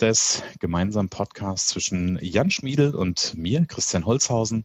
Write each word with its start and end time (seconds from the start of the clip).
des 0.00 0.42
gemeinsamen 0.60 1.08
Podcasts 1.08 1.68
zwischen 1.68 2.18
Jan 2.20 2.50
Schmiedel 2.50 2.94
und 2.94 3.34
mir, 3.36 3.64
Christian 3.66 4.06
Holzhausen, 4.06 4.64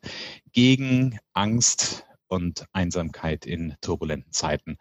gegen 0.52 1.20
Angst 1.34 2.05
und 2.27 2.66
Einsamkeit 2.73 3.45
in 3.45 3.76
turbulenten 3.81 4.31
Zeiten. 4.31 4.77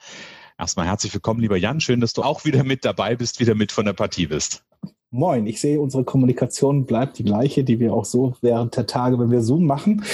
Erstmal 0.58 0.86
herzlich 0.86 1.12
willkommen, 1.14 1.40
lieber 1.40 1.56
Jan. 1.56 1.80
Schön, 1.80 2.00
dass 2.00 2.12
du 2.12 2.22
auch 2.22 2.44
wieder 2.44 2.64
mit 2.64 2.84
dabei 2.84 3.16
bist, 3.16 3.40
wieder 3.40 3.54
mit 3.54 3.72
von 3.72 3.86
der 3.86 3.92
Partie 3.92 4.26
bist. 4.26 4.64
Moin, 5.10 5.46
ich 5.46 5.60
sehe, 5.60 5.80
unsere 5.80 6.04
Kommunikation 6.04 6.84
bleibt 6.84 7.18
die 7.18 7.24
gleiche, 7.24 7.64
die 7.64 7.80
wir 7.80 7.94
auch 7.94 8.04
so 8.04 8.34
während 8.42 8.76
der 8.76 8.86
Tage, 8.86 9.18
wenn 9.18 9.30
wir 9.30 9.40
Zoom 9.40 9.64
machen. 9.64 10.04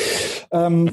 Ähm 0.53 0.91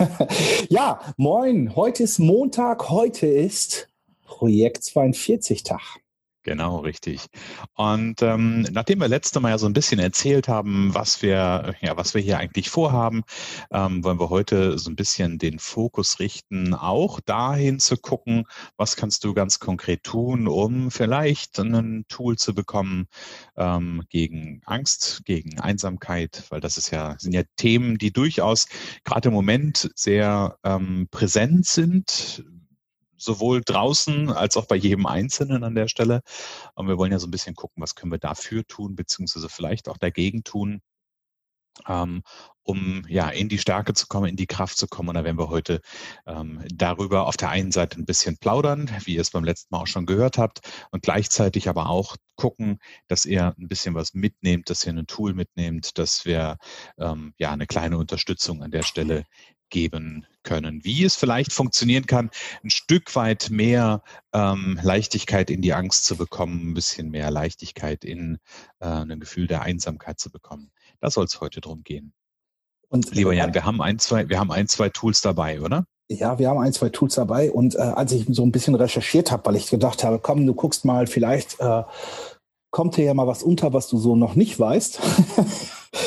ja, 0.68 1.00
moin, 1.16 1.74
heute 1.74 2.04
ist 2.04 2.20
Montag, 2.20 2.88
heute 2.88 3.26
ist 3.26 3.88
Projekt 4.24 4.84
42 4.84 5.64
Tag. 5.64 6.05
Genau, 6.46 6.78
richtig. 6.78 7.26
Und 7.74 8.22
ähm, 8.22 8.62
nachdem 8.70 9.00
wir 9.00 9.08
letzte 9.08 9.40
Mal 9.40 9.48
ja 9.50 9.58
so 9.58 9.66
ein 9.66 9.72
bisschen 9.72 9.98
erzählt 9.98 10.46
haben, 10.46 10.94
was 10.94 11.20
wir, 11.20 11.74
ja, 11.80 11.96
was 11.96 12.14
wir 12.14 12.22
hier 12.22 12.38
eigentlich 12.38 12.70
vorhaben, 12.70 13.24
ähm, 13.72 14.04
wollen 14.04 14.20
wir 14.20 14.30
heute 14.30 14.78
so 14.78 14.88
ein 14.88 14.94
bisschen 14.94 15.38
den 15.38 15.58
Fokus 15.58 16.20
richten, 16.20 16.72
auch 16.72 17.18
dahin 17.18 17.80
zu 17.80 17.96
gucken, 17.96 18.44
was 18.76 18.94
kannst 18.94 19.24
du 19.24 19.34
ganz 19.34 19.58
konkret 19.58 20.04
tun, 20.04 20.46
um 20.46 20.92
vielleicht 20.92 21.58
ein 21.58 22.04
Tool 22.06 22.38
zu 22.38 22.54
bekommen 22.54 23.08
ähm, 23.56 24.04
gegen 24.08 24.62
Angst, 24.66 25.22
gegen 25.24 25.58
Einsamkeit, 25.58 26.44
weil 26.50 26.60
das 26.60 26.76
ist 26.76 26.92
ja, 26.92 27.16
sind 27.18 27.32
ja 27.32 27.42
Themen, 27.56 27.98
die 27.98 28.12
durchaus 28.12 28.68
gerade 29.02 29.30
im 29.30 29.34
Moment 29.34 29.90
sehr 29.96 30.58
ähm, 30.62 31.08
präsent 31.10 31.66
sind 31.66 32.44
sowohl 33.16 33.62
draußen 33.64 34.30
als 34.30 34.56
auch 34.56 34.66
bei 34.66 34.76
jedem 34.76 35.06
Einzelnen 35.06 35.64
an 35.64 35.74
der 35.74 35.88
Stelle. 35.88 36.22
Und 36.74 36.88
wir 36.88 36.98
wollen 36.98 37.12
ja 37.12 37.18
so 37.18 37.26
ein 37.26 37.30
bisschen 37.30 37.54
gucken, 37.54 37.82
was 37.82 37.94
können 37.94 38.12
wir 38.12 38.18
dafür 38.18 38.66
tun, 38.66 38.96
beziehungsweise 38.96 39.48
vielleicht 39.48 39.88
auch 39.88 39.98
dagegen 39.98 40.44
tun, 40.44 40.80
ähm, 41.88 42.22
um 42.62 43.04
ja 43.08 43.28
in 43.28 43.48
die 43.48 43.58
Stärke 43.58 43.94
zu 43.94 44.06
kommen, 44.08 44.26
in 44.26 44.36
die 44.36 44.46
Kraft 44.46 44.76
zu 44.76 44.88
kommen. 44.88 45.10
Und 45.10 45.14
da 45.14 45.24
werden 45.24 45.38
wir 45.38 45.50
heute 45.50 45.80
ähm, 46.26 46.62
darüber 46.74 47.26
auf 47.26 47.36
der 47.36 47.50
einen 47.50 47.70
Seite 47.72 47.98
ein 48.00 48.06
bisschen 48.06 48.38
plaudern, 48.38 48.90
wie 49.04 49.14
ihr 49.14 49.20
es 49.20 49.30
beim 49.30 49.44
letzten 49.44 49.74
Mal 49.74 49.82
auch 49.82 49.86
schon 49.86 50.06
gehört 50.06 50.38
habt, 50.38 50.60
und 50.90 51.02
gleichzeitig 51.02 51.68
aber 51.68 51.88
auch 51.88 52.16
gucken, 52.36 52.78
dass 53.08 53.24
ihr 53.24 53.54
ein 53.58 53.68
bisschen 53.68 53.94
was 53.94 54.14
mitnehmt, 54.14 54.68
dass 54.68 54.84
ihr 54.84 54.92
ein 54.92 55.06
Tool 55.06 55.32
mitnehmt, 55.34 55.98
dass 55.98 56.24
wir 56.24 56.58
ähm, 56.98 57.34
ja 57.38 57.52
eine 57.52 57.66
kleine 57.66 57.98
Unterstützung 57.98 58.62
an 58.62 58.70
der 58.70 58.82
Stelle 58.82 59.24
geben 59.70 60.26
können. 60.42 60.84
Wie 60.84 61.04
es 61.04 61.16
vielleicht 61.16 61.52
funktionieren 61.52 62.06
kann, 62.06 62.30
ein 62.62 62.70
Stück 62.70 63.14
weit 63.16 63.50
mehr 63.50 64.02
ähm, 64.32 64.78
Leichtigkeit 64.82 65.50
in 65.50 65.60
die 65.60 65.74
Angst 65.74 66.06
zu 66.06 66.16
bekommen, 66.16 66.70
ein 66.70 66.74
bisschen 66.74 67.10
mehr 67.10 67.30
Leichtigkeit 67.30 68.04
in 68.04 68.38
äh, 68.80 68.86
ein 68.86 69.20
Gefühl 69.20 69.46
der 69.46 69.62
Einsamkeit 69.62 70.18
zu 70.18 70.30
bekommen. 70.30 70.70
Da 71.00 71.10
soll 71.10 71.24
es 71.24 71.40
heute 71.40 71.60
drum 71.60 71.82
gehen. 71.82 72.12
Und 72.88 73.14
lieber 73.14 73.32
Jan, 73.32 73.52
wir 73.52 73.64
haben 73.64 73.82
ein, 73.82 73.98
zwei, 73.98 74.28
wir 74.28 74.38
haben 74.38 74.52
ein, 74.52 74.68
zwei 74.68 74.88
Tools 74.88 75.20
dabei, 75.20 75.60
oder? 75.60 75.86
Ja, 76.08 76.38
wir 76.38 76.48
haben 76.48 76.58
ein, 76.58 76.72
zwei 76.72 76.88
Tools 76.88 77.16
dabei. 77.16 77.50
Und 77.50 77.74
äh, 77.74 77.78
als 77.78 78.12
ich 78.12 78.26
so 78.28 78.44
ein 78.44 78.52
bisschen 78.52 78.76
recherchiert 78.76 79.32
habe, 79.32 79.46
weil 79.46 79.56
ich 79.56 79.68
gedacht 79.68 80.04
habe, 80.04 80.20
komm, 80.20 80.46
du 80.46 80.54
guckst 80.54 80.84
mal, 80.84 81.08
vielleicht 81.08 81.58
äh, 81.58 81.82
kommt 82.70 82.94
hier 82.94 83.06
ja 83.06 83.14
mal 83.14 83.26
was 83.26 83.42
unter, 83.42 83.72
was 83.72 83.88
du 83.88 83.98
so 83.98 84.14
noch 84.14 84.36
nicht 84.36 84.58
weißt. 84.60 85.00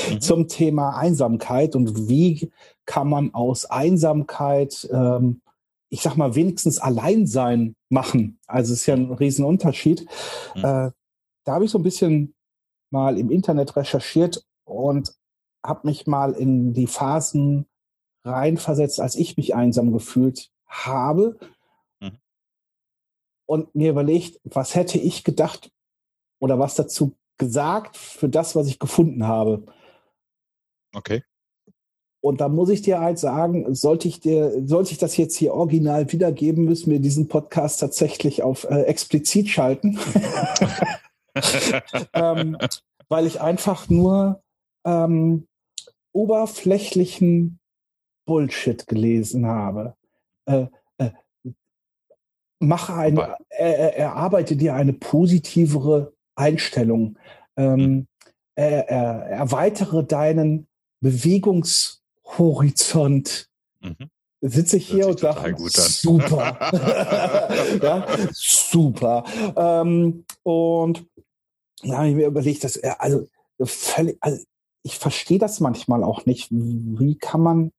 mhm. 0.09 0.22
zum 0.22 0.47
Thema 0.47 0.95
Einsamkeit 0.95 1.75
und 1.75 2.07
wie 2.07 2.51
kann 2.89 3.07
man 3.07 3.35
aus 3.35 3.66
Einsamkeit, 3.66 4.89
ähm, 4.91 5.44
ich 5.89 6.01
sag 6.01 6.17
mal, 6.17 6.33
wenigstens 6.33 6.79
Alleinsein 6.79 7.75
machen. 7.88 8.39
Also 8.47 8.73
es 8.73 8.79
ist 8.79 8.85
ja 8.88 8.95
ein 8.95 9.13
Riesenunterschied. 9.13 10.07
Mhm. 10.55 10.66
Äh, 10.66 10.91
da 11.44 11.53
habe 11.53 11.66
ich 11.66 11.69
so 11.69 11.78
ein 11.78 11.83
bisschen 11.83 12.33
mal 12.89 13.19
im 13.19 13.29
Internet 13.29 13.75
recherchiert 13.75 14.44
und 14.63 15.13
habe 15.63 15.88
mich 15.88 16.07
mal 16.07 16.33
in 16.33 16.73
die 16.73 16.88
Phasen 16.88 17.67
reinversetzt, 18.25 18.99
als 18.99 19.13
ich 19.13 19.38
mich 19.38 19.53
einsam 19.53 19.94
gefühlt 19.94 20.49
habe. 20.66 21.38
Mhm. 21.99 22.17
Und 23.45 23.75
mir 23.75 23.91
überlegt, 23.91 24.41
was 24.45 24.73
hätte 24.73 24.97
ich 24.97 25.23
gedacht 25.23 25.72
oder 26.39 26.57
was 26.57 26.73
dazu 26.73 27.16
gesagt 27.38 27.97
für 27.97 28.29
das, 28.29 28.55
was 28.55 28.66
ich 28.66 28.79
gefunden 28.79 29.28
habe. 29.28 29.63
Okay. 30.95 31.23
Und 32.22 32.41
da 32.41 32.50
muss 32.50 32.69
ich 32.69 32.81
dir 32.81 33.00
halt 33.00 33.18
sagen, 33.18 33.74
sollte 33.74 34.07
ich 34.07 34.19
dir, 34.19 34.62
sollte 34.66 34.91
ich 34.91 34.97
das 34.97 35.16
jetzt 35.16 35.35
hier 35.35 35.53
original 35.53 36.12
wiedergeben, 36.12 36.66
müssen 36.66 36.91
wir 36.91 37.00
diesen 37.00 37.30
Podcast 37.30 37.80
tatsächlich 37.80 38.44
auf 38.44 38.66
äh, 38.66 38.81
explizit 38.84 39.47
schalten. 39.47 39.97
ähm, 42.13 42.58
weil 43.08 43.25
ich 43.25 43.40
einfach 43.40 43.90
nur 43.90 44.44
ähm, 44.85 45.47
oberflächlichen 46.12 47.59
Bullshit 48.25 48.85
gelesen 48.88 49.46
habe. 49.47 49.96
Äh, 50.46 50.68
äh, 50.97 51.12
mache 52.59 52.94
eine, 52.94 53.38
er, 53.50 53.97
erarbeite 53.97 54.58
dir 54.58 54.75
eine 54.75 54.94
positivere 54.94 56.13
Einstellung. 56.35 57.18
Ähm, 57.56 58.08
er, 58.56 58.90
erweitere 58.90 60.03
deinen 60.03 60.68
Bewegungshorizont. 62.29 63.50
Mhm. 63.81 64.09
Sitze 64.41 64.78
ich 64.78 64.88
hier 64.88 65.07
und 65.07 65.19
sage, 65.19 65.53
super. 65.67 66.57
ja, 67.84 68.07
super. 68.31 69.25
Ähm, 69.57 70.23
und 70.44 71.06
da 71.84 71.97
habe 71.97 72.09
ich 72.09 72.16
mir 72.16 72.28
überlegt, 72.28 72.63
dass 72.63 72.78
er, 72.78 73.01
also 73.01 73.28
völlig, 73.62 74.17
also 74.22 74.41
ich 74.84 74.97
verstehe 74.97 75.40
das 75.40 75.59
manchmal 75.59 76.06
auch 76.06 76.25
nicht. 76.25 76.47
Wie 76.51 77.17
kann 77.17 77.41
man 77.41 77.72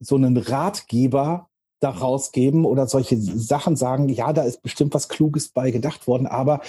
so 0.00 0.16
einen 0.16 0.36
Ratgeber 0.36 1.48
daraus 1.80 2.32
geben 2.32 2.64
oder 2.64 2.88
solche 2.88 3.16
Sachen 3.16 3.76
sagen, 3.76 4.08
ja, 4.08 4.32
da 4.32 4.42
ist 4.42 4.62
bestimmt 4.62 4.94
was 4.94 5.08
Kluges 5.08 5.50
bei 5.50 5.70
gedacht 5.70 6.08
worden, 6.08 6.26
aber 6.26 6.60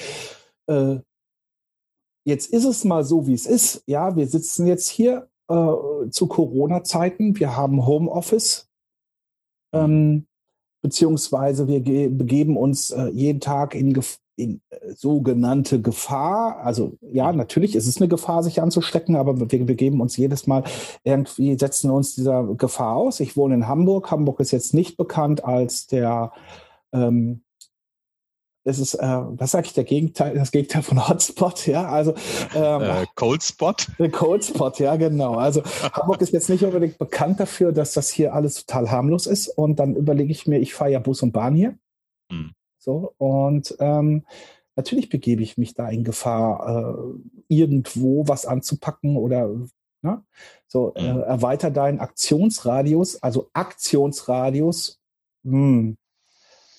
äh, 0.68 0.98
jetzt 2.26 2.52
ist 2.54 2.66
es 2.66 2.84
mal 2.84 3.04
so, 3.04 3.26
wie 3.26 3.34
es 3.34 3.48
ist. 3.48 3.82
Ja, 3.88 4.16
wir 4.16 4.28
sitzen 4.28 4.68
jetzt 4.68 4.88
hier 4.88 5.29
äh, 5.50 6.10
zu 6.10 6.28
Corona-Zeiten. 6.28 7.40
Wir 7.40 7.58
haben 7.58 7.86
Homeoffice, 7.86 8.70
ähm, 9.74 10.28
beziehungsweise 10.82 11.68
wir 11.68 11.82
begeben 12.10 12.58
uns 12.58 12.92
äh, 12.92 13.08
jeden 13.10 13.40
Tag 13.40 13.76
in, 13.76 13.94
Gef 13.94 14.20
in 14.36 14.62
äh, 14.70 14.94
sogenannte 14.94 15.82
Gefahr. 15.82 16.58
Also 16.64 16.98
ja, 17.02 17.34
natürlich 17.34 17.76
ist 17.76 17.88
es 17.88 17.98
eine 17.98 18.08
Gefahr, 18.08 18.44
sich 18.44 18.62
anzustecken, 18.62 19.16
aber 19.16 19.40
wir 19.40 19.66
begeben 19.66 20.02
uns 20.02 20.16
jedes 20.18 20.48
Mal 20.48 20.64
irgendwie, 21.04 21.58
setzen 21.58 21.92
uns 21.92 22.16
dieser 22.16 22.44
Gefahr 22.56 22.96
aus. 22.96 23.20
Ich 23.20 23.36
wohne 23.36 23.56
in 23.56 23.68
Hamburg. 23.68 24.12
Hamburg 24.12 24.40
ist 24.40 24.52
jetzt 24.52 24.74
nicht 24.74 24.98
bekannt 24.98 25.44
als 25.44 25.88
der 25.88 26.32
ähm, 26.94 27.42
das 28.64 28.78
ist, 28.78 28.96
äh, 28.96 29.00
was 29.02 29.52
sage 29.52 29.68
ich, 29.68 29.74
der 29.74 29.86
Gegenteil, 29.86 30.36
das 30.36 30.52
Gegenteil 30.52 30.84
von 30.84 31.08
Hotspot, 31.08 31.66
ja, 31.68 31.88
also 31.88 32.14
ähm, 32.54 32.82
äh, 32.82 33.06
Cold 33.16 33.42
Spot? 33.42 33.74
Cold 34.12 34.44
Spot, 34.44 34.72
ja, 34.78 34.96
genau. 34.98 35.36
Also 35.36 35.64
Hamburg 35.94 36.22
ist 36.22 36.34
jetzt 36.34 36.50
nicht 36.50 36.64
unbedingt 36.64 36.98
bekannt 36.98 37.40
dafür, 37.40 37.72
dass 37.72 37.94
das 37.94 38.10
hier 38.10 38.34
alles 38.34 38.66
total 38.66 38.92
harmlos 38.92 39.28
ist 39.28 39.48
und 39.48 39.80
dann 39.80 39.96
überlege 39.96 40.32
ich 40.32 40.46
mir, 40.46 40.60
ich 40.60 40.74
fahre 40.74 40.92
ja 40.92 41.00
Bus 41.00 41.22
und 41.22 41.32
Bahn 41.32 41.56
hier. 41.56 41.78
Hm. 42.32 42.52
So, 42.78 43.14
und 43.18 43.76
ähm, 43.80 44.26
natürlich 44.76 45.10
begebe 45.10 45.44
ich 45.44 45.58
mich 45.58 45.74
da 45.74 45.90
in 45.90 46.04
Gefahr, 46.04 46.96
äh, 46.98 47.54
irgendwo 47.54 48.28
was 48.28 48.46
anzupacken 48.46 49.18
oder 49.18 49.50
ne? 50.02 50.24
so, 50.68 50.94
äh, 50.96 51.02
hm. 51.02 51.22
erweiter 51.22 51.72
deinen 51.72 52.00
Aktionsradius, 52.00 53.24
also 53.24 53.50
Aktionsradius, 53.54 55.00
hm, 55.44 55.98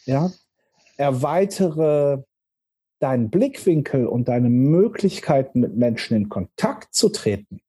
ja, 0.04 0.30
erweitere 1.00 2.24
deinen 3.00 3.30
Blickwinkel 3.30 4.06
und 4.06 4.28
deine 4.28 4.50
Möglichkeiten, 4.50 5.60
mit 5.60 5.74
Menschen 5.74 6.14
in 6.16 6.28
Kontakt 6.28 6.94
zu 6.94 7.08
treten, 7.08 7.62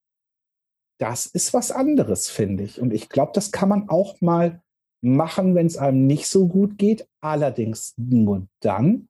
das 0.99 1.25
ist 1.25 1.53
was 1.53 1.71
anderes, 1.71 2.29
finde 2.29 2.63
ich. 2.63 2.79
Und 2.81 2.93
ich 2.93 3.07
glaube, 3.07 3.31
das 3.33 3.51
kann 3.51 3.69
man 3.69 3.89
auch 3.89 4.19
mal 4.19 4.61
machen, 5.01 5.55
wenn 5.55 5.65
es 5.65 5.77
einem 5.77 6.05
nicht 6.05 6.27
so 6.27 6.47
gut 6.47 6.77
geht. 6.77 7.07
Allerdings 7.21 7.93
nur 7.97 8.47
dann, 8.59 9.07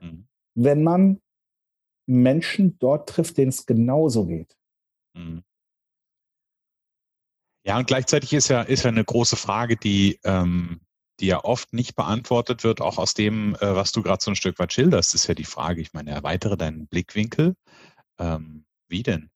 mhm. 0.00 0.26
wenn 0.54 0.82
man 0.82 1.20
Menschen 2.08 2.78
dort 2.78 3.08
trifft, 3.08 3.36
denen 3.36 3.50
es 3.50 3.66
genauso 3.66 4.26
geht. 4.26 4.56
Mhm. 5.14 5.44
Ja, 7.64 7.78
und 7.78 7.86
gleichzeitig 7.86 8.32
ist 8.32 8.48
ja, 8.48 8.62
ist 8.62 8.82
ja 8.82 8.90
eine 8.90 9.04
große 9.04 9.36
Frage, 9.36 9.76
die, 9.76 10.18
ähm, 10.24 10.80
die 11.20 11.26
ja 11.26 11.44
oft 11.44 11.72
nicht 11.72 11.94
beantwortet 11.94 12.64
wird, 12.64 12.80
auch 12.80 12.98
aus 12.98 13.14
dem, 13.14 13.54
äh, 13.56 13.74
was 13.74 13.92
du 13.92 14.02
gerade 14.02 14.22
so 14.22 14.30
ein 14.30 14.36
Stück 14.36 14.58
weit 14.58 14.72
schilderst, 14.72 15.14
ist 15.14 15.26
ja 15.26 15.34
die 15.34 15.44
Frage, 15.44 15.80
ich 15.80 15.92
meine, 15.92 16.10
erweitere 16.10 16.56
deinen 16.56 16.86
Blickwinkel. 16.86 17.54
Ähm, 18.18 18.64
wie 18.88 19.02
denn? 19.02 19.30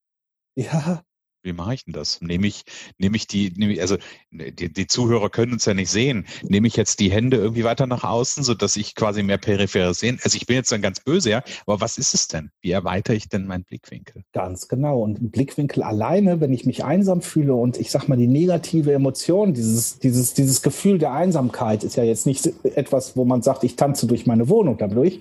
Ja, 0.56 1.02
wie 1.46 1.52
mache 1.52 1.74
ich 1.74 1.84
denn 1.84 1.94
das? 1.94 2.20
Nehme 2.20 2.46
ich, 2.46 2.64
nehme 2.98 3.16
ich 3.16 3.26
die, 3.26 3.52
nehme 3.56 3.72
ich, 3.72 3.80
also 3.80 3.96
die, 4.30 4.72
die 4.72 4.86
Zuhörer 4.86 5.30
können 5.30 5.52
uns 5.52 5.64
ja 5.64 5.72
nicht 5.72 5.90
sehen. 5.90 6.26
Nehme 6.42 6.66
ich 6.66 6.76
jetzt 6.76 7.00
die 7.00 7.10
Hände 7.10 7.38
irgendwie 7.38 7.64
weiter 7.64 7.86
nach 7.86 8.04
außen, 8.04 8.44
sodass 8.44 8.76
ich 8.76 8.94
quasi 8.94 9.22
mehr 9.22 9.38
peripheres 9.38 10.00
sehen? 10.00 10.18
Also 10.22 10.36
ich 10.36 10.46
bin 10.46 10.56
jetzt 10.56 10.70
dann 10.72 10.82
ganz 10.82 11.00
böse, 11.00 11.30
ja, 11.30 11.42
aber 11.66 11.80
was 11.80 11.96
ist 11.96 12.12
es 12.12 12.28
denn? 12.28 12.50
Wie 12.60 12.72
erweitere 12.72 13.16
ich 13.16 13.28
denn 13.28 13.46
meinen 13.46 13.64
Blickwinkel? 13.64 14.24
Ganz 14.32 14.68
genau. 14.68 15.00
Und 15.00 15.32
Blickwinkel 15.32 15.82
alleine, 15.82 16.40
wenn 16.40 16.52
ich 16.52 16.66
mich 16.66 16.84
einsam 16.84 17.22
fühle 17.22 17.54
und 17.54 17.78
ich 17.78 17.90
sag 17.90 18.08
mal, 18.08 18.16
die 18.18 18.26
negative 18.26 18.92
Emotion, 18.92 19.54
dieses, 19.54 19.98
dieses, 19.98 20.34
dieses 20.34 20.60
Gefühl 20.62 20.98
der 20.98 21.12
Einsamkeit 21.12 21.84
ist 21.84 21.96
ja 21.96 22.04
jetzt 22.04 22.26
nicht 22.26 22.52
etwas, 22.64 23.16
wo 23.16 23.24
man 23.24 23.42
sagt, 23.42 23.64
ich 23.64 23.76
tanze 23.76 24.06
durch 24.06 24.26
meine 24.26 24.48
Wohnung 24.48 24.76
dadurch. 24.76 25.20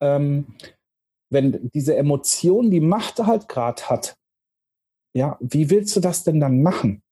Ähm, 0.00 0.46
wenn 1.30 1.70
diese 1.74 1.96
Emotion 1.96 2.70
die 2.70 2.80
Macht 2.80 3.18
halt 3.20 3.48
gerade 3.48 3.82
hat, 3.84 4.16
ja, 5.14 5.36
wie 5.40 5.70
willst 5.70 5.94
du 5.96 6.00
das 6.00 6.24
denn 6.24 6.40
dann 6.40 6.62
machen? 6.62 7.02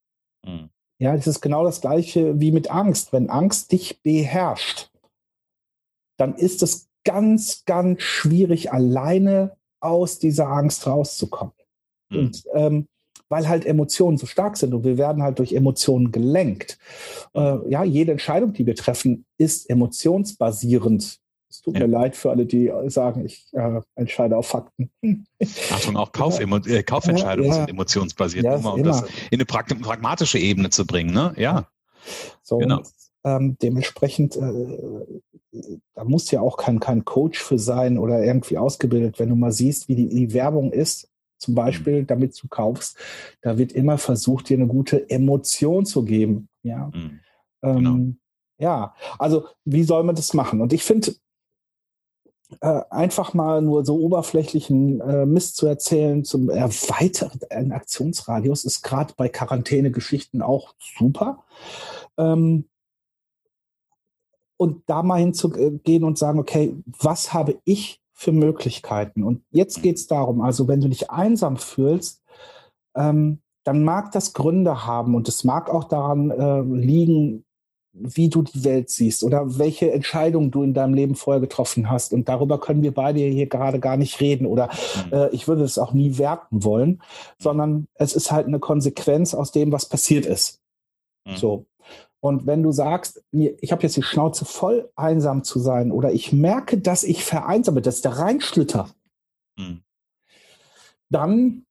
Mhm. 0.45 0.71
Ja, 1.01 1.15
das 1.15 1.27
ist 1.27 1.41
genau 1.41 1.65
das 1.65 1.81
gleiche 1.81 2.41
wie 2.41 2.51
mit 2.51 2.71
Angst. 2.71 3.13
Wenn 3.13 3.31
Angst 3.31 3.71
dich 3.73 4.03
beherrscht, 4.03 4.91
dann 6.17 6.35
ist 6.35 6.63
es 6.63 6.89
ganz, 7.05 7.65
ganz 7.65 8.03
schwierig, 8.03 8.73
alleine 8.73 9.57
aus 9.81 10.19
dieser 10.19 10.49
Angst 10.49 10.87
rauszukommen. 10.87 11.55
Mhm. 12.11 12.19
Und 12.19 12.45
ähm, 12.55 12.89
weil 13.29 13.49
halt 13.49 13.67
Emotionen 13.67 14.17
so 14.17 14.27
stark 14.27 14.57
sind 14.57 14.73
und 14.75 14.85
wir 14.85 14.99
werden 14.99 15.23
halt 15.23 15.39
durch 15.39 15.53
Emotionen 15.53 16.13
gelenkt. 16.13 16.79
Äh, 17.35 17.71
ja, 17.71 17.85
jede 17.85 18.13
Entscheidung, 18.13 18.53
die 18.55 18.67
wir 18.67 18.75
treffen, 18.75 19.27
ist 19.37 19.69
emotionsbasierend. 19.69 21.19
Tut 21.69 21.79
ja. 21.79 21.87
mir 21.87 21.93
leid 21.93 22.17
für 22.17 22.31
alle, 22.31 22.47
die 22.47 22.73
sagen, 22.87 23.27
ich 23.27 23.47
äh, 23.53 23.81
entscheide 23.95 24.37
auf 24.39 24.47
Fakten. 24.47 24.91
Achtung, 25.71 25.97
auch 25.99 26.13
Kauf 26.13 26.41
äh, 26.41 26.83
Kaufentscheidungen 26.83 27.51
ja, 27.51 27.57
ja. 27.57 27.61
sind 27.61 27.71
emotionsbasiert, 27.71 28.47
um, 28.47 28.65
um 28.65 28.83
das 28.83 29.03
in 29.31 29.39
eine 29.41 29.45
pragmatische 29.45 30.39
Ebene 30.39 30.71
zu 30.71 30.87
bringen. 30.87 31.13
Ne? 31.13 31.35
Ja. 31.37 31.69
So, 32.43 32.57
genau. 32.57 32.79
Und, 32.79 32.89
ähm, 33.25 33.57
dementsprechend, 33.61 34.37
äh, 34.37 35.21
da 35.95 36.05
muss 36.05 36.31
ja 36.31 36.41
auch 36.41 36.57
kein, 36.57 36.81
kein 36.81 37.05
Coach 37.05 37.39
für 37.39 37.59
sein 37.59 37.99
oder 37.99 38.25
irgendwie 38.25 38.57
ausgebildet, 38.57 39.19
wenn 39.19 39.29
du 39.29 39.37
mal 39.37 39.53
siehst, 39.53 39.89
wie 39.89 39.97
die, 39.97 40.09
die 40.09 40.33
Werbung 40.33 40.73
ist, 40.73 41.11
zum 41.37 41.55
Beispiel, 41.55 42.03
mhm. 42.03 42.07
damit 42.07 42.43
du 42.43 42.49
kaufst, 42.49 42.97
da 43.43 43.59
wird 43.59 43.73
immer 43.73 43.99
versucht, 43.99 44.49
dir 44.49 44.57
eine 44.57 44.67
gute 44.67 45.09
Emotion 45.11 45.85
zu 45.85 46.03
geben. 46.03 46.49
Ja. 46.63 46.91
Mhm. 46.95 47.21
Genau. 47.61 47.91
Ähm, 47.91 48.19
ja, 48.59 48.95
also 49.19 49.47
wie 49.65 49.85
soll 49.85 50.03
man 50.03 50.17
das 50.17 50.35
machen? 50.35 50.61
Und 50.61 50.73
ich 50.73 50.83
finde, 50.83 51.15
äh, 52.61 52.81
einfach 52.91 53.35
mal 53.35 53.61
nur 53.61 53.85
so 53.85 53.97
oberflächlichen 53.97 55.01
äh, 55.01 55.27
Mist 55.27 55.57
zu 55.57 55.67
erzählen 55.67 56.25
zum 56.25 56.49
erweiterten 56.49 57.73
Aktionsradius 57.73 58.65
ist 58.65 58.83
gerade 58.83 59.13
bei 59.17 59.29
Quarantäne-Geschichten 59.29 60.41
auch 60.41 60.75
super. 60.79 61.45
Ähm, 62.17 62.65
und 64.57 64.83
da 64.87 65.03
mal 65.03 65.21
hinzugehen 65.21 66.05
und 66.05 66.19
sagen, 66.19 66.41
okay, 66.41 66.75
was 66.87 67.33
habe 67.33 67.61
ich 67.65 68.01
für 68.13 68.33
Möglichkeiten? 68.33 69.23
Und 69.23 69.45
jetzt 69.51 69.83
geht 69.83 69.97
es 69.97 70.07
darum, 70.09 70.41
also 70.41 70.67
wenn 70.67 70.81
du 70.81 70.89
dich 70.89 71.11
einsam 71.11 71.59
fühlst, 71.59 72.23
ähm, 72.97 73.41
dann 73.63 73.85
mag 73.85 74.11
das 74.13 74.33
Gründe 74.33 74.87
haben 74.87 75.15
und 75.15 75.29
es 75.29 75.45
mag 75.45 75.69
auch 75.71 75.85
daran 75.85 76.31
äh, 76.31 76.63
liegen, 76.63 77.45
wie 77.93 78.29
du 78.29 78.43
die 78.43 78.65
Welt 78.65 78.91
siehst 78.91 79.25
oder 79.25 79.59
welche 79.59 79.91
Entscheidungen 79.91 80.51
du 80.51 80.63
in 80.63 80.75
deinem 80.75 80.95
Leben 80.95 81.15
vorher 81.15 81.41
getroffen 81.41 81.91
hast. 81.91 82.13
Und 82.13 82.29
darüber 82.29 82.61
können 82.61 82.83
wir 82.83 82.93
beide 82.93 83.21
hier 83.21 83.47
gerade 83.47 83.81
gar 83.81 83.97
nicht 83.97 84.21
reden 84.21 84.47
oder 84.47 84.71
mhm. 85.07 85.13
äh, 85.13 85.29
ich 85.31 85.49
würde 85.49 85.65
es 85.65 85.79
auch 85.79 85.93
nie 85.93 86.19
werten 86.19 86.65
wollen, 86.65 87.03
sondern 87.39 87.89
es 87.95 88.15
ist 88.15 88.31
halt 88.31 88.47
eine 88.47 88.59
Konsequenz 88.59 89.35
aus 89.35 89.53
dem, 89.53 89.73
was 89.73 89.87
passiert 89.87 90.27
ist. 90.27 90.61
Mhm. 91.25 91.37
So. 91.37 91.67
Und 92.21 92.47
wenn 92.47 92.63
du 92.63 92.73
sagst, 92.73 93.23
ich 93.31 93.71
habe 93.71 93.83
jetzt 93.83 93.97
die 93.97 94.03
Schnauze 94.03 94.45
voll, 94.45 94.91
einsam 94.97 95.45
zu 95.45 95.61
sein, 95.61 95.93
oder 95.93 96.13
ich 96.13 96.33
merke, 96.33 96.79
dass 96.79 97.05
ich 97.05 97.25
vereinsame, 97.25 97.81
dass 97.81 98.01
der 98.01 98.19
reinschlitter, 98.19 98.89
mhm. 99.57 99.83
dann 101.11 101.65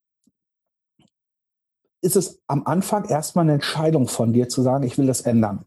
ist 2.01 2.15
es 2.15 2.41
am 2.47 2.65
Anfang 2.65 3.05
erstmal 3.05 3.43
eine 3.43 3.55
Entscheidung 3.55 4.07
von 4.07 4.31
dir 4.31 4.47
zu 4.47 4.61
sagen, 4.61 4.85
ich 4.85 4.97
will 4.97 5.07
das 5.07 5.21
ändern. 5.21 5.65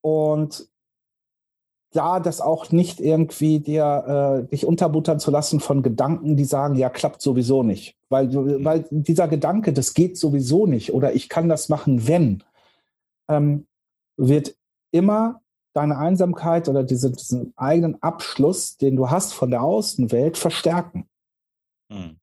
Und 0.00 0.68
da 1.92 2.20
das 2.20 2.40
auch 2.40 2.70
nicht 2.70 3.00
irgendwie 3.00 3.60
dir 3.60 4.44
äh, 4.44 4.50
dich 4.50 4.66
unterbuttern 4.66 5.20
zu 5.20 5.30
lassen 5.30 5.60
von 5.60 5.82
Gedanken, 5.82 6.36
die 6.36 6.44
sagen, 6.44 6.74
ja, 6.74 6.90
klappt 6.90 7.22
sowieso 7.22 7.62
nicht. 7.62 7.96
Weil, 8.08 8.28
mhm. 8.28 8.64
weil 8.64 8.86
dieser 8.90 9.28
Gedanke, 9.28 9.72
das 9.72 9.94
geht 9.94 10.18
sowieso 10.18 10.66
nicht 10.66 10.92
oder 10.92 11.14
ich 11.14 11.28
kann 11.28 11.48
das 11.48 11.68
machen, 11.68 12.06
wenn, 12.06 12.44
ähm, 13.28 13.66
wird 14.16 14.56
immer 14.90 15.40
deine 15.74 15.96
Einsamkeit 15.96 16.68
oder 16.68 16.82
diese, 16.82 17.10
diesen 17.10 17.52
eigenen 17.56 18.02
Abschluss, 18.02 18.76
den 18.76 18.96
du 18.96 19.10
hast 19.10 19.32
von 19.32 19.50
der 19.50 19.62
Außenwelt, 19.62 20.36
verstärken. 20.36 21.08
Mhm. 21.88 22.18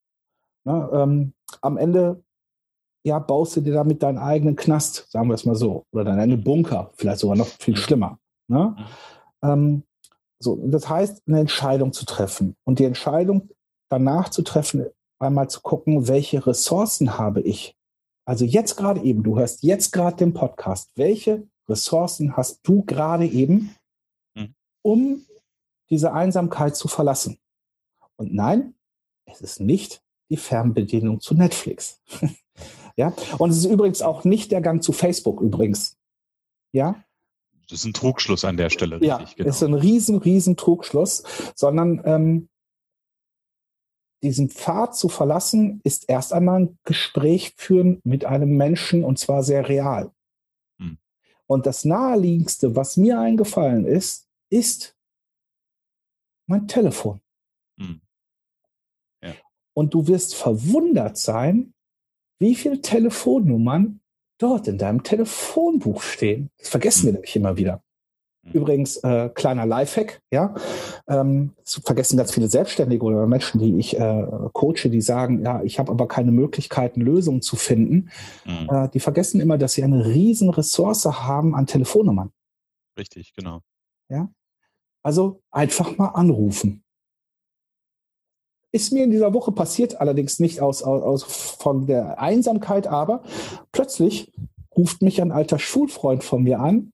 Na, 0.63 1.03
ähm, 1.03 1.33
am 1.61 1.77
Ende 1.77 2.23
ja, 3.05 3.19
baust 3.19 3.55
du 3.55 3.61
dir 3.61 3.73
damit 3.73 4.01
deinen 4.01 4.17
eigenen 4.17 4.55
Knast, 4.55 5.05
sagen 5.11 5.29
wir 5.29 5.35
es 5.35 5.45
mal 5.45 5.55
so, 5.55 5.85
oder 5.91 6.03
deinen 6.03 6.19
eigenen 6.19 6.43
Bunker, 6.43 6.91
vielleicht 6.95 7.19
sogar 7.19 7.37
noch 7.37 7.47
viel 7.47 7.77
schlimmer. 7.77 8.17
Ne? 8.47 8.75
Ähm, 9.43 9.83
so, 10.39 10.59
das 10.67 10.89
heißt, 10.89 11.21
eine 11.27 11.39
Entscheidung 11.39 11.93
zu 11.93 12.05
treffen 12.05 12.55
und 12.65 12.79
die 12.79 12.85
Entscheidung 12.85 13.49
danach 13.89 14.29
zu 14.29 14.41
treffen, 14.41 14.87
einmal 15.19 15.49
zu 15.49 15.61
gucken, 15.61 16.07
welche 16.07 16.45
Ressourcen 16.45 17.17
habe 17.17 17.41
ich. 17.41 17.75
Also 18.27 18.43
jetzt 18.43 18.75
gerade 18.75 19.01
eben, 19.01 19.21
du 19.21 19.37
hörst 19.37 19.61
jetzt 19.61 19.91
gerade 19.91 20.17
den 20.17 20.33
Podcast. 20.33 20.89
Welche 20.95 21.47
Ressourcen 21.69 22.35
hast 22.35 22.59
du 22.63 22.83
gerade 22.85 23.27
eben, 23.27 23.75
mhm. 24.35 24.55
um 24.81 25.25
diese 25.91 26.11
Einsamkeit 26.11 26.75
zu 26.75 26.87
verlassen? 26.87 27.37
Und 28.17 28.33
nein, 28.33 28.73
es 29.25 29.41
ist 29.41 29.59
nicht 29.59 30.01
die 30.31 30.37
Fernbedienung 30.37 31.19
zu 31.19 31.35
Netflix. 31.35 32.01
Ja, 32.97 33.13
und 33.37 33.49
es 33.49 33.57
ist 33.57 33.65
übrigens 33.65 34.01
auch 34.01 34.23
nicht 34.23 34.51
der 34.51 34.61
Gang 34.61 34.81
zu 34.81 34.93
Facebook 34.93 35.41
übrigens. 35.41 35.97
Ja. 36.71 37.03
Das 37.69 37.79
ist 37.79 37.85
ein 37.85 37.93
Trugschluss 37.93 38.45
an 38.45 38.57
der 38.57 38.69
Stelle. 38.69 38.95
Richtig, 38.95 39.07
ja, 39.07 39.25
genau. 39.35 39.49
ist 39.49 39.63
ein 39.63 39.73
riesen, 39.73 40.17
riesen 40.17 40.55
Trugschluss, 40.55 41.23
sondern 41.55 42.01
ähm, 42.05 42.49
diesen 44.25 44.49
Pfad 44.49 44.95
zu 44.95 45.07
verlassen, 45.07 45.81
ist 45.83 46.09
erst 46.09 46.33
einmal 46.33 46.61
ein 46.61 46.79
Gespräch 46.83 47.53
führen 47.57 48.01
mit 48.03 48.25
einem 48.25 48.57
Menschen 48.57 49.03
und 49.03 49.19
zwar 49.19 49.43
sehr 49.43 49.69
real. 49.69 50.11
Hm. 50.79 50.97
Und 51.45 51.67
das 51.67 51.85
naheliegendste, 51.85 52.75
was 52.75 52.97
mir 52.97 53.19
eingefallen 53.19 53.85
ist, 53.85 54.27
ist 54.49 54.97
mein 56.47 56.67
Telefon. 56.67 57.21
Hm. 57.77 58.01
Ja. 59.21 59.35
Und 59.73 59.93
du 59.93 60.07
wirst 60.07 60.33
verwundert 60.33 61.17
sein, 61.17 61.74
wie 62.39 62.55
viele 62.55 62.81
Telefonnummern 62.81 63.99
dort 64.37 64.67
in 64.67 64.77
deinem 64.77 65.03
Telefonbuch 65.03 66.01
stehen. 66.01 66.49
Das 66.57 66.69
vergessen 66.69 67.03
wir 67.03 67.09
hm. 67.09 67.15
nämlich 67.15 67.35
immer 67.35 67.57
wieder. 67.57 67.81
Hm. 68.43 68.51
Übrigens, 68.53 68.97
äh, 68.97 69.29
kleiner 69.33 69.65
Lifehack, 69.65 70.21
ja. 70.31 70.53
Ähm, 71.07 71.53
vergessen 71.63 72.17
ganz 72.17 72.33
viele 72.33 72.47
Selbstständige 72.47 73.03
oder 73.03 73.25
Menschen, 73.27 73.59
die 73.59 73.77
ich 73.77 73.97
äh, 73.97 74.27
coache, 74.53 74.89
die 74.89 75.01
sagen, 75.01 75.43
ja, 75.43 75.63
ich 75.63 75.79
habe 75.79 75.91
aber 75.91 76.07
keine 76.07 76.31
Möglichkeiten, 76.31 77.01
Lösungen 77.01 77.41
zu 77.41 77.55
finden. 77.55 78.09
Mhm. 78.45 78.69
Äh, 78.69 78.89
die 78.89 78.99
vergessen 78.99 79.41
immer, 79.41 79.57
dass 79.57 79.73
sie 79.73 79.83
eine 79.83 80.05
riesen 80.05 80.49
Ressource 80.49 81.05
haben 81.05 81.55
an 81.55 81.67
Telefonnummern. 81.67 82.31
Richtig, 82.97 83.33
genau. 83.33 83.61
Ja. 84.09 84.29
Also 85.03 85.41
einfach 85.51 85.97
mal 85.97 86.09
anrufen. 86.09 86.84
Ist 88.75 88.91
mir 88.91 89.05
in 89.05 89.11
dieser 89.11 89.33
Woche 89.33 89.51
passiert, 89.51 90.01
allerdings 90.01 90.39
nicht 90.39 90.61
aus, 90.61 90.83
aus, 90.83 91.01
aus 91.01 91.23
von 91.23 91.87
der 91.87 92.19
Einsamkeit, 92.19 92.87
aber 92.87 93.23
plötzlich 93.71 94.33
ruft 94.75 95.01
mich 95.01 95.21
ein 95.21 95.31
alter 95.31 95.59
Schulfreund 95.59 96.23
von 96.23 96.43
mir 96.43 96.59
an, 96.59 96.91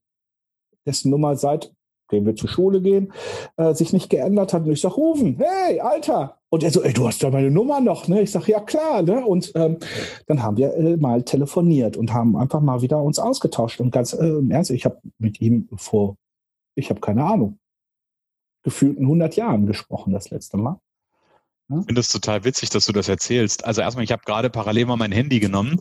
dessen 0.86 1.10
Nummer 1.10 1.36
seit 1.36 1.74
dem 2.12 2.26
wir 2.26 2.36
zur 2.36 2.50
Schule 2.50 2.82
gehen, 2.82 3.12
äh, 3.58 3.74
sich 3.74 3.94
nicht 3.94 4.10
geändert 4.10 4.54
hat. 4.54 4.66
Und 4.66 4.72
ich 4.72 4.82
sage, 4.82 4.96
rufen, 4.96 5.38
hey, 5.40 5.80
Alter. 5.80 6.38
Und 6.50 6.64
er 6.64 6.72
so, 6.72 6.84
ey, 6.84 6.94
du 6.94 7.08
hast 7.08 7.24
da 7.24 7.30
meine 7.30 7.50
Nummer 7.50 7.80
noch, 7.80 8.08
ne? 8.08 8.22
Ich 8.22 8.32
sage, 8.32 8.52
ja 8.52 8.60
klar, 8.60 9.02
ne? 9.02 9.26
Und 9.26 9.52
ähm, 9.56 9.78
dann 10.28 10.44
haben 10.44 10.58
wir 10.58 10.74
äh, 10.76 10.98
mal 10.98 11.24
telefoniert 11.24 11.96
und 11.96 12.14
haben 12.14 12.36
einfach 12.36 12.60
mal 12.60 12.82
wieder 12.82 13.02
uns 13.02 13.20
ausgetauscht. 13.20 13.80
Und 13.80 13.92
ganz 13.92 14.14
äh, 14.14 14.28
im 14.28 14.52
Ernst, 14.52 14.72
ich 14.72 14.86
habe 14.86 15.00
mit 15.18 15.40
ihm 15.40 15.70
vor, 15.76 16.18
ich 16.76 16.90
habe 16.90 17.00
keine 17.00 17.24
Ahnung, 17.24 17.58
gefühlten 18.64 19.04
100 19.06 19.36
Jahren 19.38 19.66
gesprochen 19.66 20.14
das 20.14 20.30
letzte 20.30 20.58
Mal. 20.58 20.78
Ich 21.80 21.86
finde 21.86 22.02
es 22.02 22.10
total 22.10 22.44
witzig, 22.44 22.70
dass 22.70 22.86
du 22.86 22.92
das 22.92 23.08
erzählst. 23.08 23.66
Also 23.66 23.82
erstmal, 23.82 24.04
ich 24.04 24.12
habe 24.12 24.24
gerade 24.26 24.50
parallel 24.50 24.86
mal 24.88 24.98
mein 24.98 25.12
Handy 25.12 25.40
genommen 25.40 25.80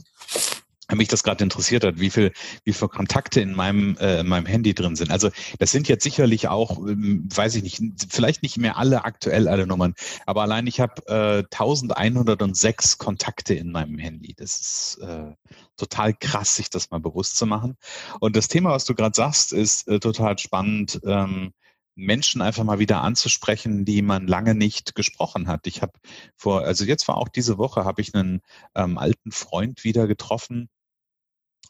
mich 0.97 1.09
das 1.09 1.23
gerade 1.23 1.45
interessiert 1.45 1.85
hat, 1.85 1.99
wie 1.99 2.11
viel, 2.11 2.33
wie 2.65 2.73
viel 2.73 2.89
Kontakte 2.89 3.41
in 3.41 3.55
meinem, 3.55 3.97
äh, 3.99 4.21
in 4.21 4.29
meinem 4.29 4.47
Handy 4.47 4.75
drin 4.75 4.97
sind. 4.97 5.11
Also 5.11 5.31
das 5.59 5.71
sind 5.71 5.89
jetzt 5.89 6.05
sicherlich 6.05 6.49
auch, 6.49 6.79
ähm, 6.79 7.29
weiß 7.35 7.55
ich 7.57 7.63
nicht, 7.63 7.81
vielleicht 8.09 8.43
nicht 8.43 8.59
mehr 8.59 8.77
alle 8.77 9.05
aktuell 9.05 9.49
alle 9.49 9.67
Nummern, 9.67 9.95
aber 10.27 10.43
allein 10.43 10.67
ich 10.67 10.81
habe 10.81 11.03
äh, 11.07 11.45
1106 11.53 12.99
Kontakte 12.99 13.55
in 13.55 13.73
meinem 13.73 13.99
Handy. 13.99 14.35
Das 14.37 14.61
ist 14.61 14.99
äh, 15.03 15.33
total 15.77 16.15
krass, 16.15 16.57
sich 16.57 16.71
das 16.71 16.91
mal 16.91 17.01
bewusst 17.01 17.37
zu 17.37 17.47
machen. 17.47 17.77
Und 18.21 18.37
das 18.37 18.49
Thema, 18.49 18.71
was 18.71 18.85
du 18.85 18.95
gerade 18.95 19.15
sagst, 19.15 19.53
ist 19.53 19.89
äh, 19.89 20.01
total 20.01 20.39
spannend. 20.39 21.01
Ähm, 21.05 21.53
Menschen 21.95 22.41
einfach 22.41 22.65
mal 22.65 22.79
wieder 22.79 23.03
anzusprechen, 23.03 23.85
die 23.85 24.03
man 24.03 24.27
lange 24.27 24.55
nicht 24.55 24.95
gesprochen 24.95 25.49
hat. 25.49 25.67
Ich 25.67 25.83
habe 25.83 25.93
vor, 26.37 26.63
also 26.63 26.85
jetzt 26.85 27.09
war 27.09 27.17
auch 27.17 27.29
diese 27.29 27.59
Woche, 27.59 27.85
habe 27.85 28.01
ich 28.01 28.15
einen 28.15 28.41
ähm, 28.75 28.99
alten 28.99 29.33
Freund 29.33 29.85
wieder 29.85 30.07
getroffen, 30.07 30.69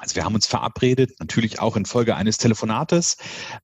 also 0.00 0.16
wir 0.16 0.24
haben 0.24 0.34
uns 0.34 0.46
verabredet, 0.46 1.20
natürlich 1.20 1.60
auch 1.60 1.76
in 1.76 1.84
Folge 1.84 2.16
eines 2.16 2.38
Telefonates. 2.38 3.18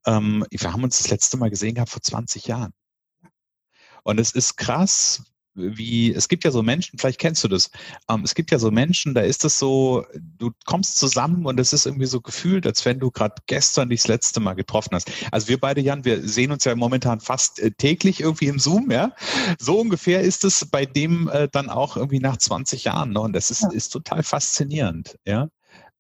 Ähm, 0.05 0.45
wir 0.51 0.73
haben 0.73 0.85
uns 0.85 0.99
das 0.99 1.09
letzte 1.09 1.39
Mal 1.39 1.49
gesehen 1.49 1.75
gehabt 1.75 1.91
vor 1.91 2.03
20 2.03 2.47
Jahren. 2.47 2.73
Und 4.03 4.21
es 4.21 4.33
ist 4.33 4.57
krass, 4.57 5.25
wie, 5.57 6.13
es 6.13 6.29
gibt 6.29 6.45
ja 6.45 6.51
so 6.51 6.63
Menschen, 6.63 6.99
vielleicht 6.99 7.19
kennst 7.19 7.43
du 7.43 7.49
das, 7.49 7.71
ähm, 8.09 8.23
es 8.25 8.35
gibt 8.35 8.51
ja 8.51 8.59
so 8.59 8.71
Menschen, 8.71 9.15
da 9.15 9.23
ist 9.23 9.45
es 9.45 9.59
so, 9.59 10.05
du 10.39 10.53
kommst 10.67 10.99
zusammen 10.99 11.47
und 11.47 11.59
es 11.59 11.73
ist 11.73 11.87
irgendwie 11.87 12.07
so 12.07 12.21
gefühlt, 12.21 12.67
als 12.67 12.85
wenn 12.85 13.01
du 13.01 13.11
gerade 13.11 13.35
gestern 13.47 13.89
dich 13.89 14.03
das 14.03 14.09
letzte 14.09 14.41
Mal 14.41 14.55
getroffen 14.55 14.95
hast. 14.95 15.11
Also 15.33 15.49
wir 15.49 15.59
beide, 15.59 15.81
Jan, 15.81 16.05
wir 16.05 16.27
sehen 16.29 16.53
uns 16.53 16.65
ja 16.65 16.75
momentan 16.75 17.21
fast 17.21 17.59
äh, 17.61 17.71
täglich 17.73 18.21
irgendwie 18.21 18.47
im 18.47 18.59
Zoom, 18.59 18.91
ja. 18.91 19.13
So 19.59 19.81
ungefähr 19.81 20.21
ist 20.21 20.45
es 20.45 20.67
bei 20.67 20.87
dem 20.87 21.29
äh, 21.29 21.49
dann 21.51 21.71
auch 21.71 21.97
irgendwie 21.97 22.21
nach 22.21 22.37
20 22.37 22.85
Jahren. 22.85 23.13
Ne? 23.13 23.21
Und 23.21 23.33
das 23.33 23.51
ist, 23.51 23.65
ist 23.73 23.89
total 23.91 24.23
faszinierend, 24.23 25.19
ja. 25.27 25.49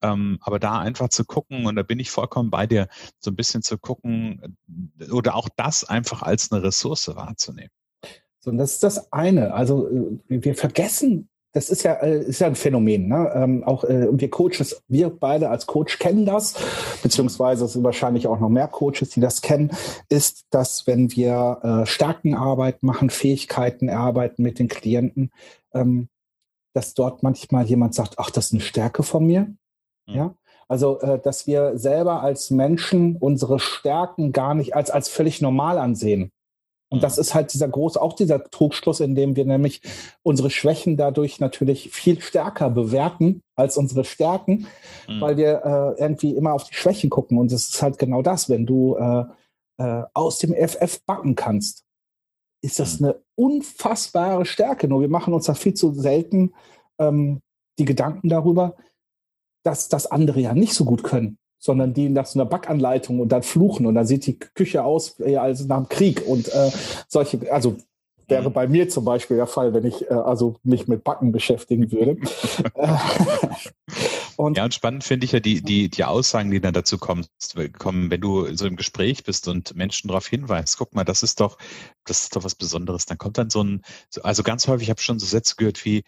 Ähm, 0.02 0.38
aber 0.42 0.58
da 0.58 0.78
einfach 0.78 1.08
zu 1.08 1.24
gucken, 1.24 1.66
und 1.66 1.76
da 1.76 1.82
bin 1.82 1.98
ich 1.98 2.10
vollkommen 2.10 2.50
bei 2.50 2.66
dir, 2.66 2.88
so 3.18 3.30
ein 3.30 3.36
bisschen 3.36 3.62
zu 3.62 3.78
gucken 3.78 4.56
äh, 5.00 5.10
oder 5.10 5.34
auch 5.34 5.48
das 5.56 5.84
einfach 5.84 6.22
als 6.22 6.52
eine 6.52 6.62
Ressource 6.62 7.08
wahrzunehmen. 7.08 7.70
So, 8.46 8.52
und 8.52 8.58
das 8.58 8.74
ist 8.74 8.84
das 8.84 9.12
eine. 9.12 9.52
Also 9.52 9.88
äh, 9.88 10.18
wir 10.28 10.54
vergessen, 10.54 11.28
das 11.52 11.68
ist 11.68 11.82
ja, 11.82 11.94
äh, 11.94 12.20
ist 12.22 12.38
ja 12.38 12.46
ein 12.46 12.54
Phänomen. 12.54 13.08
Ne? 13.08 13.32
Ähm, 13.34 13.64
auch 13.64 13.82
äh, 13.82 14.06
wir 14.12 14.30
Coaches, 14.30 14.82
wir 14.86 15.10
beide 15.10 15.50
als 15.50 15.66
Coach 15.66 15.98
kennen 15.98 16.24
das, 16.24 16.54
beziehungsweise 17.02 17.64
es 17.64 17.72
sind 17.72 17.82
wahrscheinlich 17.82 18.28
auch 18.28 18.38
noch 18.38 18.48
mehr 18.48 18.68
Coaches, 18.68 19.10
die 19.10 19.20
das 19.20 19.42
kennen, 19.42 19.72
ist, 20.08 20.46
dass 20.50 20.86
wenn 20.86 21.10
wir 21.16 21.58
äh, 21.82 21.86
Stärkenarbeit 21.86 22.84
machen, 22.84 23.10
Fähigkeiten 23.10 23.88
erarbeiten 23.88 24.44
mit 24.44 24.60
den 24.60 24.68
Klienten, 24.68 25.32
ähm, 25.74 26.08
dass 26.72 26.94
dort 26.94 27.24
manchmal 27.24 27.64
jemand 27.64 27.96
sagt, 27.96 28.14
ach, 28.18 28.30
das 28.30 28.46
ist 28.46 28.52
eine 28.52 28.60
Stärke 28.60 29.02
von 29.02 29.26
mir. 29.26 29.52
Ja, 30.08 30.36
also, 30.68 31.00
äh, 31.00 31.18
dass 31.18 31.48
wir 31.48 31.78
selber 31.78 32.22
als 32.22 32.50
Menschen 32.50 33.16
unsere 33.16 33.58
Stärken 33.58 34.30
gar 34.30 34.54
nicht 34.54 34.76
als, 34.76 34.90
als 34.90 35.08
völlig 35.08 35.40
normal 35.40 35.78
ansehen. 35.78 36.30
Und 36.88 37.02
das 37.02 37.16
mhm. 37.16 37.20
ist 37.22 37.34
halt 37.34 37.52
dieser 37.52 37.68
große, 37.68 38.00
auch 38.00 38.12
dieser 38.12 38.44
Trugschluss, 38.44 39.00
in 39.00 39.14
dem 39.14 39.34
wir 39.34 39.44
nämlich 39.44 39.82
unsere 40.22 40.50
Schwächen 40.50 40.96
dadurch 40.96 41.40
natürlich 41.40 41.90
viel 41.90 42.20
stärker 42.20 42.70
bewerten 42.70 43.42
als 43.56 43.76
unsere 43.76 44.04
Stärken, 44.04 44.66
mhm. 45.08 45.20
weil 45.20 45.36
wir 45.36 45.64
äh, 45.64 46.00
irgendwie 46.00 46.34
immer 46.34 46.52
auf 46.52 46.64
die 46.64 46.74
Schwächen 46.74 47.10
gucken. 47.10 47.38
Und 47.38 47.50
es 47.50 47.70
ist 47.70 47.82
halt 47.82 47.98
genau 47.98 48.22
das, 48.22 48.48
wenn 48.48 48.66
du 48.66 48.96
äh, 48.96 49.24
äh, 49.78 50.02
aus 50.14 50.38
dem 50.38 50.54
FF 50.54 51.04
backen 51.04 51.34
kannst, 51.34 51.84
ist 52.62 52.78
das 52.78 53.00
mhm. 53.00 53.06
eine 53.06 53.20
unfassbare 53.34 54.44
Stärke. 54.44 54.88
Nur 54.88 55.00
wir 55.00 55.08
machen 55.08 55.34
uns 55.34 55.46
da 55.46 55.54
viel 55.54 55.74
zu 55.74 55.92
selten 55.92 56.54
ähm, 56.98 57.40
die 57.78 57.84
Gedanken 57.84 58.28
darüber, 58.28 58.76
dass 59.64 59.88
das 59.88 60.06
andere 60.06 60.40
ja 60.40 60.54
nicht 60.54 60.74
so 60.74 60.84
gut 60.84 61.02
können, 61.02 61.38
sondern 61.66 61.92
die 61.92 62.08
nach 62.08 62.26
so 62.26 62.38
einer 62.38 62.48
Backanleitung 62.48 63.20
und 63.20 63.30
dann 63.30 63.42
fluchen 63.42 63.86
und 63.86 63.94
dann 63.94 64.06
sieht 64.06 64.26
die 64.26 64.38
Küche 64.38 64.84
aus 64.84 65.20
eher 65.20 65.42
als 65.42 65.66
nach 65.66 65.76
dem 65.76 65.88
Krieg 65.88 66.26
und 66.26 66.48
äh, 66.48 66.70
solche, 67.08 67.52
also 67.52 67.76
wäre 68.28 68.48
mhm. 68.48 68.54
bei 68.54 68.66
mir 68.66 68.88
zum 68.88 69.04
Beispiel 69.04 69.36
der 69.36 69.46
Fall, 69.46 69.74
wenn 69.74 69.84
ich 69.84 70.10
äh, 70.10 70.14
also 70.14 70.56
mich 70.62 70.88
mit 70.88 71.04
Backen 71.04 71.30
beschäftigen 71.30 71.92
würde. 71.92 72.16
und 74.36 74.56
ja, 74.56 74.64
und 74.64 74.74
spannend 74.74 75.04
finde 75.04 75.26
ich 75.26 75.32
ja 75.32 75.40
die, 75.40 75.62
die, 75.62 75.88
die 75.88 76.04
Aussagen, 76.04 76.50
die 76.50 76.60
dann 76.60 76.74
dazu 76.74 76.98
kommen, 76.98 77.26
kommen, 77.78 78.10
wenn 78.10 78.20
du 78.20 78.54
so 78.56 78.66
im 78.66 78.76
Gespräch 78.76 79.22
bist 79.22 79.46
und 79.48 79.76
Menschen 79.76 80.08
darauf 80.08 80.26
hinweist, 80.26 80.78
guck 80.78 80.94
mal, 80.94 81.04
das 81.04 81.22
ist 81.22 81.40
doch, 81.40 81.58
das 82.04 82.22
ist 82.22 82.34
doch 82.34 82.44
was 82.44 82.54
Besonderes. 82.54 83.06
Dann 83.06 83.18
kommt 83.18 83.38
dann 83.38 83.50
so 83.50 83.62
ein, 83.62 83.82
also 84.22 84.42
ganz 84.42 84.66
häufig 84.66 84.90
habe 84.90 84.98
ich 84.98 85.04
schon 85.04 85.18
so 85.18 85.26
Sätze 85.26 85.54
gehört 85.56 85.84
wie, 85.84 86.02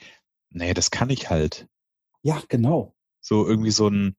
nee, 0.50 0.75
das 0.75 0.91
kann 0.91 1.11
ich 1.11 1.31
halt. 1.31 1.69
Ja, 2.23 2.43
genau 2.49 2.95
so 3.21 3.47
irgendwie 3.47 3.71
so 3.71 3.88
ein, 3.88 4.17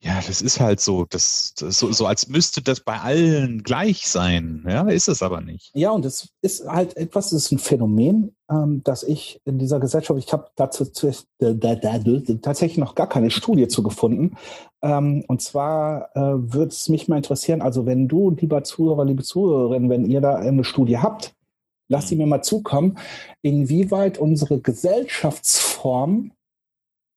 ja, 0.00 0.20
das 0.24 0.40
ist 0.42 0.60
halt 0.60 0.80
so, 0.80 1.06
das, 1.06 1.54
das 1.58 1.78
so, 1.78 1.90
so 1.90 2.06
als 2.06 2.28
müsste 2.28 2.62
das 2.62 2.78
bei 2.80 3.00
allen 3.00 3.64
gleich 3.64 4.06
sein. 4.06 4.64
Ja, 4.68 4.88
ist 4.88 5.08
es 5.08 5.22
aber 5.22 5.40
nicht. 5.40 5.72
Ja, 5.74 5.90
und 5.90 6.04
es 6.04 6.28
ist 6.40 6.68
halt 6.68 6.96
etwas, 6.96 7.32
es 7.32 7.46
ist 7.46 7.52
ein 7.52 7.58
Phänomen, 7.58 8.36
ähm, 8.48 8.80
dass 8.84 9.02
ich 9.02 9.40
in 9.44 9.58
dieser 9.58 9.80
Gesellschaft, 9.80 10.16
ich 10.24 10.32
habe 10.32 10.50
dazu 10.54 10.84
tatsächlich 10.84 12.78
noch 12.78 12.94
gar 12.94 13.08
keine 13.08 13.30
Studie 13.30 13.66
zu 13.66 13.82
gefunden. 13.82 14.36
Ähm, 14.82 15.24
und 15.26 15.42
zwar 15.42 16.14
äh, 16.14 16.20
würde 16.20 16.68
es 16.68 16.88
mich 16.88 17.08
mal 17.08 17.16
interessieren, 17.16 17.60
also 17.60 17.84
wenn 17.84 18.06
du, 18.06 18.30
lieber 18.30 18.62
Zuhörer, 18.62 19.04
liebe 19.04 19.24
Zuhörerin, 19.24 19.90
wenn 19.90 20.08
ihr 20.08 20.20
da 20.20 20.36
eine 20.36 20.62
Studie 20.62 20.98
habt, 20.98 21.34
lasst 21.88 22.08
sie 22.08 22.14
mhm. 22.14 22.22
mir 22.22 22.26
mal 22.28 22.42
zukommen, 22.42 22.98
inwieweit 23.42 24.18
unsere 24.18 24.60
Gesellschaftsform 24.60 26.30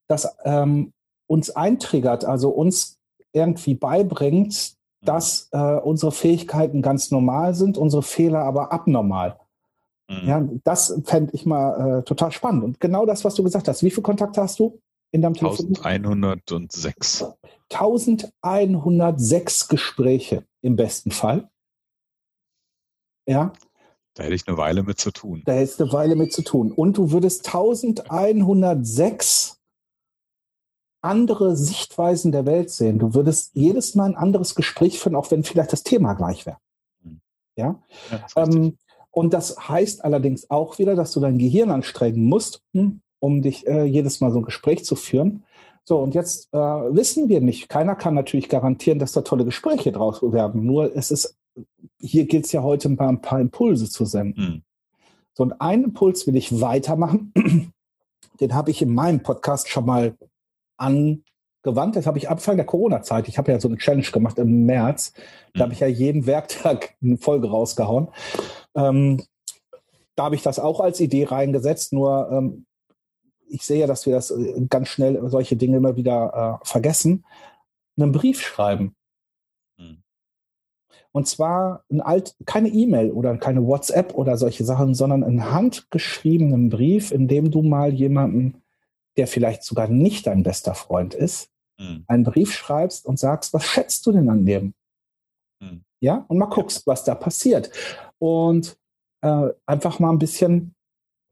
das 0.08 0.36
ähm, 0.44 0.94
uns 1.32 1.50
eintriggert, 1.50 2.26
also 2.26 2.50
uns 2.50 3.00
irgendwie 3.32 3.74
beibringt, 3.74 4.76
dass 5.02 5.48
äh, 5.54 5.78
unsere 5.78 6.12
Fähigkeiten 6.12 6.82
ganz 6.82 7.10
normal 7.10 7.56
sind, 7.56 7.78
unsere 7.78 8.04
Fehler 8.04 8.40
aber 8.40 8.74
abnormal. 8.74 9.40
Mhm. 10.10 10.28
Ja, 10.28 10.46
das 10.66 11.00
fände 11.06 11.34
ich 11.34 11.46
mal 11.46 12.00
äh, 12.00 12.04
total 12.04 12.34
spannend. 12.34 12.66
Und 12.66 12.82
genau 12.82 13.06
das, 13.06 13.24
was 13.24 13.36
du 13.36 13.44
gesagt 13.44 13.70
hast. 13.70 13.82
Wie 13.82 13.92
viele 13.92 14.02
Kontakte 14.02 14.42
hast 14.42 14.60
du 14.60 14.82
in 15.12 15.22
deinem 15.22 15.36
Telefon? 15.36 15.74
1106. 15.82 17.26
1106 17.70 19.70
Gespräche 19.70 20.44
im 20.62 20.76
besten 20.76 21.12
Fall. 21.12 21.50
Ja. 23.26 23.54
Da 24.16 24.24
hätte 24.24 24.36
ich 24.36 24.46
eine 24.50 24.58
Weile 24.58 24.84
mit 24.84 25.00
zu 25.00 25.12
tun. 25.12 25.44
Da 25.46 25.54
hättest 25.54 25.80
du 25.80 25.86
eine 25.86 25.94
Weile 25.94 26.18
mit 26.18 26.34
zu 26.34 26.42
tun. 26.42 26.74
Und 26.74 26.98
du 26.98 27.12
würdest 27.12 27.48
1106 27.48 29.61
andere 31.02 31.56
Sichtweisen 31.56 32.32
der 32.32 32.46
Welt 32.46 32.70
sehen. 32.70 33.00
Du 33.00 33.14
würdest 33.14 33.52
jedes 33.54 33.96
Mal 33.96 34.06
ein 34.06 34.16
anderes 34.16 34.56
Gespräch 34.56 35.00
führen, 35.00 35.16
auch 35.16 35.32
wenn 35.32 35.44
vielleicht 35.44 35.74
das 35.74 35.84
Thema 35.84 36.14
gleich 36.14 36.46
wäre. 36.46 36.58
Hm. 37.04 37.22
Ja. 37.56 37.76
ja 38.12 38.44
ähm, 38.44 38.78
und 39.12 39.34
das 39.34 39.68
heißt 39.68 40.04
allerdings 40.06 40.50
auch 40.50 40.80
wieder, 40.80 40.96
dass 40.96 41.12
du 41.12 41.20
dein 41.20 41.38
Gehirn 41.38 41.70
anstrengen 41.70 42.26
musst, 42.26 42.62
hm, 42.74 43.02
um 43.20 43.42
dich 43.42 43.68
äh, 43.68 43.84
jedes 43.84 44.22
Mal 44.22 44.32
so 44.32 44.40
ein 44.40 44.46
Gespräch 44.46 44.86
zu 44.86 44.96
führen. 44.96 45.44
So, 45.84 46.00
und 46.00 46.14
jetzt 46.14 46.54
äh, 46.54 46.58
wissen 46.58 47.28
wir 47.28 47.42
nicht. 47.42 47.68
Keiner 47.68 47.96
kann 47.96 48.14
natürlich 48.14 48.50
garantieren, 48.50 49.00
dass 49.00 49.12
da 49.12 49.22
tolle 49.22 49.46
Gespräche 49.46 49.92
draus 49.92 50.22
werden. 50.22 50.66
Nur 50.66 50.96
es 50.96 51.12
ist, 51.12 51.36
hier 52.00 52.26
gilt 52.26 52.46
es 52.46 52.52
ja 52.52 52.64
heute 52.64 52.88
ein 52.88 52.98
paar, 52.98 53.10
ein 53.10 53.22
paar 53.22 53.42
Impulse 53.42 53.90
zu 53.90 54.06
senden. 54.06 54.42
Mhm. 54.42 54.62
So, 55.34 55.44
und 55.44 55.60
einen 55.60 55.86
Impuls 55.86 56.28
will 56.28 56.36
ich 56.36 56.62
weitermachen. 56.62 57.34
Den 58.40 58.54
habe 58.54 58.72
ich 58.72 58.82
in 58.82 58.94
meinem 58.94 59.22
Podcast 59.22 59.70
schon 59.70 59.86
mal 59.86 60.16
angewandt. 60.82 61.96
Das 61.96 62.06
habe 62.06 62.18
ich 62.18 62.30
Anfang 62.30 62.58
der 62.58 62.66
Corona-Zeit. 62.66 63.28
Ich 63.28 63.38
habe 63.38 63.52
ja 63.52 63.60
so 63.60 63.68
eine 63.68 63.78
Challenge 63.78 64.10
gemacht 64.12 64.40
im 64.40 64.66
März. 64.66 65.14
Da 65.54 65.60
mhm. 65.60 65.62
habe 65.64 65.74
ich 65.74 65.80
ja 65.80 65.88
jeden 65.88 66.26
Werktag 66.26 66.96
eine 67.02 67.18
Folge 67.18 67.50
rausgehauen. 67.50 68.08
Ähm, 68.76 69.22
da 70.16 70.26
habe 70.26 70.36
ich 70.36 70.42
das 70.42 70.60
auch 70.60 70.80
als 70.80 71.00
Idee 71.00 71.26
reingesetzt. 71.26 71.94
Nur 71.94 72.30
ähm, 72.32 72.66
ich 73.48 73.64
sehe 73.64 73.80
ja, 73.80 73.88
dass 73.88 74.06
wir 74.06 74.14
das 74.14 74.32
äh, 74.32 74.66
ganz 74.70 74.88
schnell 74.88 75.22
solche 75.30 75.56
Dinge 75.56 75.78
immer 75.78 75.96
wieder 75.96 76.60
äh, 76.62 76.66
vergessen. 76.66 77.26
Einen 78.00 78.12
Brief 78.12 78.42
schreiben. 78.42 78.96
Mhm. 79.78 80.04
Und 81.12 81.28
zwar 81.28 81.84
ein 81.92 82.02
alt, 82.02 82.36
keine 82.46 82.70
E-Mail 82.70 83.12
oder 83.12 83.38
keine 83.38 83.66
WhatsApp 83.66 84.14
oder 84.16 84.38
solche 84.38 84.64
Sachen, 84.64 84.96
sondern 84.96 85.24
einen 85.24 85.52
handgeschriebenen 85.52 86.70
Brief, 86.70 87.12
in 87.12 87.28
dem 87.28 87.52
du 87.52 87.62
mal 87.62 87.94
jemanden 87.94 88.61
der 89.18 89.28
vielleicht 89.28 89.64
sogar 89.64 89.88
nicht 89.88 90.28
dein 90.28 90.44
bester 90.44 90.76
Freund 90.76 91.14
ist, 91.14 91.50
mhm. 91.80 92.04
einen 92.08 92.24
Brief 92.24 92.54
schreibst 92.54 93.06
und 93.06 93.20
sagst, 93.20 93.54
was 93.54 93.66
schätzt 93.66 94.06
du 94.06 94.12
denn 94.12 94.30
an 94.30 94.46
dem? 94.46 94.74
Mhm. 95.62 95.84
Ja, 96.00 96.26
und 96.28 96.38
mal 96.38 96.48
guckst, 96.48 96.88
was 96.88 97.04
da 97.04 97.16
passiert. 97.16 97.72
Und 98.18 98.78
äh, 99.22 99.50
einfach 99.66 100.00
mal 100.00 100.12
ein 100.12 100.20
bisschen 100.20 100.74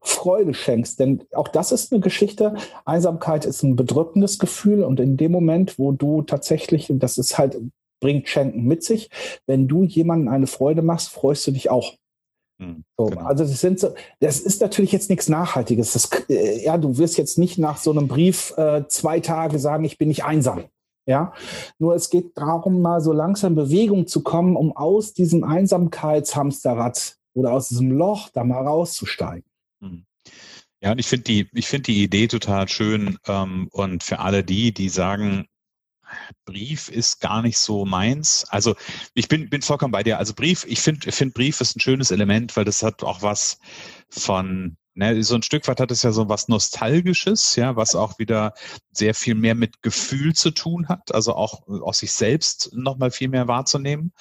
Freude 0.02 0.54
schenkst. 0.54 0.98
Denn 1.00 1.24
auch 1.32 1.48
das 1.48 1.72
ist 1.72 1.92
eine 1.92 2.00
Geschichte. 2.00 2.54
Einsamkeit 2.84 3.44
ist 3.44 3.62
ein 3.62 3.76
bedrückendes 3.76 4.38
Gefühl. 4.38 4.84
Und 4.84 5.00
in 5.00 5.16
dem 5.16 5.32
Moment, 5.32 5.78
wo 5.78 5.92
du 5.92 6.22
tatsächlich, 6.22 6.86
das 6.90 7.18
ist 7.18 7.38
halt, 7.38 7.58
bringt 8.00 8.28
Schenken 8.28 8.64
mit 8.64 8.82
sich, 8.82 9.10
wenn 9.46 9.68
du 9.68 9.84
jemandem 9.84 10.28
eine 10.28 10.46
Freude 10.46 10.82
machst, 10.82 11.10
freust 11.10 11.46
du 11.46 11.50
dich 11.50 11.70
auch. 11.70 11.96
Hm, 12.60 12.84
so, 12.98 13.06
genau. 13.06 13.22
Also 13.22 13.44
das 13.44 13.58
sind 13.58 13.80
so, 13.80 13.94
das 14.20 14.38
ist 14.38 14.60
natürlich 14.60 14.92
jetzt 14.92 15.08
nichts 15.08 15.30
Nachhaltiges. 15.30 15.94
Das, 15.94 16.10
äh, 16.28 16.62
ja, 16.62 16.76
du 16.76 16.98
wirst 16.98 17.16
jetzt 17.16 17.38
nicht 17.38 17.58
nach 17.58 17.78
so 17.78 17.90
einem 17.90 18.06
Brief 18.06 18.52
äh, 18.58 18.84
zwei 18.86 19.20
Tage 19.20 19.58
sagen, 19.58 19.84
ich 19.84 19.96
bin 19.96 20.08
nicht 20.08 20.24
einsam. 20.24 20.64
Ja, 21.06 21.32
nur 21.78 21.94
es 21.94 22.10
geht 22.10 22.36
darum, 22.36 22.82
mal 22.82 23.00
so 23.00 23.12
langsam 23.12 23.54
Bewegung 23.54 24.06
zu 24.06 24.22
kommen, 24.22 24.54
um 24.54 24.76
aus 24.76 25.14
diesem 25.14 25.42
Einsamkeitshamsterrad 25.42 27.16
oder 27.32 27.52
aus 27.52 27.68
diesem 27.68 27.90
Loch 27.90 28.28
da 28.28 28.44
mal 28.44 28.64
rauszusteigen. 28.66 29.48
Hm. 29.82 30.04
Ja, 30.82 30.92
und 30.92 30.98
ich 30.98 31.06
finde 31.06 31.24
die, 31.24 31.48
ich 31.52 31.66
finde 31.66 31.84
die 31.84 32.02
Idee 32.02 32.28
total 32.28 32.68
schön. 32.68 33.18
Ähm, 33.26 33.68
und 33.72 34.02
für 34.02 34.18
alle 34.18 34.44
die, 34.44 34.72
die 34.72 34.88
sagen, 34.90 35.46
Brief 36.44 36.88
ist 36.88 37.20
gar 37.20 37.42
nicht 37.42 37.58
so 37.58 37.84
meins. 37.84 38.44
Also 38.48 38.74
ich 39.14 39.28
bin, 39.28 39.48
bin 39.50 39.62
vollkommen 39.62 39.92
bei 39.92 40.02
dir. 40.02 40.18
Also 40.18 40.34
Brief, 40.34 40.64
ich 40.68 40.80
finde, 40.80 41.12
finde 41.12 41.34
Brief 41.34 41.60
ist 41.60 41.76
ein 41.76 41.80
schönes 41.80 42.10
Element, 42.10 42.56
weil 42.56 42.64
das 42.64 42.82
hat 42.82 43.02
auch 43.02 43.22
was 43.22 43.58
von, 44.08 44.76
ne, 44.94 45.22
so 45.22 45.34
ein 45.34 45.42
Stück 45.42 45.66
weit 45.68 45.80
hat 45.80 45.90
es 45.90 46.02
ja 46.02 46.12
so 46.12 46.28
was 46.28 46.48
Nostalgisches, 46.48 47.56
ja, 47.56 47.76
was 47.76 47.94
auch 47.94 48.18
wieder 48.18 48.54
sehr 48.92 49.14
viel 49.14 49.34
mehr 49.34 49.54
mit 49.54 49.82
Gefühl 49.82 50.34
zu 50.34 50.50
tun 50.50 50.88
hat, 50.88 51.14
also 51.14 51.34
auch 51.34 51.66
aus 51.68 52.00
sich 52.00 52.12
selbst 52.12 52.70
nochmal 52.74 53.10
viel 53.10 53.28
mehr 53.28 53.48
wahrzunehmen. 53.48 54.12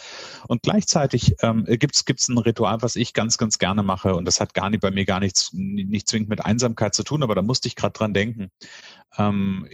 Und 0.47 0.63
gleichzeitig 0.63 1.35
ähm, 1.41 1.65
gibt's 1.65 2.05
gibt's 2.05 2.29
ein 2.29 2.37
Ritual, 2.37 2.81
was 2.81 2.95
ich 2.95 3.13
ganz, 3.13 3.37
ganz 3.37 3.57
gerne 3.57 3.83
mache 3.83 4.15
und 4.15 4.25
das 4.25 4.39
hat 4.39 4.53
gar 4.53 4.69
nicht 4.69 4.81
bei 4.81 4.91
mir 4.91 5.05
gar 5.05 5.19
nichts, 5.19 5.51
nicht 5.53 6.07
zwingend 6.07 6.29
mit 6.29 6.45
Einsamkeit 6.45 6.93
zu 6.95 7.03
tun, 7.03 7.23
aber 7.23 7.35
da 7.35 7.41
musste 7.41 7.67
ich 7.67 7.75
gerade 7.75 7.93
dran 7.93 8.13
denken. 8.13 8.51
Ähm, 9.17 9.67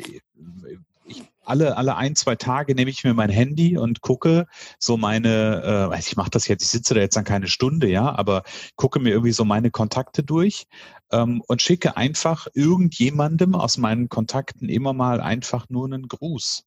alle, 1.46 1.78
alle 1.78 1.96
ein, 1.96 2.16
zwei 2.16 2.36
Tage 2.36 2.76
nehme 2.76 2.90
ich 2.90 3.04
mir 3.04 3.14
mein 3.14 3.30
Handy 3.30 3.78
und 3.78 4.02
gucke 4.02 4.48
so 4.80 4.98
meine, 4.98 5.90
äh, 5.92 6.00
ich 6.00 6.16
mache 6.16 6.30
das 6.30 6.48
jetzt, 6.48 6.64
ich 6.64 6.70
sitze 6.70 6.94
da 6.94 7.02
jetzt 7.02 7.16
dann 7.16 7.24
keine 7.24 7.48
Stunde, 7.48 7.88
ja, 7.88 8.14
aber 8.16 8.44
gucke 8.76 9.00
mir 9.00 9.12
irgendwie 9.12 9.32
so 9.32 9.46
meine 9.46 9.72
Kontakte 9.72 10.24
durch 10.24 10.68
ähm, 11.12 11.42
und 11.48 11.62
schicke 11.62 11.98
einfach 11.98 12.48
irgendjemandem 12.54 13.56
aus 13.56 13.78
meinen 13.78 14.10
Kontakten 14.10 14.70
immer 14.70 14.94
mal 14.94 15.22
einfach 15.22 15.70
nur 15.70 15.86
einen 15.86 16.08
Gruß. 16.08 16.64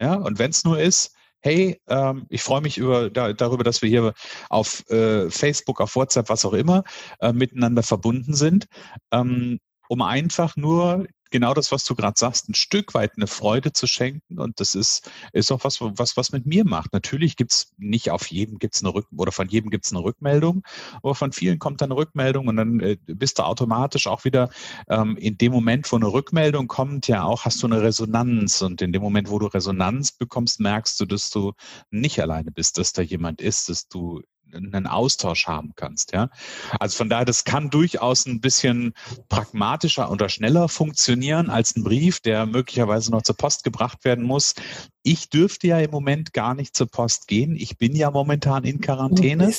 Ja, 0.00 0.14
und 0.14 0.38
wenn 0.38 0.50
es 0.50 0.64
nur 0.64 0.80
ist, 0.80 1.14
hey, 1.42 1.80
ähm, 1.88 2.26
ich 2.28 2.42
freue 2.42 2.60
mich 2.60 2.78
über, 2.78 3.10
da, 3.10 3.32
darüber, 3.32 3.64
dass 3.64 3.82
wir 3.82 3.88
hier 3.88 4.14
auf 4.48 4.88
äh, 4.90 5.30
Facebook, 5.30 5.80
auf 5.80 5.96
WhatsApp, 5.96 6.28
was 6.28 6.44
auch 6.44 6.52
immer, 6.54 6.84
äh, 7.20 7.32
miteinander 7.32 7.82
verbunden 7.82 8.34
sind, 8.34 8.66
ähm, 9.12 9.58
um 9.88 10.02
einfach 10.02 10.56
nur 10.56 11.06
genau 11.32 11.54
das, 11.54 11.72
was 11.72 11.84
du 11.84 11.96
gerade 11.96 12.18
sagst, 12.18 12.48
ein 12.48 12.54
Stück 12.54 12.94
weit 12.94 13.12
eine 13.16 13.26
Freude 13.26 13.72
zu 13.72 13.86
schenken. 13.88 14.38
Und 14.38 14.60
das 14.60 14.74
ist, 14.76 15.10
ist 15.32 15.50
auch 15.50 15.64
was, 15.64 15.80
was, 15.80 16.16
was 16.16 16.30
mit 16.30 16.46
mir 16.46 16.64
macht. 16.64 16.92
Natürlich 16.92 17.36
gibt's 17.36 17.72
nicht 17.78 18.10
auf 18.10 18.28
jedem 18.28 18.58
gibt's 18.58 18.84
eine 18.84 18.94
Rück 18.94 19.06
oder 19.16 19.32
von 19.32 19.48
jedem 19.48 19.70
gibt's 19.70 19.92
eine 19.92 20.04
Rückmeldung, 20.04 20.62
aber 21.02 21.14
von 21.14 21.32
vielen 21.32 21.58
kommt 21.58 21.80
dann 21.80 21.90
eine 21.90 21.98
Rückmeldung 21.98 22.46
und 22.46 22.56
dann 22.56 22.80
äh, 22.80 22.96
bist 23.06 23.38
du 23.38 23.42
automatisch 23.42 24.06
auch 24.06 24.24
wieder 24.24 24.50
ähm, 24.88 25.16
in 25.16 25.38
dem 25.38 25.52
Moment, 25.52 25.90
wo 25.90 25.96
eine 25.96 26.12
Rückmeldung 26.12 26.68
kommt, 26.68 27.08
ja 27.08 27.24
auch 27.24 27.44
hast 27.44 27.62
du 27.62 27.66
eine 27.66 27.82
Resonanz. 27.82 28.62
Und 28.62 28.82
in 28.82 28.92
dem 28.92 29.02
Moment, 29.02 29.30
wo 29.30 29.38
du 29.38 29.46
Resonanz 29.46 30.12
bekommst, 30.12 30.60
merkst 30.60 31.00
du, 31.00 31.06
dass 31.06 31.30
du 31.30 31.52
nicht 31.90 32.20
alleine 32.20 32.52
bist, 32.52 32.78
dass 32.78 32.92
da 32.92 33.02
jemand 33.02 33.40
ist, 33.40 33.68
dass 33.68 33.88
du 33.88 34.22
einen 34.54 34.86
Austausch 34.86 35.46
haben 35.46 35.72
kannst. 35.76 36.12
Ja? 36.12 36.30
Also 36.78 36.96
von 36.98 37.08
daher, 37.08 37.24
das 37.24 37.44
kann 37.44 37.70
durchaus 37.70 38.26
ein 38.26 38.40
bisschen 38.40 38.94
pragmatischer 39.28 40.10
oder 40.10 40.28
schneller 40.28 40.68
funktionieren 40.68 41.50
als 41.50 41.76
ein 41.76 41.84
Brief, 41.84 42.20
der 42.20 42.46
möglicherweise 42.46 43.10
noch 43.10 43.22
zur 43.22 43.36
Post 43.36 43.64
gebracht 43.64 44.04
werden 44.04 44.24
muss. 44.24 44.54
Ich 45.02 45.30
dürfte 45.30 45.66
ja 45.66 45.78
im 45.78 45.90
Moment 45.90 46.32
gar 46.32 46.54
nicht 46.54 46.76
zur 46.76 46.88
Post 46.88 47.26
gehen. 47.26 47.56
Ich 47.56 47.78
bin 47.78 47.96
ja 47.96 48.10
momentan 48.10 48.64
in 48.64 48.80
Quarantäne. 48.80 49.52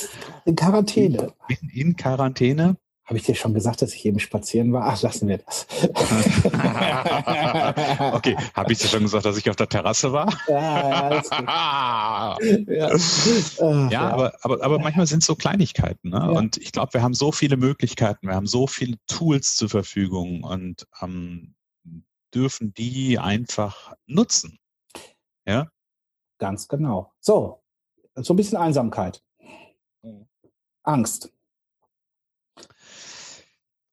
In 0.44 0.56
Quarantäne. 0.56 1.32
Ich 1.48 1.60
bin 1.60 1.68
in 1.70 1.96
Quarantäne. 1.96 2.76
Habe 3.06 3.18
ich 3.18 3.24
dir 3.24 3.34
schon 3.34 3.52
gesagt, 3.52 3.82
dass 3.82 3.92
ich 3.92 4.06
eben 4.06 4.18
spazieren 4.18 4.72
war? 4.72 4.86
Ach, 4.86 5.02
lassen 5.02 5.28
wir 5.28 5.38
das. 5.38 5.66
okay, 8.14 8.34
habe 8.54 8.72
ich 8.72 8.78
dir 8.78 8.88
schon 8.88 9.02
gesagt, 9.02 9.26
dass 9.26 9.36
ich 9.36 9.50
auf 9.50 9.56
der 9.56 9.68
Terrasse 9.68 10.12
war? 10.12 10.32
Ja, 10.48 12.38
ja, 12.38 12.40
ja. 12.66 12.96
ja, 13.90 14.08
Aber, 14.08 14.32
aber, 14.40 14.62
aber 14.62 14.78
manchmal 14.78 15.06
sind 15.06 15.18
es 15.18 15.26
so 15.26 15.34
Kleinigkeiten. 15.34 16.10
Ne? 16.10 16.30
Und 16.30 16.56
ich 16.56 16.72
glaube, 16.72 16.94
wir 16.94 17.02
haben 17.02 17.14
so 17.14 17.32
viele 17.32 17.56
Möglichkeiten, 17.56 18.26
wir 18.26 18.34
haben 18.34 18.46
so 18.46 18.66
viele 18.66 18.96
Tools 19.06 19.56
zur 19.56 19.68
Verfügung 19.68 20.44
und 20.44 20.86
ähm, 21.02 21.54
dürfen 22.34 22.72
die 22.72 23.18
einfach 23.18 23.92
nutzen. 24.06 24.58
Ja? 25.46 25.68
Ganz 26.38 26.68
genau. 26.68 27.12
So, 27.20 27.62
so 28.14 28.32
ein 28.32 28.36
bisschen 28.36 28.58
Einsamkeit. 28.58 29.22
Mhm. 30.02 30.26
Angst. 30.82 31.33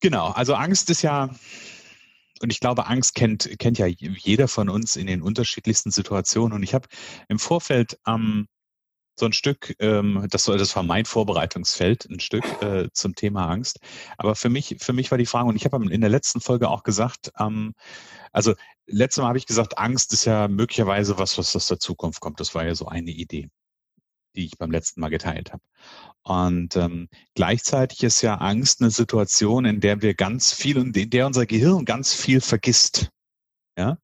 Genau, 0.02 0.30
also 0.30 0.56
Angst 0.56 0.90
ist 0.90 1.04
ja, 1.04 1.30
und 2.42 2.52
ich 2.52 2.60
glaube, 2.60 2.88
Angst 2.88 3.14
kennt, 3.14 3.48
kennt 3.60 3.78
ja 3.78 3.86
jeder 3.86 4.48
von 4.48 4.68
uns 4.68 4.96
in 4.96 5.06
den 5.06 5.22
unterschiedlichsten 5.22 5.92
Situationen. 5.92 6.54
Und 6.54 6.64
ich 6.64 6.74
habe 6.74 6.88
im 7.30 7.38
Vorfeld 7.38 8.00
ähm, 8.08 8.48
so 9.20 9.28
ein 9.28 9.34
Stück, 9.34 9.76
ähm, 9.80 10.26
das, 10.32 10.46
das 10.46 10.76
war 10.76 10.82
mein 10.82 11.06
Vorbereitungsfeld, 11.06 12.06
ein 12.10 12.20
Stück 12.20 12.46
äh, 12.64 12.90
zum 12.94 13.14
Thema 13.14 13.48
Angst. 13.48 13.80
Aber 14.18 14.36
für 14.36 14.50
mich, 14.50 14.78
für 14.80 14.94
mich 14.94 15.12
war 15.12 15.20
die 15.20 15.28
Frage, 15.28 15.50
und 15.50 15.56
ich 15.56 15.66
habe 15.66 15.94
in 15.94 16.02
der 16.02 16.10
letzten 16.10 16.42
Folge 16.42 16.70
auch 16.70 16.82
gesagt, 16.82 17.32
ähm, 17.40 17.74
also 18.32 18.56
letztes 18.88 19.22
Mal 19.22 19.28
habe 19.28 19.38
ich 19.38 19.46
gesagt, 19.46 19.78
Angst 19.78 20.14
ist 20.14 20.26
ja 20.26 20.48
möglicherweise 20.48 21.20
was, 21.20 21.38
was 21.38 21.56
aus 21.56 21.68
der 21.68 21.80
Zukunft 21.80 22.22
kommt. 22.22 22.40
Das 22.40 22.56
war 22.56 22.66
ja 22.66 22.74
so 22.74 22.88
eine 22.88 23.12
Idee 23.12 23.50
die 24.36 24.46
ich 24.46 24.58
beim 24.58 24.72
letzten 24.72 25.02
Mal 25.02 25.10
geteilt 25.10 25.52
habe. 25.52 25.64
Und 26.24 26.76
ähm, 26.76 27.10
gleichzeitig 27.36 28.04
ist 28.04 28.22
ja 28.22 28.36
Angst 28.36 28.82
eine 28.82 28.92
Situation, 28.92 29.66
in 29.66 29.80
der 29.80 30.02
wir 30.02 30.14
ganz 30.14 30.54
viel 30.54 30.78
und 30.78 30.96
in 30.96 31.10
der 31.10 31.28
unser 31.28 31.46
Gehirn 31.46 31.86
ganz 31.86 32.14
viel 32.14 32.42
vergisst. 32.42 33.10
Ja, 33.78 33.98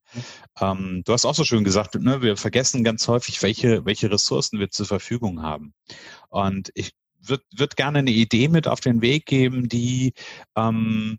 ähm, 0.60 1.02
du 1.04 1.12
hast 1.12 1.26
auch 1.26 1.34
so 1.34 1.44
schön 1.44 1.62
gesagt, 1.62 1.94
ne, 1.94 2.22
wir 2.22 2.36
vergessen 2.36 2.84
ganz 2.84 3.06
häufig, 3.06 3.42
welche 3.42 3.84
welche 3.84 4.10
Ressourcen 4.10 4.58
wir 4.58 4.70
zur 4.70 4.86
Verfügung 4.86 5.42
haben. 5.42 5.74
Und 6.30 6.70
ich 6.74 6.92
würde 7.20 7.44
würd 7.54 7.76
gerne 7.76 7.98
eine 7.98 8.10
Idee 8.10 8.48
mit 8.48 8.66
auf 8.66 8.80
den 8.80 9.02
Weg 9.02 9.26
geben, 9.26 9.68
die 9.68 10.14
ähm, 10.56 11.18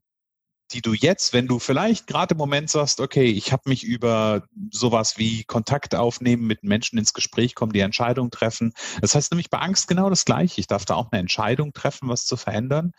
die 0.71 0.81
du 0.81 0.93
jetzt, 0.93 1.33
wenn 1.33 1.47
du 1.47 1.59
vielleicht 1.59 2.07
gerade 2.07 2.33
im 2.33 2.37
Moment 2.37 2.69
sagst, 2.69 2.99
okay, 2.99 3.25
ich 3.25 3.51
habe 3.51 3.63
mich 3.69 3.83
über 3.83 4.43
sowas 4.71 5.17
wie 5.17 5.43
Kontakt 5.43 5.95
aufnehmen, 5.95 6.45
mit 6.45 6.63
Menschen 6.63 6.99
ins 6.99 7.13
Gespräch 7.13 7.55
kommen, 7.55 7.73
die 7.73 7.79
Entscheidungen 7.79 8.31
treffen. 8.31 8.73
Das 9.01 9.15
heißt 9.15 9.31
nämlich 9.31 9.49
bei 9.49 9.59
Angst 9.59 9.87
genau 9.87 10.09
das 10.09 10.25
Gleiche. 10.25 10.61
Ich 10.61 10.67
darf 10.67 10.85
da 10.85 10.95
auch 10.95 11.11
eine 11.11 11.19
Entscheidung 11.19 11.73
treffen, 11.73 12.09
was 12.09 12.25
zu 12.25 12.37
verändern. 12.37 12.91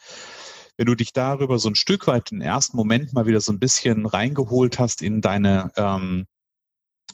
Wenn 0.76 0.86
du 0.86 0.94
dich 0.94 1.12
darüber 1.12 1.58
so 1.58 1.68
ein 1.68 1.74
Stück 1.74 2.06
weit 2.06 2.32
im 2.32 2.40
ersten 2.40 2.76
Moment 2.76 3.12
mal 3.12 3.26
wieder 3.26 3.40
so 3.40 3.52
ein 3.52 3.58
bisschen 3.58 4.06
reingeholt 4.06 4.78
hast 4.78 5.02
in 5.02 5.20
deine 5.20 5.70
ähm, 5.76 6.26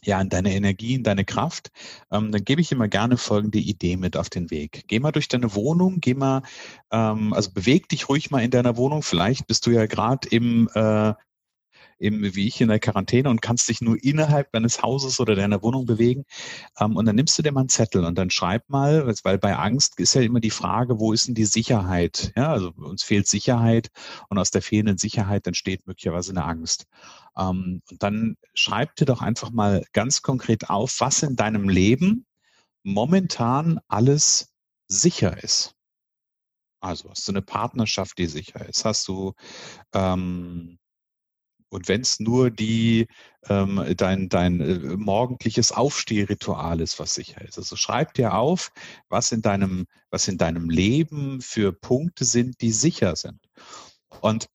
ja, 0.07 0.21
in 0.21 0.29
deine 0.29 0.55
Energie, 0.55 0.95
in 0.95 1.03
deine 1.03 1.25
Kraft, 1.25 1.71
ähm, 2.11 2.33
dann 2.33 2.45
gebe 2.45 2.61
ich 2.61 2.73
immer 2.73 2.89
gerne 2.89 3.17
folgende 3.17 3.59
Idee 3.59 3.97
mit 3.97 4.17
auf 4.17 4.31
den 4.31 4.51
Weg. 4.51 4.85
Geh 4.89 5.01
mal 5.01 5.13
durch 5.13 5.29
deine 5.29 5.55
Wohnung, 5.55 6.01
geh 6.01 6.15
mal, 6.15 6.43
ähm, 6.91 7.33
also 7.33 7.53
beweg 7.53 7.89
dich 7.89 8.09
ruhig 8.09 8.31
mal 8.31 8.43
in 8.43 8.51
deiner 8.51 8.77
Wohnung. 8.77 9.03
Vielleicht 9.03 9.47
bist 9.47 9.67
du 9.67 9.71
ja 9.71 9.87
gerade 9.87 10.29
im 10.29 10.69
äh, 10.75 11.13
eben 11.99 12.23
wie 12.35 12.47
ich 12.47 12.61
in 12.61 12.69
der 12.69 12.79
Quarantäne 12.79 13.31
und 13.31 13.43
kannst 13.43 13.69
dich 13.69 13.81
nur 13.81 14.03
innerhalb 14.03 14.53
deines 14.53 14.83
Hauses 14.83 15.21
oder 15.21 15.35
deiner 15.35 15.63
Wohnung 15.63 15.87
bewegen. 15.87 16.25
Ähm, 16.79 16.97
und 16.97 17.07
dann 17.07 17.17
nimmst 17.17 17.39
du 17.39 17.43
dir 17.43 17.53
mal 17.53 17.61
einen 17.61 17.69
Zettel 17.69 18.05
und 18.05 18.17
dann 18.17 18.31
schreib 18.31 18.69
mal, 18.69 19.07
weil 19.23 19.39
bei 19.39 19.57
Angst 19.57 19.99
ist 19.99 20.15
ja 20.15 20.23
immer 20.23 20.41
die 20.41 20.51
Frage, 20.51 20.99
wo 20.99 21.13
ist 21.13 21.29
denn 21.29 21.35
die 21.35 21.45
Sicherheit? 21.45 22.33
Ja, 22.37 22.51
also 22.53 22.73
uns 22.77 23.03
fehlt 23.03 23.27
Sicherheit 23.27 23.91
und 24.29 24.39
aus 24.39 24.51
der 24.51 24.63
fehlenden 24.63 24.99
Sicherheit 24.99 25.47
entsteht 25.47 25.87
möglicherweise 25.87 26.33
eine 26.33 26.45
Angst. 26.45 26.87
Ähm, 27.37 27.83
und 27.91 28.03
dann 28.03 28.37
schreib 28.55 28.95
dir 28.97 29.07
doch 29.07 29.23
einfach 29.23 29.51
mal 29.51 29.85
ganz 29.93 30.23
konkret 30.23 30.71
auf, 30.71 30.97
was 31.01 31.23
in 31.23 31.37
deinem 31.37 31.69
Leben 31.69 32.27
momentan 32.83 33.81
alles 33.89 34.53
sicher 34.89 35.43
ist. 35.43 35.75
Also 36.81 37.11
hast 37.11 37.27
du 37.27 37.33
eine 37.33 37.43
Partnerschaft, 37.43 38.19
die 38.19 38.27
sicher 38.27 38.67
ist? 38.69 38.85
Hast 38.85 39.09
du 39.09 39.35
ähm, 39.93 40.79
und 41.69 41.89
wenn 41.89 42.01
es 42.01 42.21
nur 42.21 42.51
die 42.51 43.07
ähm, 43.49 43.95
dein, 43.97 44.29
dein 44.29 44.61
äh, 44.61 44.97
morgendliches 44.97 45.73
Aufstehritual 45.73 46.81
ist, 46.81 46.99
was 46.99 47.15
sicher 47.15 47.43
ist. 47.43 47.59
Also 47.59 47.77
schreib 47.77 48.15
dir 48.15 48.35
auf, 48.35 48.73
was 49.09 49.33
in 49.33 49.43
deinem, 49.43 49.87
was 50.11 50.29
in 50.29 50.39
deinem 50.39 50.71
Leben 50.71 51.41
für 51.41 51.73
Punkte 51.73 52.25
sind, 52.25 52.61
die 52.61 52.73
sicher 52.73 53.15
sind. 53.17 53.41
Und 54.21 54.49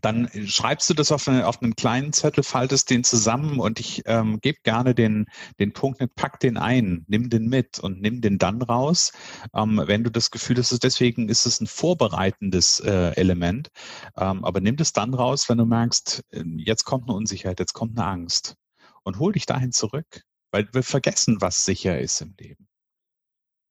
dann 0.00 0.28
schreibst 0.46 0.88
du 0.90 0.94
das 0.94 1.12
auf, 1.12 1.28
eine, 1.28 1.46
auf 1.46 1.62
einen 1.62 1.76
kleinen 1.76 2.12
Zettel, 2.12 2.44
faltest 2.44 2.90
den 2.90 3.04
zusammen 3.04 3.60
und 3.60 3.80
ich 3.80 4.02
ähm, 4.06 4.40
gebe 4.40 4.58
gerne 4.62 4.94
den, 4.94 5.26
den 5.58 5.72
Punkt 5.72 6.00
mit, 6.00 6.14
pack 6.14 6.40
den 6.40 6.56
ein, 6.56 7.04
nimm 7.08 7.30
den 7.30 7.48
mit 7.48 7.78
und 7.78 8.00
nimm 8.00 8.20
den 8.20 8.38
dann 8.38 8.62
raus, 8.62 9.12
ähm, 9.54 9.82
wenn 9.84 10.04
du 10.04 10.10
das 10.10 10.30
Gefühl 10.30 10.58
hast, 10.58 10.82
deswegen 10.82 11.28
ist 11.28 11.46
es 11.46 11.60
ein 11.60 11.66
vorbereitendes 11.66 12.80
äh, 12.80 13.14
Element, 13.16 13.68
ähm, 14.16 14.44
aber 14.44 14.60
nimm 14.60 14.76
das 14.76 14.92
dann 14.92 15.14
raus, 15.14 15.48
wenn 15.48 15.58
du 15.58 15.66
merkst, 15.66 16.24
ähm, 16.32 16.58
jetzt 16.58 16.84
kommt 16.84 17.08
eine 17.08 17.16
Unsicherheit, 17.16 17.60
jetzt 17.60 17.74
kommt 17.74 17.98
eine 17.98 18.06
Angst 18.06 18.56
und 19.02 19.18
hol 19.18 19.32
dich 19.32 19.46
dahin 19.46 19.72
zurück, 19.72 20.22
weil 20.50 20.68
wir 20.72 20.82
vergessen, 20.82 21.40
was 21.40 21.64
sicher 21.64 21.98
ist 21.98 22.20
im 22.20 22.34
Leben. 22.38 22.68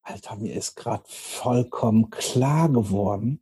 Alter, 0.02 0.38
mir 0.38 0.56
ist 0.56 0.76
gerade 0.76 1.04
vollkommen 1.08 2.10
klar 2.10 2.70
geworden. 2.70 3.42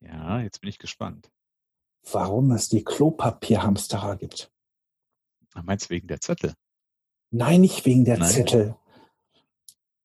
Ja, 0.00 0.40
jetzt 0.40 0.60
bin 0.60 0.70
ich 0.70 0.78
gespannt. 0.78 1.30
Warum 2.10 2.52
es 2.52 2.68
die 2.68 2.84
Klopapierhamsterer 2.84 4.16
gibt. 4.16 4.52
Ach, 5.54 5.62
meinst 5.62 5.86
du 5.86 5.90
wegen 5.90 6.06
der 6.06 6.20
Zettel? 6.20 6.54
Nein, 7.30 7.62
nicht 7.62 7.84
wegen 7.86 8.04
der 8.04 8.18
Nein. 8.18 8.28
Zettel. 8.30 8.76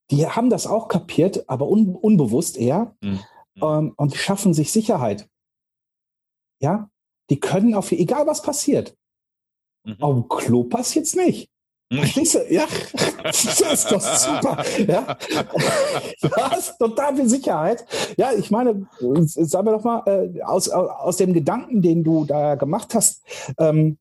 Die 0.10 0.28
haben 0.28 0.50
das 0.50 0.68
auch 0.68 0.88
kapiert, 0.88 1.48
aber 1.50 1.68
un 1.68 1.96
unbewusst 1.96 2.58
eher. 2.58 2.96
Mhm. 3.02 3.20
Ähm, 3.62 3.94
und 3.98 4.14
die 4.14 4.18
schaffen 4.18 4.54
sich 4.54 4.72
Sicherheit. 4.72 5.30
Ja, 6.62 6.90
die 7.30 7.40
können 7.40 7.76
auf, 7.76 7.92
egal 7.92 8.28
was 8.28 8.42
passiert. 8.42 8.98
Mhm. 9.84 10.02
Auf 10.02 10.14
dem 10.16 10.28
Klo 10.30 10.70
nicht. 11.16 11.51
Ja, 12.50 12.68
das 13.24 13.44
ist 13.44 13.92
doch 13.92 14.02
super. 14.02 14.64
Ja. 14.88 15.18
Du 16.22 16.30
hast 16.32 16.78
total 16.80 17.16
viel 17.18 17.28
Sicherheit. 17.28 17.86
Ja, 18.16 18.32
ich 18.32 18.50
meine, 18.50 18.88
sagen 19.26 19.68
wir 19.68 19.74
doch 19.74 19.84
mal, 19.84 20.04
äh, 20.06 20.42
aus, 20.42 20.70
aus 20.70 21.18
dem 21.18 21.34
Gedanken, 21.34 21.82
den 21.82 22.04
du 22.04 22.24
da 22.24 22.56
gemacht 22.56 22.96
hast, 22.96 23.22
ähm, 23.60 23.98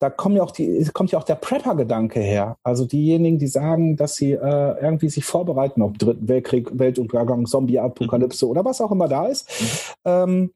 da 0.00 0.08
kommt 0.08 0.36
ja 0.36 0.42
auch 0.42 0.50
die, 0.50 0.86
kommt 0.92 1.12
ja 1.12 1.18
auch 1.18 1.24
der 1.24 1.34
Prepper-Gedanke 1.34 2.20
her. 2.20 2.56
Also 2.62 2.86
diejenigen, 2.86 3.38
die 3.38 3.46
sagen, 3.46 3.96
dass 3.96 4.16
sie 4.16 4.32
äh, 4.32 4.82
irgendwie 4.82 5.10
sich 5.10 5.24
vorbereiten 5.24 5.82
auf 5.82 5.92
Dritten 5.92 6.26
Weltkrieg, 6.26 6.70
Weltuntergang, 6.72 7.46
Zombie-Apokalypse 7.46 8.46
mhm. 8.46 8.50
oder 8.50 8.64
was 8.64 8.80
auch 8.80 8.92
immer 8.92 9.08
da 9.08 9.26
ist. 9.26 9.48
Mhm. 9.60 9.66
Ähm, 10.04 10.50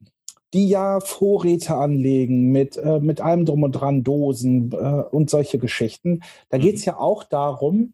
die 0.53 0.69
ja 0.69 0.99
Vorräte 0.99 1.75
anlegen 1.75 2.51
mit, 2.51 2.77
äh, 2.77 2.99
mit 2.99 3.21
allem 3.21 3.45
drum 3.45 3.63
und 3.63 3.73
dran, 3.73 4.03
Dosen 4.03 4.71
äh, 4.71 4.75
und 4.75 5.29
solche 5.29 5.59
Geschichten. 5.59 6.21
Da 6.49 6.57
mhm. 6.57 6.61
geht 6.61 6.75
es 6.75 6.85
ja 6.85 6.97
auch 6.97 7.23
darum, 7.23 7.93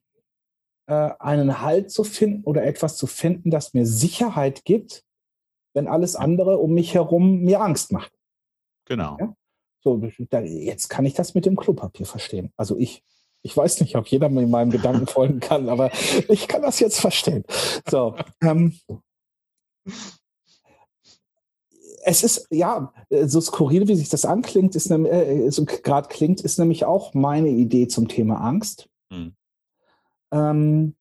äh, 0.88 1.12
einen 1.20 1.62
Halt 1.62 1.92
zu 1.92 2.04
finden 2.04 2.44
oder 2.44 2.64
etwas 2.64 2.98
zu 2.98 3.08
finden, 3.08 3.50
das 3.50 3.74
mir 3.74 3.86
Sicherheit 3.86 4.66
gibt, 4.66 5.04
wenn 5.74 5.88
alles 5.88 6.16
andere 6.16 6.58
um 6.58 6.74
mich 6.74 6.94
herum 6.94 7.42
mir 7.42 7.62
Angst 7.62 7.92
macht. 7.92 8.12
Genau. 8.86 9.18
Ja? 9.20 9.34
So, 9.84 10.00
da, 10.30 10.42
jetzt 10.42 10.90
kann 10.90 11.06
ich 11.06 11.14
das 11.14 11.34
mit 11.34 11.46
dem 11.46 11.56
Klopapier 11.56 12.06
verstehen. 12.06 12.52
Also 12.58 12.78
ich. 12.78 13.04
Ich 13.44 13.58
weiß 13.58 13.82
nicht, 13.82 13.96
ob 13.96 14.06
jeder 14.06 14.30
mir 14.30 14.46
meinem 14.46 14.70
Gedanken 14.70 15.08
folgen 15.08 15.40
kann, 15.40 15.68
aber 15.68 15.90
ich 16.30 16.48
kann 16.48 16.62
das 16.62 16.80
jetzt 16.80 17.00
verstehen. 17.00 17.44
So, 17.90 18.16
ähm, 18.40 18.78
es 22.04 22.24
ist, 22.24 22.48
ja, 22.50 22.94
so 23.26 23.42
skurril, 23.42 23.88
wie 23.88 23.96
sich 23.96 24.10
das 24.10 24.26
anklingt, 24.26 24.76
ist 24.76 24.90
äh, 24.92 25.50
so 25.50 25.66
gerade 25.66 26.08
klingt, 26.08 26.42
ist 26.42 26.60
nämlich 26.60 26.86
auch 26.86 27.14
meine 27.14 27.50
Idee 27.50 27.88
zum 27.88 28.08
Thema 28.08 28.42
Angst. 28.42 28.90
Hm. 29.12 29.34
Ähm, 30.32 30.96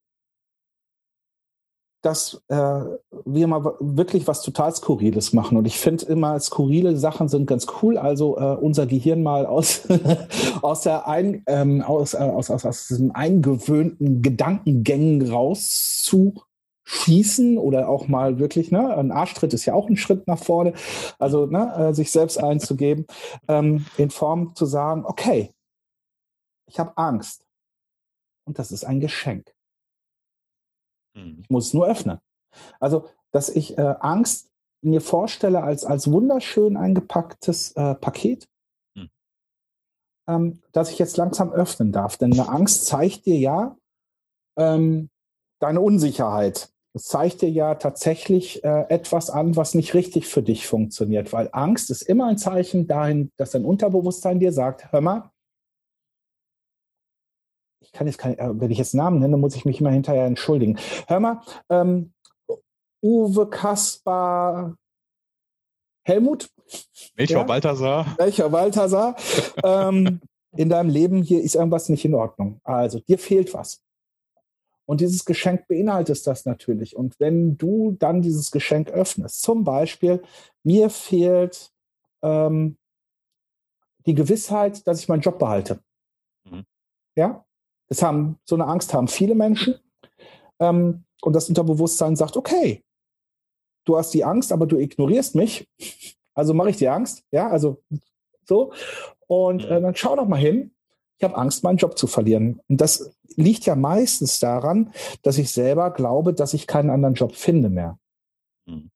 dass 2.03 2.43
äh, 2.49 2.81
wir 3.27 3.47
mal 3.47 3.75
wirklich 3.79 4.27
was 4.27 4.43
total 4.43 4.75
Skurriles 4.75 5.33
machen. 5.33 5.59
Und 5.59 5.67
ich 5.67 5.79
finde 5.79 6.07
immer, 6.07 6.39
skurrile 6.41 6.97
Sachen 6.97 7.29
sind 7.29 7.47
ganz 7.47 7.67
cool. 7.83 7.99
Also 7.99 8.39
äh, 8.39 8.57
unser 8.57 8.87
Gehirn 8.87 9.23
mal 9.23 9.45
aus, 9.45 9.83
aus, 10.63 10.83
der 10.83 11.07
ein, 11.07 11.43
ähm, 11.47 11.83
aus, 11.83 12.15
äh, 12.15 12.19
aus, 12.19 12.51
aus, 12.51 12.65
aus 12.65 12.89
diesen 12.89 13.11
eingewöhnten 13.15 14.23
Gedankengängen 14.23 15.31
raus 15.31 16.03
zu 16.03 16.35
schießen 16.91 17.57
oder 17.57 17.89
auch 17.89 18.09
mal 18.09 18.39
wirklich, 18.39 18.73
ne, 18.73 18.97
ein 18.97 19.13
Arschtritt 19.13 19.55
ist 19.55 19.65
ja 19.65 19.75
auch 19.75 19.89
ein 19.89 19.97
Schritt 19.97 20.27
nach 20.27 20.43
vorne, 20.43 20.75
also 21.19 21.47
ne, 21.47 21.73
äh, 21.77 21.95
sich 21.95 22.11
selbst 22.11 22.39
einzugeben, 22.39 23.07
ähm, 23.47 23.87
in 23.97 24.11
Form 24.11 24.55
zu 24.57 24.67
sagen, 24.67 25.05
okay, 25.07 25.55
ich 26.69 26.81
habe 26.81 26.97
Angst 26.97 27.47
und 28.45 28.59
das 28.59 28.73
ist 28.73 28.85
ein 28.85 29.01
Geschenk. 29.01 29.55
Mhm. 31.15 31.39
Ich 31.43 31.51
muss 31.51 31.69
es 31.69 31.75
nur 31.75 31.87
öffnen. 31.87 32.19
Also, 32.81 33.09
dass 33.31 33.49
ich 33.49 33.79
äh, 33.79 33.95
Angst 34.01 34.51
mir 34.83 35.01
vorstelle 35.01 35.63
als, 35.63 35.85
als 35.85 36.11
wunderschön 36.11 36.77
eingepacktes 36.77 37.73
äh, 37.73 37.95
Paket, 37.95 38.49
mhm. 38.97 39.11
ähm, 40.29 40.63
dass 40.73 40.91
ich 40.91 40.99
jetzt 40.99 41.17
langsam 41.17 41.53
öffnen 41.53 41.93
darf. 41.93 42.17
Denn 42.17 42.33
eine 42.33 42.49
Angst 42.49 42.87
zeigt 42.87 43.27
dir 43.27 43.39
ja 43.39 43.77
ähm, 44.57 45.09
deine 45.61 45.81
Unsicherheit. 45.81 46.73
Es 46.93 47.05
zeigt 47.05 47.43
dir 47.43 47.51
ja 47.51 47.77
tatsächlich 47.77 48.65
äh, 48.65 48.87
etwas 48.89 49.31
an, 49.31 49.57
was 49.57 49.75
nicht 49.75 49.95
richtig 49.95 50.27
für 50.27 50.43
dich 50.43 50.67
funktioniert, 50.67 51.33
weil 51.33 51.49
Angst 51.53 51.91
ist 51.91 52.03
immer 52.03 52.27
ein 52.27 52.39
Zeichen 52.39 52.89
dahin, 52.89 53.31
dass 53.37 53.53
dein 53.53 53.65
Unterbewusstsein 53.65 54.41
dir 54.41 54.53
sagt, 54.53 54.91
hör 54.93 55.01
mal, 55.01 55.31
ich 57.81 57.93
kann 57.93 58.07
jetzt 58.07 58.19
kein, 58.19 58.39
äh, 58.39 58.61
wenn 58.61 58.71
ich 58.71 58.79
jetzt 58.79 58.95
Namen 58.95 59.21
nenne, 59.21 59.37
muss 59.37 59.55
ich 59.55 59.65
mich 59.65 59.81
immer 59.81 59.91
hinterher 59.91 60.27
entschuldigen. 60.27 60.79
Hör 61.07 61.21
mal, 61.21 61.43
ähm, 61.69 62.13
Uwe 63.03 63.49
Kaspar 63.49 64.77
Helmut? 66.05 66.51
Welcher 67.15 67.39
ja? 67.39 67.43
Balthasar? 67.45 68.15
Welcher 68.19 68.49
Balthasar? 68.49 69.17
ähm, 69.65 70.21
in 70.57 70.69
deinem 70.69 70.91
Leben 70.91 71.23
hier 71.23 71.43
ist 71.43 71.55
irgendwas 71.55 71.89
nicht 71.89 72.05
in 72.05 72.15
Ordnung. 72.15 72.61
Also 72.65 72.99
dir 73.01 73.19
fehlt 73.19 73.55
was. 73.55 73.81
Und 74.91 75.01
dieses 75.01 75.25
Geschenk 75.25 75.69
beinhaltet 75.69 76.27
das 76.27 76.47
natürlich. 76.47 76.97
Und 76.97 77.21
wenn 77.21 77.57
du 77.57 77.93
dann 78.01 78.23
dieses 78.23 78.51
Geschenk 78.51 78.91
öffnest, 78.91 79.41
zum 79.41 79.63
Beispiel, 79.63 80.21
mir 80.65 80.91
fehlt 80.91 81.71
ähm, 82.23 82.77
die 84.05 84.17
Gewissheit, 84.17 84.85
dass 84.89 84.99
ich 84.99 85.07
meinen 85.07 85.21
Job 85.21 85.39
behalte. 85.39 85.79
Mhm. 86.43 86.65
Ja, 87.15 87.45
das 87.87 88.03
haben, 88.03 88.41
so 88.45 88.57
eine 88.57 88.67
Angst 88.67 88.93
haben 88.93 89.07
viele 89.07 89.37
Menschen. 89.37 89.77
Ähm, 90.59 91.05
und 91.23 91.35
das 91.35 91.49
Unterbewusstsein 91.49 92.17
sagt, 92.17 92.37
okay, 92.37 92.83
du 93.85 93.97
hast 93.97 94.13
die 94.13 94.25
Angst, 94.25 94.51
aber 94.51 94.67
du 94.67 94.77
ignorierst 94.77 95.37
mich. 95.37 95.69
Also 96.35 96.53
mache 96.53 96.71
ich 96.71 96.79
dir 96.79 96.93
Angst. 96.93 97.23
Ja, 97.31 97.49
also 97.49 97.81
so. 98.45 98.73
Und 99.29 99.65
äh, 99.67 99.81
dann 99.81 99.95
schau 99.95 100.17
doch 100.17 100.27
mal 100.27 100.41
hin. 100.41 100.73
Ich 101.21 101.25
habe 101.25 101.37
Angst, 101.37 101.63
meinen 101.63 101.77
Job 101.77 101.99
zu 101.99 102.07
verlieren. 102.07 102.63
Und 102.69 102.81
das 102.81 103.15
liegt 103.37 103.67
ja 103.67 103.77
meistens 103.77 104.39
daran, 104.39 104.91
dass 105.23 105.37
ich 105.37 105.53
selber 105.53 105.91
glaube, 105.91 106.33
dass 106.33 106.55
ich 106.55 106.67
keinen 106.67 106.89
anderen 106.89 107.15
Job 107.15 107.35
finde 107.35 107.69
mehr. 107.69 107.99
Mhm. 108.65 108.91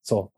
So. 0.00 0.30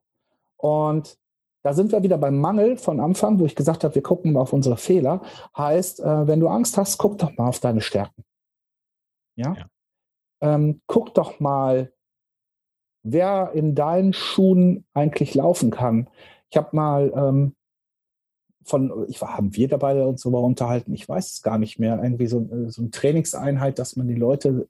Und 0.56 1.18
da 1.62 1.74
sind 1.74 1.92
wir 1.92 2.02
wieder 2.02 2.16
beim 2.16 2.38
Mangel 2.38 2.78
von 2.78 3.00
Anfang, 3.00 3.38
wo 3.38 3.44
ich 3.44 3.54
gesagt 3.54 3.84
habe, 3.84 3.94
wir 3.94 4.02
gucken 4.02 4.32
mal 4.32 4.40
auf 4.40 4.54
unsere 4.54 4.78
Fehler. 4.78 5.20
Heißt, 5.58 6.00
äh, 6.00 6.26
wenn 6.26 6.40
du 6.40 6.48
Angst 6.48 6.78
hast, 6.78 6.96
guck 6.96 7.18
doch 7.18 7.36
mal 7.36 7.48
auf 7.48 7.60
deine 7.60 7.82
Stärken. 7.82 8.24
Ja. 9.34 9.52
ja. 9.52 9.66
Ähm, 10.40 10.80
guck 10.86 11.12
doch 11.12 11.38
mal, 11.38 11.92
wer 13.02 13.52
in 13.52 13.74
deinen 13.74 14.14
Schuhen 14.14 14.86
eigentlich 14.94 15.34
laufen 15.34 15.70
kann. 15.70 16.08
Ich 16.48 16.56
habe 16.56 16.74
mal 16.74 17.12
ähm, 17.14 17.55
von, 18.66 19.06
ich 19.08 19.20
war, 19.20 19.36
haben 19.36 19.54
wir 19.54 19.68
dabei 19.68 20.02
uns 20.04 20.22
darüber 20.22 20.40
unterhalten, 20.40 20.92
ich 20.92 21.08
weiß 21.08 21.32
es 21.32 21.42
gar 21.42 21.58
nicht 21.58 21.78
mehr, 21.78 22.00
irgendwie 22.02 22.26
so, 22.26 22.48
so 22.68 22.82
eine 22.82 22.90
Trainingseinheit, 22.90 23.78
dass 23.78 23.96
man 23.96 24.08
die 24.08 24.14
Leute 24.14 24.66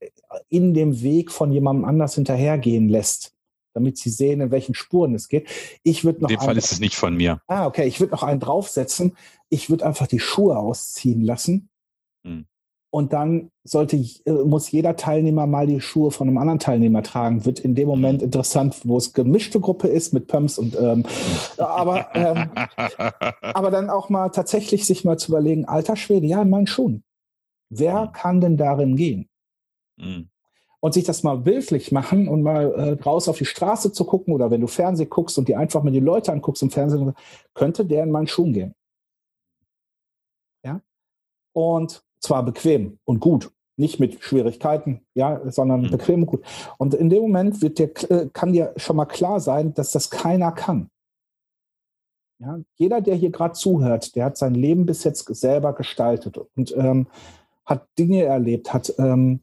in 0.49 0.75
dem 0.75 1.03
Weg 1.03 1.33
von 1.33 1.51
jemandem 1.51 1.85
anders 1.85 2.15
hinterhergehen 2.15 2.89
lässt 2.89 3.33
damit 3.77 3.99
sie 3.99 4.09
sehen, 4.09 4.41
in 4.41 4.51
welchen 4.51 4.75
Spuren 4.75 5.15
es 5.15 5.29
geht. 5.29 5.51
Ich 5.83 6.03
würde 6.03 6.23
noch. 6.23 6.31
In 6.31 6.37
dem 6.37 6.41
Fall 6.43 6.57
ist 6.57 6.73
es 6.73 6.81
nicht 6.81 6.97
von 6.97 7.15
mir. 7.15 7.43
Ah, 7.47 7.67
okay. 7.67 7.87
Ich 7.87 8.01
würde 8.01 8.13
noch 8.13 8.23
einen 8.23 8.41
draufsetzen. 8.41 9.15
Ich 9.51 9.69
würde 9.69 9.85
einfach 9.85 10.07
die 10.07 10.19
Schuhe 10.19 10.57
ausziehen 10.57 11.21
lassen. 11.21 11.69
Hm. 12.25 12.47
Und 12.91 13.13
dann 13.13 13.51
sollte, 13.65 13.97
äh, 13.97 14.33
muss 14.45 14.71
jeder 14.71 14.97
Teilnehmer 14.97 15.47
mal 15.47 15.67
die 15.67 15.81
Schuhe 15.81 16.11
von 16.11 16.29
einem 16.29 16.39
anderen 16.39 16.61
Teilnehmer 16.61 17.03
tragen. 17.03 17.45
Wird 17.45 17.61
in 17.61 17.75
dem 17.75 17.89
Moment 17.89 18.23
interessant, 18.23 18.81
wo 18.85 18.97
es 18.97 19.13
gemischte 19.13 19.61
Gruppe 19.61 19.89
ist 19.89 20.15
mit 20.15 20.29
Pumps 20.29 20.59
und 20.59 20.77
ähm, 20.79 21.05
aber, 21.59 22.15
ähm, 22.15 22.51
aber 23.43 23.71
dann 23.71 23.91
auch 23.91 24.09
mal 24.09 24.31
tatsächlich 24.31 24.87
sich 24.87 25.05
mal 25.05 25.19
zu 25.19 25.33
überlegen, 25.33 25.67
alter 25.67 25.97
Schwede, 25.97 26.27
ja, 26.27 26.43
in 26.43 26.51
meinen 26.51 26.67
Schuhen. 26.67 27.03
Wer 27.69 28.03
hm. 28.03 28.13
kann 28.13 28.41
denn 28.41 28.57
darin 28.57 28.97
gehen? 28.97 29.29
Mhm 29.97 30.31
und 30.87 30.93
sich 30.93 31.03
das 31.03 31.25
mal 31.25 31.39
bildlich 31.39 31.91
machen 31.91 32.29
und 32.29 32.43
mal 32.43 32.73
äh, 32.73 33.03
raus 33.03 33.29
auf 33.29 33.39
die 33.39 33.45
Straße 33.45 33.91
zu 33.91 34.05
gucken 34.05 34.33
oder 34.33 34.53
wenn 34.53 34.61
du 34.61 34.69
Fernsehen 34.69 35.11
guckst 35.11 35.37
und 35.37 35.49
dir 35.49 35.59
einfach 35.59 35.83
mal 35.83 35.91
die 35.91 35.99
Leute 35.99 36.33
anguckst 36.33 36.63
im 36.63 36.71
Fernsehen, 36.71 37.13
könnte 37.55 37.85
der 37.85 38.05
in 38.05 38.13
meinen 38.13 38.29
Schuhen 38.29 38.53
gehen. 38.53 38.75
Ja? 40.65 40.81
Und 41.53 42.05
zwar 42.21 42.45
bequem 42.45 42.99
und 43.05 43.21
gut. 43.21 43.51
Nicht 43.79 44.01
mit 44.01 44.23
Schwierigkeiten, 44.25 45.03
ja, 45.15 45.41
sondern 45.51 45.83
mhm. 45.83 45.91
bequem 45.91 46.23
und 46.23 46.27
gut. 46.27 46.45
Und 46.79 46.95
in 46.95 47.11
dem 47.11 47.23
Moment 47.23 47.61
wird 47.61 47.79
dir, 47.79 47.91
äh, 48.11 48.29
kann 48.33 48.53
dir 48.53 48.73
schon 48.77 48.97
mal 48.97 49.05
klar 49.05 49.39
sein, 49.39 49.75
dass 49.75 49.91
das 49.91 50.09
keiner 50.09 50.53
kann. 50.53 50.89
Ja, 52.39 52.59
jeder, 52.77 53.01
der 53.01 53.15
hier 53.15 53.31
gerade 53.31 53.55
zuhört, 53.55 54.15
der 54.15 54.27
hat 54.27 54.37
sein 54.37 54.55
Leben 54.55 54.87
bis 54.87 55.05
jetzt 55.05 55.27
selber 55.35 55.75
gestaltet 55.75 56.39
und 56.55 56.75
ähm, 56.77 57.07
hat 57.65 57.87
Dinge 57.99 58.25
erlebt, 58.25 58.73
hat 58.73 58.95
ähm, 58.99 59.41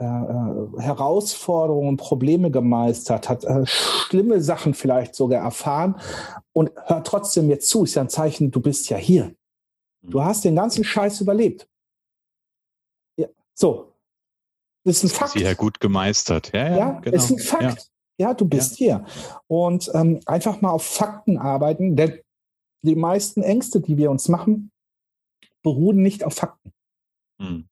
äh, 0.00 0.04
äh, 0.04 0.80
Herausforderungen, 0.80 1.96
Probleme 1.96 2.52
gemeistert, 2.52 3.28
hat 3.28 3.44
äh, 3.44 3.66
schlimme 3.66 4.40
Sachen 4.40 4.72
vielleicht 4.74 5.16
sogar 5.16 5.42
erfahren 5.42 5.96
und 6.52 6.70
hört 6.86 7.06
trotzdem 7.06 7.50
jetzt 7.50 7.68
zu, 7.68 7.82
ist 7.82 7.96
ja 7.96 8.02
ein 8.02 8.08
Zeichen, 8.08 8.52
du 8.52 8.60
bist 8.60 8.88
ja 8.90 8.96
hier. 8.96 9.34
Du 10.02 10.20
mhm. 10.20 10.24
hast 10.24 10.44
den 10.44 10.54
ganzen 10.54 10.84
Scheiß 10.84 11.20
überlebt. 11.20 11.68
So. 13.58 13.92
Das 14.84 14.98
ist 14.98 15.04
ein 15.04 15.08
Fakt. 15.14 15.32
Sie 15.32 15.42
ja 15.42 15.54
gut 15.54 15.80
gemeistert. 15.80 16.52
Ja, 16.54 16.68
ja, 16.68 16.76
ja 16.76 17.00
genau. 17.00 17.16
ist 17.16 17.30
ein 17.30 17.38
Fakt. 17.38 17.90
Ja, 18.18 18.28
ja 18.28 18.34
du 18.34 18.46
bist 18.46 18.76
hier. 18.76 19.04
Und 19.48 19.90
ähm, 19.94 20.20
einfach 20.26 20.60
mal 20.60 20.70
auf 20.70 20.84
Fakten 20.86 21.36
arbeiten, 21.36 21.96
denn 21.96 22.20
die 22.82 22.94
meisten 22.94 23.42
Ängste, 23.42 23.80
die 23.80 23.96
wir 23.96 24.10
uns 24.10 24.28
machen, 24.28 24.70
beruhen 25.62 26.00
nicht 26.00 26.24
auf 26.24 26.34
Fakten. 26.34 26.72
Hm. 27.40 27.68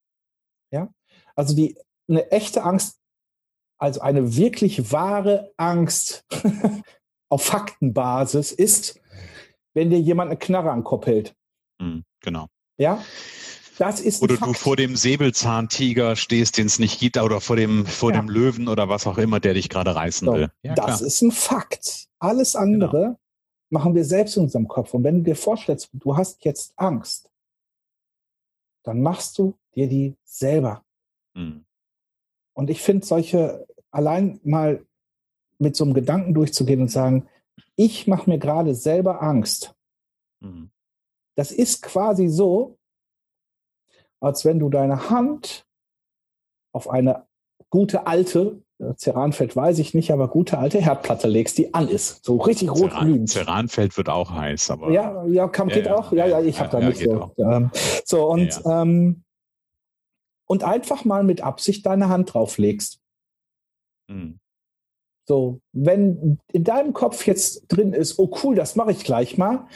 Ja, 0.72 0.92
also 1.36 1.54
die 1.54 1.78
eine 2.08 2.30
echte 2.32 2.64
Angst, 2.64 2.98
also 3.78 4.00
eine 4.00 4.36
wirklich 4.36 4.92
wahre 4.92 5.52
Angst 5.56 6.24
auf 7.30 7.44
Faktenbasis 7.44 8.52
ist, 8.52 9.00
wenn 9.74 9.90
dir 9.90 10.00
jemand 10.00 10.30
eine 10.30 10.38
Knarre 10.38 10.70
an 10.70 10.80
den 10.80 10.84
Kopf 10.84 11.06
hält. 11.06 11.34
Hm, 11.80 12.04
genau. 12.20 12.48
Ja, 12.78 13.02
das 13.78 14.00
ist 14.00 14.22
oder 14.22 14.36
du 14.36 14.52
vor 14.52 14.76
dem 14.76 14.96
Säbelzahntiger 14.96 16.16
stehst, 16.16 16.58
den 16.58 16.66
es 16.66 16.78
nicht 16.78 16.98
gibt, 16.98 17.16
oder 17.18 17.40
vor 17.40 17.56
dem, 17.56 17.86
vor 17.86 18.12
ja. 18.12 18.20
dem 18.20 18.28
Löwen 18.28 18.68
oder 18.68 18.88
was 18.88 19.06
auch 19.06 19.18
immer, 19.18 19.40
der 19.40 19.54
dich 19.54 19.68
gerade 19.68 19.94
reißen 19.94 20.26
so, 20.26 20.34
will. 20.34 20.50
Ja, 20.62 20.74
das 20.74 20.84
klar. 20.84 21.02
ist 21.02 21.22
ein 21.22 21.32
Fakt. 21.32 22.08
Alles 22.18 22.56
andere 22.56 23.02
genau. 23.02 23.18
machen 23.70 23.94
wir 23.94 24.04
selbst 24.04 24.36
in 24.36 24.44
unserem 24.44 24.68
Kopf. 24.68 24.94
Und 24.94 25.04
wenn 25.04 25.18
du 25.18 25.22
dir 25.24 25.36
vorstellst, 25.36 25.90
du 25.92 26.16
hast 26.16 26.44
jetzt 26.44 26.72
Angst, 26.76 27.30
dann 28.82 29.02
machst 29.02 29.38
du 29.38 29.54
dir 29.74 29.88
die 29.88 30.14
selber. 30.24 30.82
Hm. 31.34 31.64
Und 32.54 32.70
ich 32.70 32.80
finde 32.80 33.04
solche, 33.04 33.66
allein 33.90 34.40
mal 34.42 34.84
mit 35.58 35.76
so 35.76 35.84
einem 35.84 35.94
Gedanken 35.94 36.34
durchzugehen 36.34 36.80
und 36.80 36.90
sagen, 36.90 37.28
ich 37.76 38.06
mache 38.06 38.30
mir 38.30 38.38
gerade 38.38 38.74
selber 38.74 39.22
Angst. 39.22 39.74
Hm. 40.42 40.70
Das 41.34 41.52
ist 41.52 41.82
quasi 41.82 42.28
so, 42.28 42.78
als 44.20 44.44
wenn 44.44 44.58
du 44.58 44.68
deine 44.68 45.10
Hand 45.10 45.66
auf 46.72 46.88
eine 46.90 47.26
gute 47.70 48.06
alte, 48.06 48.62
Ceranfeld 48.96 49.56
weiß 49.56 49.78
ich 49.78 49.94
nicht, 49.94 50.12
aber 50.12 50.28
gute 50.28 50.58
alte 50.58 50.80
Herdplatte 50.80 51.28
legst, 51.28 51.56
die 51.56 51.72
an 51.72 51.88
ist. 51.88 52.24
So 52.24 52.36
richtig 52.36 52.70
rot 52.70 52.92
glühend. 52.98 53.30
Ceranfeld 53.30 53.96
wird 53.96 54.08
auch 54.08 54.30
heiß, 54.30 54.70
aber. 54.70 54.90
Ja, 54.90 55.24
ja, 55.26 55.48
kann, 55.48 55.68
geht 55.68 55.86
ja, 55.86 55.96
auch. 55.96 56.12
Ja, 56.12 56.26
ja, 56.26 56.40
ich 56.42 56.60
habe 56.60 56.70
da 56.70 56.80
nicht 56.80 57.00
so. 57.00 57.32
Ähm, 57.38 57.70
so, 58.04 58.28
und, 58.28 58.60
ähm, 58.66 59.24
und 60.46 60.62
einfach 60.62 61.04
mal 61.04 61.24
mit 61.24 61.40
Absicht 61.40 61.86
deine 61.86 62.08
Hand 62.08 62.34
drauf 62.34 62.58
legst. 62.58 63.00
Hm. 64.10 64.38
So, 65.26 65.60
wenn 65.72 66.38
in 66.52 66.64
deinem 66.64 66.92
Kopf 66.92 67.26
jetzt 67.26 67.64
drin 67.68 67.92
ist, 67.92 68.18
oh 68.18 68.30
cool, 68.44 68.54
das 68.54 68.76
mache 68.76 68.92
ich 68.92 69.02
gleich 69.02 69.38
mal, 69.38 69.66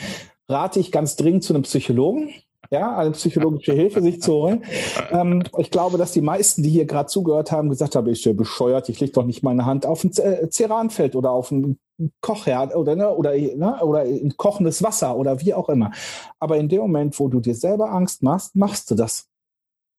rate 0.48 0.78
ich 0.78 0.92
ganz 0.92 1.16
dringend 1.16 1.42
zu 1.42 1.54
einem 1.54 1.62
Psychologen 1.62 2.32
ja, 2.70 2.96
eine 2.96 3.10
psychologische 3.10 3.72
Hilfe 3.72 4.00
sich 4.00 4.22
zu 4.22 4.32
holen. 4.32 4.64
Ähm, 5.10 5.42
ich 5.58 5.70
glaube, 5.70 5.98
dass 5.98 6.12
die 6.12 6.20
meisten, 6.20 6.62
die 6.62 6.70
hier 6.70 6.86
gerade 6.86 7.08
zugehört 7.08 7.50
haben, 7.50 7.68
gesagt 7.68 7.96
haben, 7.96 8.08
ich 8.08 8.22
bin 8.22 8.36
bescheuert, 8.36 8.88
ich 8.88 9.00
lege 9.00 9.12
doch 9.12 9.24
nicht 9.24 9.42
meine 9.42 9.66
Hand 9.66 9.86
auf 9.86 10.04
ein 10.04 10.12
Ceranfeld 10.12 11.16
oder 11.16 11.32
auf 11.32 11.50
ein 11.50 11.78
Kochherd 12.20 12.74
oder, 12.74 12.94
ne, 12.94 13.10
oder, 13.10 13.36
ne, 13.36 13.78
oder 13.82 14.04
in 14.04 14.36
kochendes 14.36 14.82
Wasser 14.82 15.16
oder 15.16 15.40
wie 15.40 15.52
auch 15.52 15.68
immer. 15.68 15.90
Aber 16.38 16.56
in 16.58 16.68
dem 16.68 16.80
Moment, 16.80 17.18
wo 17.18 17.28
du 17.28 17.40
dir 17.40 17.54
selber 17.54 17.90
Angst 17.90 18.22
machst, 18.22 18.54
machst 18.54 18.90
du 18.90 18.94
das. 18.94 19.28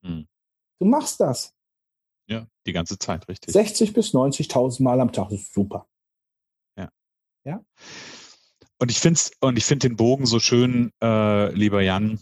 Hm. 0.03 0.27
Du 0.79 0.85
machst 0.85 1.19
das. 1.19 1.53
Ja, 2.27 2.47
die 2.65 2.71
ganze 2.71 2.97
Zeit, 2.97 3.27
richtig. 3.27 3.53
60 3.53 3.93
bis 3.93 4.13
90.000 4.13 4.81
Mal 4.81 4.99
am 5.01 5.11
Tag, 5.11 5.29
das 5.29 5.41
ist 5.41 5.53
super. 5.53 5.87
Ja. 6.77 6.89
Ja. 7.43 7.61
Und 8.79 8.89
ich 8.89 8.99
finde 8.99 9.19
und 9.41 9.57
ich 9.57 9.65
finde 9.65 9.89
den 9.89 9.97
Bogen 9.97 10.25
so 10.25 10.39
schön, 10.39 10.91
äh, 11.03 11.53
lieber 11.53 11.81
Jan, 11.81 12.19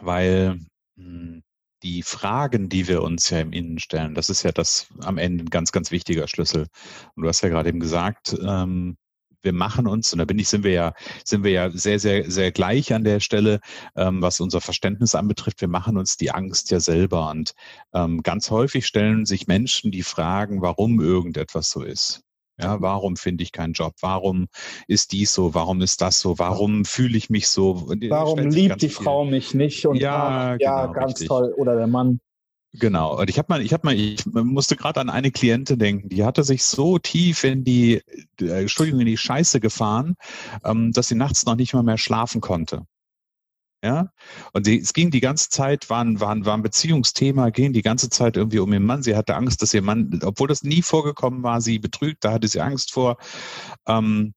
weil 0.00 0.58
mh, 0.96 1.04
hm, 1.04 1.42
die 1.82 2.02
Fragen, 2.02 2.68
die 2.68 2.86
wir 2.86 3.02
uns 3.02 3.30
ja 3.30 3.40
im 3.40 3.52
Innen 3.52 3.78
stellen, 3.78 4.14
das 4.14 4.30
ist 4.30 4.44
ja 4.44 4.52
das 4.52 4.88
am 5.00 5.18
Ende 5.18 5.44
ein 5.44 5.50
ganz, 5.50 5.72
ganz 5.72 5.90
wichtiger 5.90 6.28
Schlüssel. 6.28 6.68
Und 7.14 7.22
du 7.22 7.28
hast 7.28 7.42
ja 7.42 7.48
gerade 7.48 7.68
eben 7.70 7.80
gesagt, 7.80 8.36
ähm, 8.40 8.96
wir 9.42 9.52
machen 9.52 9.88
uns, 9.88 10.12
und 10.12 10.20
da 10.20 10.24
bin 10.24 10.38
ich, 10.38 10.48
sind 10.48 10.64
wir 10.64 10.70
ja, 10.70 10.94
sind 11.24 11.44
wir 11.44 11.50
ja 11.50 11.70
sehr, 11.70 11.98
sehr, 11.98 12.30
sehr 12.30 12.52
gleich 12.52 12.92
an 12.94 13.04
der 13.04 13.20
Stelle, 13.20 13.60
ähm, 13.96 14.22
was 14.22 14.40
unser 14.40 14.60
Verständnis 14.60 15.14
anbetrifft. 15.14 15.60
Wir 15.60 15.68
machen 15.68 15.96
uns 15.96 16.16
die 16.16 16.30
Angst 16.30 16.70
ja 16.70 16.80
selber. 16.80 17.28
Und 17.30 17.52
ähm, 17.92 18.22
ganz 18.22 18.50
häufig 18.50 18.86
stellen 18.86 19.26
sich 19.26 19.48
Menschen 19.48 19.90
die 19.90 20.04
Fragen, 20.04 20.62
warum 20.62 21.00
irgendetwas 21.00 21.70
so 21.70 21.82
ist. 21.82 22.22
Ja, 22.60 22.80
warum 22.80 23.16
finde 23.16 23.42
ich 23.42 23.52
keinen 23.52 23.72
Job? 23.72 23.94
Warum 24.00 24.46
ist 24.86 25.12
dies 25.12 25.32
so? 25.32 25.54
Warum 25.54 25.80
ist 25.80 26.00
das 26.00 26.20
so? 26.20 26.38
Warum 26.38 26.84
fühle 26.84 27.16
ich 27.16 27.30
mich 27.30 27.48
so? 27.48 27.88
Warum 27.88 28.38
liebt 28.38 28.82
die 28.82 28.88
viel. 28.88 29.04
Frau 29.04 29.24
mich 29.24 29.54
nicht? 29.54 29.86
Und 29.86 29.96
ja, 29.96 30.56
ja 30.56 30.86
genau, 30.86 30.92
ganz 30.92 31.12
richtig. 31.12 31.28
toll. 31.28 31.54
Oder 31.56 31.76
der 31.76 31.86
Mann. 31.86 32.20
Genau. 32.74 33.18
Und 33.18 33.28
ich 33.28 33.38
habe 33.38 33.46
mal, 33.50 33.62
ich 33.62 33.72
habe 33.72 33.86
mal, 33.86 33.94
ich 33.94 34.24
musste 34.26 34.76
gerade 34.76 35.00
an 35.00 35.10
eine 35.10 35.30
Klientin 35.30 35.78
denken, 35.78 36.08
die 36.08 36.24
hatte 36.24 36.42
sich 36.42 36.64
so 36.64 36.98
tief 36.98 37.44
in 37.44 37.64
die, 37.64 38.02
äh, 38.40 38.62
Entschuldigung, 38.62 39.00
in 39.00 39.06
die 39.06 39.18
Scheiße 39.18 39.60
gefahren, 39.60 40.14
ähm, 40.64 40.92
dass 40.92 41.08
sie 41.08 41.14
nachts 41.14 41.44
noch 41.44 41.56
nicht 41.56 41.74
mal 41.74 41.82
mehr 41.82 41.98
schlafen 41.98 42.40
konnte. 42.40 42.86
Ja, 43.84 44.12
und 44.52 44.64
sie, 44.64 44.78
es 44.78 44.92
ging 44.92 45.10
die 45.10 45.20
ganze 45.20 45.48
Zeit, 45.48 45.90
war 45.90 46.04
ein, 46.04 46.20
war, 46.20 46.44
war 46.44 46.54
ein 46.54 46.62
Beziehungsthema, 46.62 47.50
ging 47.50 47.72
die 47.72 47.82
ganze 47.82 48.10
Zeit 48.10 48.36
irgendwie 48.36 48.60
um 48.60 48.72
ihren 48.72 48.84
Mann. 48.86 49.02
Sie 49.02 49.16
hatte 49.16 49.34
Angst, 49.34 49.60
dass 49.60 49.74
ihr 49.74 49.82
Mann, 49.82 50.20
obwohl 50.22 50.46
das 50.46 50.62
nie 50.62 50.82
vorgekommen 50.82 51.42
war, 51.42 51.60
sie 51.60 51.80
betrügt, 51.80 52.24
da 52.24 52.32
hatte 52.32 52.46
sie 52.46 52.60
Angst 52.60 52.92
vor. 52.92 53.16
Ähm, 53.88 54.34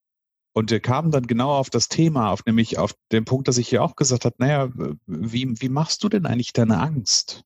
und 0.53 0.71
wir 0.71 0.79
kamen 0.79 1.11
dann 1.11 1.27
genau 1.27 1.51
auf 1.51 1.69
das 1.69 1.89
Thema, 1.89 2.31
auf 2.31 2.45
nämlich 2.45 2.79
auf 2.79 2.95
den 3.11 3.25
Punkt, 3.25 3.47
dass 3.47 3.57
ich 3.57 3.67
hier 3.67 3.83
auch 3.83 3.95
gesagt 3.95 4.25
habe, 4.25 4.35
naja, 4.39 4.69
wie, 5.05 5.53
wie 5.59 5.69
machst 5.69 6.03
du 6.03 6.09
denn 6.09 6.25
eigentlich 6.25 6.53
deine 6.53 6.79
Angst? 6.79 7.43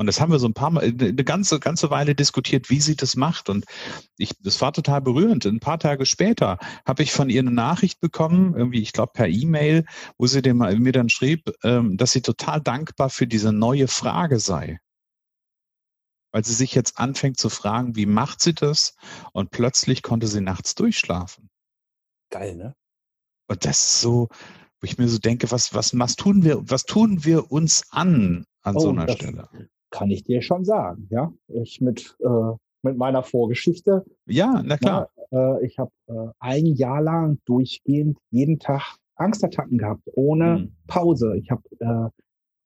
Und 0.00 0.06
das 0.06 0.18
haben 0.18 0.32
wir 0.32 0.38
so 0.38 0.48
ein 0.48 0.54
paar 0.54 0.70
Mal, 0.70 0.82
eine 0.82 1.12
ganze, 1.12 1.60
ganze 1.60 1.90
Weile 1.90 2.14
diskutiert, 2.14 2.70
wie 2.70 2.80
sie 2.80 2.96
das 2.96 3.16
macht. 3.16 3.50
Und 3.50 3.66
ich, 4.16 4.32
das 4.40 4.58
war 4.62 4.72
total 4.72 5.02
berührend. 5.02 5.44
Ein 5.44 5.60
paar 5.60 5.78
Tage 5.78 6.06
später 6.06 6.56
habe 6.86 7.02
ich 7.02 7.12
von 7.12 7.28
ihr 7.28 7.40
eine 7.40 7.50
Nachricht 7.50 8.00
bekommen, 8.00 8.54
irgendwie, 8.56 8.80
ich 8.80 8.94
glaube, 8.94 9.12
per 9.12 9.28
E-Mail, 9.28 9.84
wo 10.16 10.26
sie 10.26 10.40
dem, 10.40 10.56
mir 10.56 10.92
dann 10.92 11.10
schrieb, 11.10 11.52
ähm, 11.64 11.98
dass 11.98 12.12
sie 12.12 12.22
total 12.22 12.62
dankbar 12.62 13.10
für 13.10 13.26
diese 13.26 13.52
neue 13.52 13.88
Frage 13.88 14.40
sei. 14.40 14.78
Weil 16.32 16.46
sie 16.46 16.54
sich 16.54 16.74
jetzt 16.74 16.98
anfängt 16.98 17.36
zu 17.36 17.50
fragen, 17.50 17.94
wie 17.94 18.06
macht 18.06 18.40
sie 18.40 18.54
das? 18.54 18.94
Und 19.34 19.50
plötzlich 19.50 20.02
konnte 20.02 20.28
sie 20.28 20.40
nachts 20.40 20.74
durchschlafen. 20.74 21.50
Geil, 22.30 22.56
ne? 22.56 22.74
Und 23.48 23.66
das 23.66 23.84
ist 23.84 24.00
so, 24.00 24.28
wo 24.80 24.84
ich 24.84 24.96
mir 24.96 25.08
so 25.08 25.18
denke, 25.18 25.50
was, 25.50 25.74
was, 25.74 25.98
was 25.98 26.16
tun 26.16 26.42
wir, 26.42 26.70
was 26.70 26.84
tun 26.84 27.22
wir 27.26 27.52
uns 27.52 27.82
an 27.90 28.46
an 28.62 28.76
oh, 28.76 28.80
so 28.80 28.90
einer 28.90 29.08
Stelle? 29.08 29.48
Kann 29.90 30.10
ich 30.10 30.24
dir 30.24 30.42
schon 30.42 30.64
sagen. 30.64 31.08
Ja, 31.10 31.32
ich 31.48 31.80
mit, 31.80 32.16
äh, 32.20 32.56
mit 32.82 32.96
meiner 32.96 33.22
Vorgeschichte. 33.22 34.04
Ja, 34.26 34.62
na 34.64 34.76
klar. 34.76 35.08
Na, 35.30 35.56
äh, 35.56 35.66
ich 35.66 35.78
habe 35.78 35.90
äh, 36.08 36.28
ein 36.38 36.66
Jahr 36.66 37.02
lang 37.02 37.38
durchgehend 37.44 38.18
jeden 38.30 38.58
Tag 38.58 38.96
Angstattacken 39.16 39.78
gehabt, 39.78 40.02
ohne 40.14 40.58
mhm. 40.58 40.72
Pause. 40.86 41.36
Ich 41.36 41.50
habe 41.50 41.62
äh, 41.78 42.08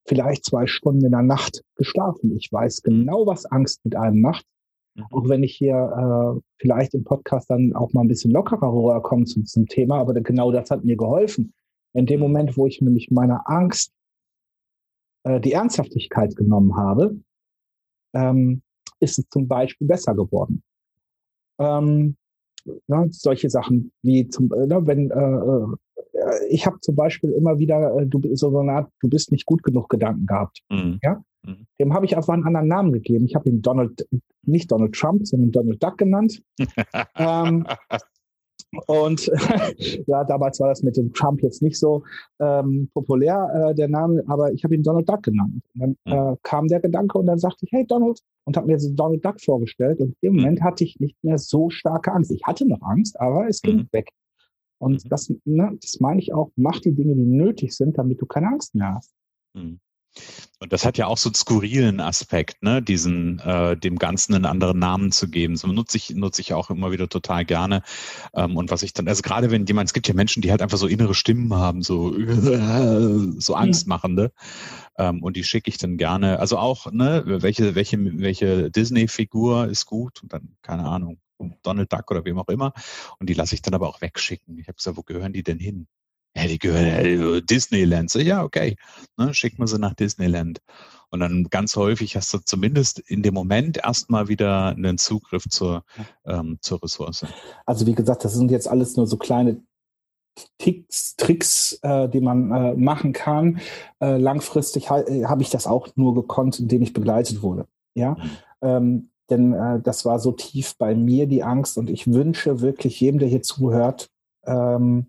vielleicht 0.06 0.44
zwei 0.44 0.66
Stunden 0.66 1.04
in 1.04 1.12
der 1.12 1.22
Nacht 1.22 1.62
geschlafen. 1.76 2.36
Ich 2.36 2.52
weiß 2.52 2.82
genau, 2.82 3.26
was 3.26 3.46
Angst 3.46 3.84
mit 3.84 3.96
einem 3.96 4.20
macht. 4.20 4.46
Mhm. 4.94 5.04
Auch 5.10 5.28
wenn 5.28 5.42
ich 5.42 5.56
hier 5.56 5.74
äh, 6.36 6.40
vielleicht 6.58 6.94
im 6.94 7.04
Podcast 7.04 7.50
dann 7.50 7.74
auch 7.74 7.92
mal 7.92 8.02
ein 8.02 8.08
bisschen 8.08 8.30
lockerer 8.30 8.72
rüberkomme 8.72 9.24
zum, 9.24 9.44
zum 9.46 9.66
Thema, 9.66 9.98
aber 9.98 10.14
genau 10.14 10.52
das 10.52 10.70
hat 10.70 10.84
mir 10.84 10.96
geholfen. 10.96 11.52
In 11.92 12.06
dem 12.06 12.20
mhm. 12.20 12.26
Moment, 12.26 12.56
wo 12.56 12.66
ich 12.66 12.80
nämlich 12.80 13.10
meiner 13.10 13.48
Angst 13.48 13.92
äh, 15.24 15.40
die 15.40 15.52
Ernsthaftigkeit 15.52 16.36
genommen 16.36 16.76
habe, 16.76 17.16
ähm, 18.14 18.62
ist 19.00 19.18
es 19.18 19.28
zum 19.28 19.48
Beispiel 19.48 19.86
besser 19.86 20.14
geworden. 20.14 20.62
Ähm, 21.58 22.16
ja, 22.86 23.06
solche 23.10 23.50
Sachen 23.50 23.92
wie 24.02 24.28
zum, 24.28 24.52
äh, 24.52 24.66
ne, 24.66 24.86
wenn 24.86 25.10
äh, 25.10 25.76
äh, 26.14 26.46
ich 26.48 26.66
habe 26.66 26.80
zum 26.80 26.96
Beispiel 26.96 27.30
immer 27.30 27.58
wieder 27.58 27.96
äh, 27.96 28.06
du 28.06 28.20
so 28.34 28.56
eine 28.58 28.72
Art, 28.72 28.90
du 29.00 29.08
bist 29.08 29.32
nicht 29.32 29.46
gut 29.46 29.62
genug 29.62 29.88
Gedanken 29.88 30.26
gehabt. 30.26 30.62
Mhm. 30.70 30.98
Ja, 31.02 31.22
mhm. 31.44 31.66
dem 31.78 31.92
habe 31.92 32.06
ich 32.06 32.16
einfach 32.16 32.32
einen 32.32 32.46
anderen 32.46 32.68
Namen 32.68 32.92
gegeben. 32.92 33.26
Ich 33.26 33.34
habe 33.34 33.48
ihn 33.48 33.62
Donald, 33.62 34.06
nicht 34.42 34.70
Donald 34.70 34.94
Trump, 34.94 35.26
sondern 35.26 35.52
Donald 35.52 35.82
Duck 35.82 35.98
genannt. 35.98 36.42
ähm, 37.16 37.66
und 38.86 39.26
ja, 40.06 40.24
damals 40.24 40.60
war 40.60 40.68
das 40.68 40.82
mit 40.82 40.96
dem 40.96 41.12
Trump 41.12 41.42
jetzt 41.42 41.62
nicht 41.62 41.78
so 41.78 42.02
ähm, 42.40 42.88
populär, 42.94 43.70
äh, 43.70 43.74
der 43.74 43.88
Name, 43.88 44.22
aber 44.26 44.52
ich 44.52 44.64
habe 44.64 44.74
ihn 44.74 44.82
Donald 44.82 45.08
Duck 45.08 45.22
genannt. 45.22 45.62
Und 45.74 45.80
dann 45.80 45.96
mhm. 46.04 46.32
äh, 46.32 46.36
kam 46.42 46.68
der 46.68 46.80
Gedanke 46.80 47.18
und 47.18 47.26
dann 47.26 47.38
sagte 47.38 47.66
ich, 47.66 47.72
hey 47.72 47.86
Donald, 47.86 48.20
und 48.44 48.56
habe 48.56 48.66
mir 48.66 48.78
so 48.78 48.92
Donald 48.92 49.24
Duck 49.24 49.40
vorgestellt. 49.40 50.00
Und 50.00 50.16
im 50.20 50.32
mhm. 50.32 50.40
Moment 50.40 50.62
hatte 50.62 50.84
ich 50.84 51.00
nicht 51.00 51.16
mehr 51.22 51.38
so 51.38 51.70
starke 51.70 52.12
Angst. 52.12 52.30
Ich 52.30 52.42
hatte 52.44 52.66
noch 52.66 52.82
Angst, 52.82 53.18
aber 53.20 53.48
es 53.48 53.62
ging 53.62 53.76
mhm. 53.76 53.88
weg. 53.92 54.10
Und 54.78 55.04
mhm. 55.04 55.08
das, 55.08 55.32
ne, 55.44 55.76
das 55.80 56.00
meine 56.00 56.20
ich 56.20 56.34
auch, 56.34 56.50
mach 56.56 56.80
die 56.80 56.92
Dinge, 56.92 57.14
die 57.14 57.24
nötig 57.24 57.74
sind, 57.74 57.96
damit 57.98 58.20
du 58.20 58.26
keine 58.26 58.48
Angst 58.48 58.74
mehr 58.74 58.94
hast. 58.94 59.14
Mhm. 59.54 59.80
Und 60.60 60.72
das 60.72 60.86
hat 60.86 60.96
ja 60.96 61.06
auch 61.06 61.18
so 61.18 61.28
einen 61.28 61.34
skurrilen 61.34 62.00
Aspekt, 62.00 62.62
ne, 62.62 62.80
diesen, 62.80 63.38
äh, 63.40 63.76
dem 63.76 63.98
Ganzen 63.98 64.34
einen 64.34 64.46
anderen 64.46 64.78
Namen 64.78 65.12
zu 65.12 65.28
geben. 65.28 65.56
So 65.56 65.68
nutze 65.68 65.96
ich, 65.96 66.10
nutze 66.10 66.40
ich 66.40 66.54
auch 66.54 66.70
immer 66.70 66.90
wieder 66.90 67.08
total 67.08 67.44
gerne. 67.44 67.82
Ähm, 68.34 68.56
und 68.56 68.70
was 68.70 68.82
ich 68.82 68.92
dann, 68.92 69.08
also 69.08 69.22
gerade 69.22 69.50
wenn 69.50 69.66
jemand, 69.66 69.88
es 69.88 69.92
gibt 69.92 70.08
ja 70.08 70.14
Menschen, 70.14 70.42
die 70.42 70.50
halt 70.50 70.62
einfach 70.62 70.78
so 70.78 70.86
innere 70.86 71.14
Stimmen 71.14 71.52
haben, 71.54 71.82
so, 71.82 72.14
so 73.40 73.54
angstmachende. 73.54 74.32
Ähm, 74.96 75.22
und 75.22 75.36
die 75.36 75.44
schicke 75.44 75.68
ich 75.68 75.78
dann 75.78 75.96
gerne. 75.96 76.38
Also 76.38 76.56
auch, 76.58 76.90
ne, 76.92 77.24
welche, 77.26 77.74
welche, 77.74 77.98
welche 78.18 78.70
Disney-Figur 78.70 79.68
ist 79.68 79.86
gut 79.86 80.22
und 80.22 80.32
dann, 80.32 80.56
keine 80.62 80.84
Ahnung, 80.84 81.18
Donald 81.62 81.92
Duck 81.92 82.10
oder 82.10 82.24
wem 82.24 82.38
auch 82.38 82.48
immer. 82.48 82.72
Und 83.18 83.28
die 83.28 83.34
lasse 83.34 83.54
ich 83.54 83.62
dann 83.62 83.74
aber 83.74 83.88
auch 83.88 84.00
wegschicken. 84.00 84.58
Ich 84.58 84.68
habe 84.68 84.76
gesagt, 84.76 84.96
wo 84.96 85.02
gehören 85.02 85.32
die 85.32 85.42
denn 85.42 85.58
hin? 85.58 85.88
Ja, 86.36 86.46
die 86.46 86.58
gehören 86.58 86.86
ja 86.86 87.40
Disneyland. 87.40 88.10
So, 88.10 88.18
ja, 88.18 88.42
okay. 88.42 88.76
Ne, 89.16 89.32
schick 89.34 89.58
mal 89.58 89.68
sie 89.68 89.78
nach 89.78 89.94
Disneyland. 89.94 90.60
Und 91.10 91.20
dann 91.20 91.44
ganz 91.44 91.76
häufig 91.76 92.16
hast 92.16 92.34
du 92.34 92.38
zumindest 92.38 92.98
in 92.98 93.22
dem 93.22 93.34
Moment 93.34 93.78
erstmal 93.78 94.26
wieder 94.26 94.68
einen 94.68 94.98
Zugriff 94.98 95.48
zur, 95.48 95.84
ähm, 96.26 96.58
zur 96.60 96.82
Ressource. 96.82 97.24
Also 97.66 97.86
wie 97.86 97.94
gesagt, 97.94 98.24
das 98.24 98.34
sind 98.34 98.50
jetzt 98.50 98.68
alles 98.68 98.96
nur 98.96 99.06
so 99.06 99.16
kleine 99.16 99.62
Ticks, 100.58 101.14
Tricks, 101.14 101.78
äh, 101.82 102.08
die 102.08 102.20
man 102.20 102.50
äh, 102.50 102.74
machen 102.74 103.12
kann. 103.12 103.60
Äh, 104.00 104.16
langfristig 104.16 104.90
äh, 104.90 105.24
habe 105.24 105.42
ich 105.42 105.50
das 105.50 105.68
auch 105.68 105.88
nur 105.94 106.14
gekonnt, 106.14 106.58
indem 106.58 106.82
ich 106.82 106.92
begleitet 106.92 107.42
wurde. 107.42 107.68
Ja, 107.94 108.14
mhm. 108.14 108.30
ähm, 108.62 109.10
denn 109.30 109.52
äh, 109.52 109.80
das 109.80 110.04
war 110.04 110.18
so 110.18 110.32
tief 110.32 110.76
bei 110.76 110.96
mir 110.96 111.26
die 111.28 111.44
Angst 111.44 111.78
und 111.78 111.88
ich 111.88 112.12
wünsche 112.12 112.60
wirklich 112.60 113.00
jedem, 113.00 113.20
der 113.20 113.28
hier 113.28 113.42
zuhört, 113.42 114.10
ähm, 114.46 115.06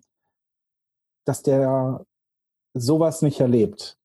dass 1.26 1.42
der 1.42 2.04
sowas 2.74 3.22
nicht 3.22 3.40
erlebt. 3.40 3.98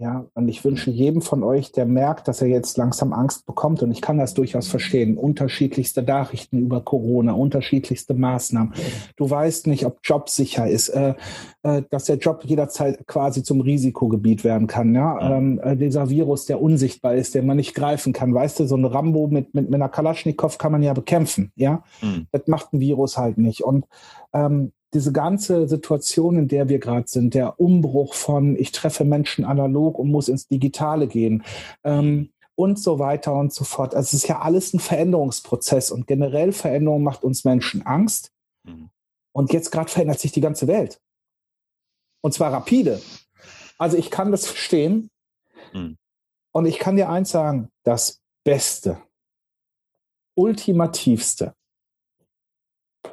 Ja, 0.00 0.24
und 0.32 0.48
ich 0.48 0.64
wünsche 0.64 0.90
jedem 0.90 1.20
von 1.20 1.42
euch, 1.42 1.72
der 1.72 1.84
merkt, 1.84 2.26
dass 2.26 2.40
er 2.40 2.48
jetzt 2.48 2.78
langsam 2.78 3.12
Angst 3.12 3.44
bekommt, 3.44 3.82
und 3.82 3.90
ich 3.90 4.00
kann 4.00 4.16
das 4.16 4.32
durchaus 4.32 4.66
verstehen, 4.66 5.18
unterschiedlichste 5.18 6.02
Nachrichten 6.02 6.58
über 6.58 6.80
Corona, 6.80 7.32
unterschiedlichste 7.32 8.14
Maßnahmen. 8.14 8.72
Du 9.16 9.28
weißt 9.28 9.66
nicht, 9.66 9.84
ob 9.84 9.98
Job 10.02 10.30
sicher 10.30 10.66
ist, 10.66 10.88
äh, 10.88 11.12
äh, 11.64 11.82
dass 11.90 12.06
der 12.06 12.16
Job 12.16 12.44
jederzeit 12.46 13.06
quasi 13.06 13.42
zum 13.42 13.60
Risikogebiet 13.60 14.42
werden 14.42 14.68
kann. 14.68 14.94
Ja, 14.94 15.36
ähm, 15.36 15.60
äh, 15.62 15.76
dieser 15.76 16.08
Virus, 16.08 16.46
der 16.46 16.62
unsichtbar 16.62 17.14
ist, 17.14 17.34
den 17.34 17.44
man 17.44 17.58
nicht 17.58 17.74
greifen 17.74 18.14
kann. 18.14 18.32
Weißt 18.32 18.58
du, 18.60 18.64
so 18.64 18.78
ein 18.78 18.86
Rambo 18.86 19.26
mit, 19.26 19.52
mit, 19.52 19.66
mit 19.68 19.74
einer 19.74 19.90
Kalaschnikow 19.90 20.56
kann 20.56 20.72
man 20.72 20.82
ja 20.82 20.94
bekämpfen. 20.94 21.52
Ja, 21.56 21.84
mhm. 22.00 22.26
das 22.32 22.46
macht 22.46 22.72
ein 22.72 22.80
Virus 22.80 23.18
halt 23.18 23.36
nicht. 23.36 23.60
Und 23.62 23.84
ähm, 24.32 24.72
diese 24.92 25.12
ganze 25.12 25.68
Situation, 25.68 26.36
in 26.36 26.48
der 26.48 26.68
wir 26.68 26.78
gerade 26.78 27.08
sind, 27.08 27.34
der 27.34 27.60
Umbruch 27.60 28.14
von 28.14 28.56
ich 28.56 28.72
treffe 28.72 29.04
Menschen 29.04 29.44
analog 29.44 29.98
und 29.98 30.10
muss 30.10 30.28
ins 30.28 30.48
Digitale 30.48 31.06
gehen 31.06 31.44
ähm, 31.84 32.32
und 32.56 32.78
so 32.78 32.98
weiter 32.98 33.34
und 33.34 33.52
so 33.52 33.64
fort. 33.64 33.94
Also 33.94 34.08
es 34.08 34.24
ist 34.24 34.28
ja 34.28 34.40
alles 34.40 34.74
ein 34.74 34.80
Veränderungsprozess 34.80 35.90
und 35.90 36.06
generell 36.06 36.52
Veränderung 36.52 37.02
macht 37.02 37.22
uns 37.22 37.44
Menschen 37.44 37.82
Angst. 37.86 38.32
Mhm. 38.64 38.90
Und 39.32 39.52
jetzt 39.52 39.70
gerade 39.70 39.90
verändert 39.90 40.18
sich 40.18 40.32
die 40.32 40.40
ganze 40.40 40.66
Welt. 40.66 41.00
Und 42.20 42.34
zwar 42.34 42.52
rapide. 42.52 43.00
Also 43.78 43.96
ich 43.96 44.10
kann 44.10 44.30
das 44.30 44.46
verstehen. 44.46 45.08
Mhm. 45.72 45.96
Und 46.52 46.66
ich 46.66 46.78
kann 46.78 46.96
dir 46.96 47.08
eins 47.08 47.30
sagen, 47.30 47.70
das 47.84 48.20
Beste, 48.44 49.00
ultimativste 50.36 51.54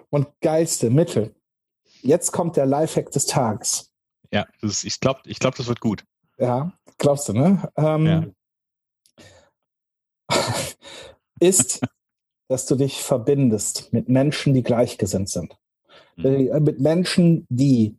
und 0.09 0.27
geilste 0.41 0.89
Mittel, 0.89 1.36
Jetzt 2.01 2.31
kommt 2.31 2.57
der 2.57 2.65
Lifehack 2.65 3.11
des 3.11 3.25
Tages. 3.25 3.91
Ja, 4.31 4.45
ist, 4.61 4.83
ich 4.83 4.99
glaube, 4.99 5.21
ich 5.25 5.39
glaub, 5.39 5.55
das 5.55 5.67
wird 5.67 5.79
gut. 5.79 6.03
Ja, 6.37 6.71
glaubst 6.97 7.29
du, 7.29 7.33
ne? 7.33 7.71
Ähm, 7.77 8.05
ja. 8.05 8.25
ist, 11.39 11.81
dass 12.47 12.65
du 12.65 12.75
dich 12.75 13.01
verbindest 13.01 13.91
mit 13.93 14.09
Menschen, 14.09 14.53
die 14.53 14.63
gleichgesinnt 14.63 15.29
sind. 15.29 15.57
Mhm. 16.15 16.63
Mit 16.63 16.79
Menschen, 16.79 17.45
die 17.49 17.97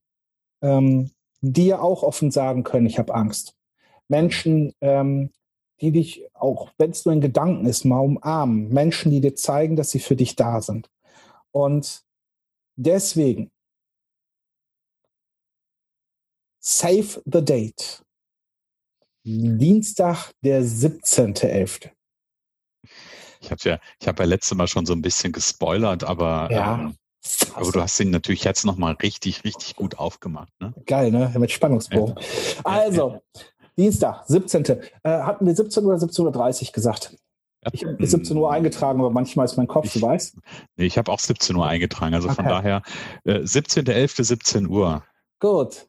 ähm, 0.63 1.11
dir 1.41 1.83
auch 1.83 2.03
offen 2.03 2.31
sagen 2.31 2.65
können, 2.65 2.87
ich 2.87 2.99
habe 2.99 3.15
Angst. 3.15 3.55
Menschen, 4.09 4.73
ähm, 4.81 5.31
die 5.81 5.93
dich, 5.93 6.27
auch 6.35 6.71
wenn 6.79 6.91
es 6.91 7.05
nur 7.05 7.13
in 7.13 7.21
Gedanken 7.21 7.67
ist, 7.67 7.85
mal 7.85 8.01
umarmen. 8.01 8.69
Menschen, 8.71 9.11
die 9.11 9.21
dir 9.21 9.37
zeigen, 9.37 9.77
dass 9.77 9.91
sie 9.91 10.01
für 10.01 10.17
dich 10.17 10.35
da 10.35 10.61
sind. 10.61 10.91
Und 11.53 12.03
deswegen 12.77 13.51
Save 16.71 17.23
the 17.25 17.43
Date. 17.43 18.03
Dienstag, 19.25 20.33
der 20.45 20.63
17.11. 20.63 21.89
Ich 23.41 23.51
habe 23.51 23.61
ja, 23.65 23.79
ich 23.99 24.07
habe 24.07 24.23
ja 24.23 24.29
letzte 24.29 24.55
Mal 24.55 24.69
schon 24.69 24.85
so 24.85 24.93
ein 24.93 25.01
bisschen 25.01 25.33
gespoilert, 25.33 26.05
aber, 26.05 26.51
ja, 26.53 26.75
ähm, 26.75 26.95
aber 27.55 27.73
du 27.73 27.81
hast 27.81 27.99
ihn 28.01 28.11
natürlich 28.11 28.45
jetzt 28.45 28.67
nochmal 28.67 28.93
richtig, 29.03 29.45
richtig 29.45 29.77
gut 29.77 29.99
aufgemacht. 29.99 30.53
Ne? 30.61 30.75
Geil, 30.85 31.11
ne? 31.11 31.35
Mit 31.39 31.51
Spannungsbogen. 31.53 32.17
Ja. 32.17 32.61
Also, 32.65 33.23
Dienstag, 33.79 34.25
17. 34.27 34.67
Äh, 34.67 34.81
hatten 35.05 35.47
wir 35.47 35.57
17 35.57 35.87
oder 35.87 35.97
17.30 35.97 36.67
Uhr 36.67 36.73
gesagt? 36.73 37.17
Ich 37.73 37.83
habe 37.83 37.95
bis 37.95 38.11
17 38.11 38.37
Uhr 38.37 38.53
eingetragen, 38.53 39.01
aber 39.01 39.11
manchmal 39.11 39.47
ist 39.47 39.57
mein 39.57 39.69
Kopf, 39.69 39.87
ich, 39.87 39.95
du 39.95 40.03
weißt. 40.03 40.37
Nee, 40.77 40.85
ich 40.85 40.99
habe 40.99 41.11
auch 41.11 41.19
17 41.19 41.57
Uhr 41.57 41.67
eingetragen, 41.67 42.15
also 42.15 42.29
okay. 42.29 42.37
von 42.37 42.45
daher 42.45 42.83
äh, 43.25 43.39
17.11. 43.39 44.23
17 44.23 44.67
Uhr. 44.69 45.03
Gut. 45.41 45.87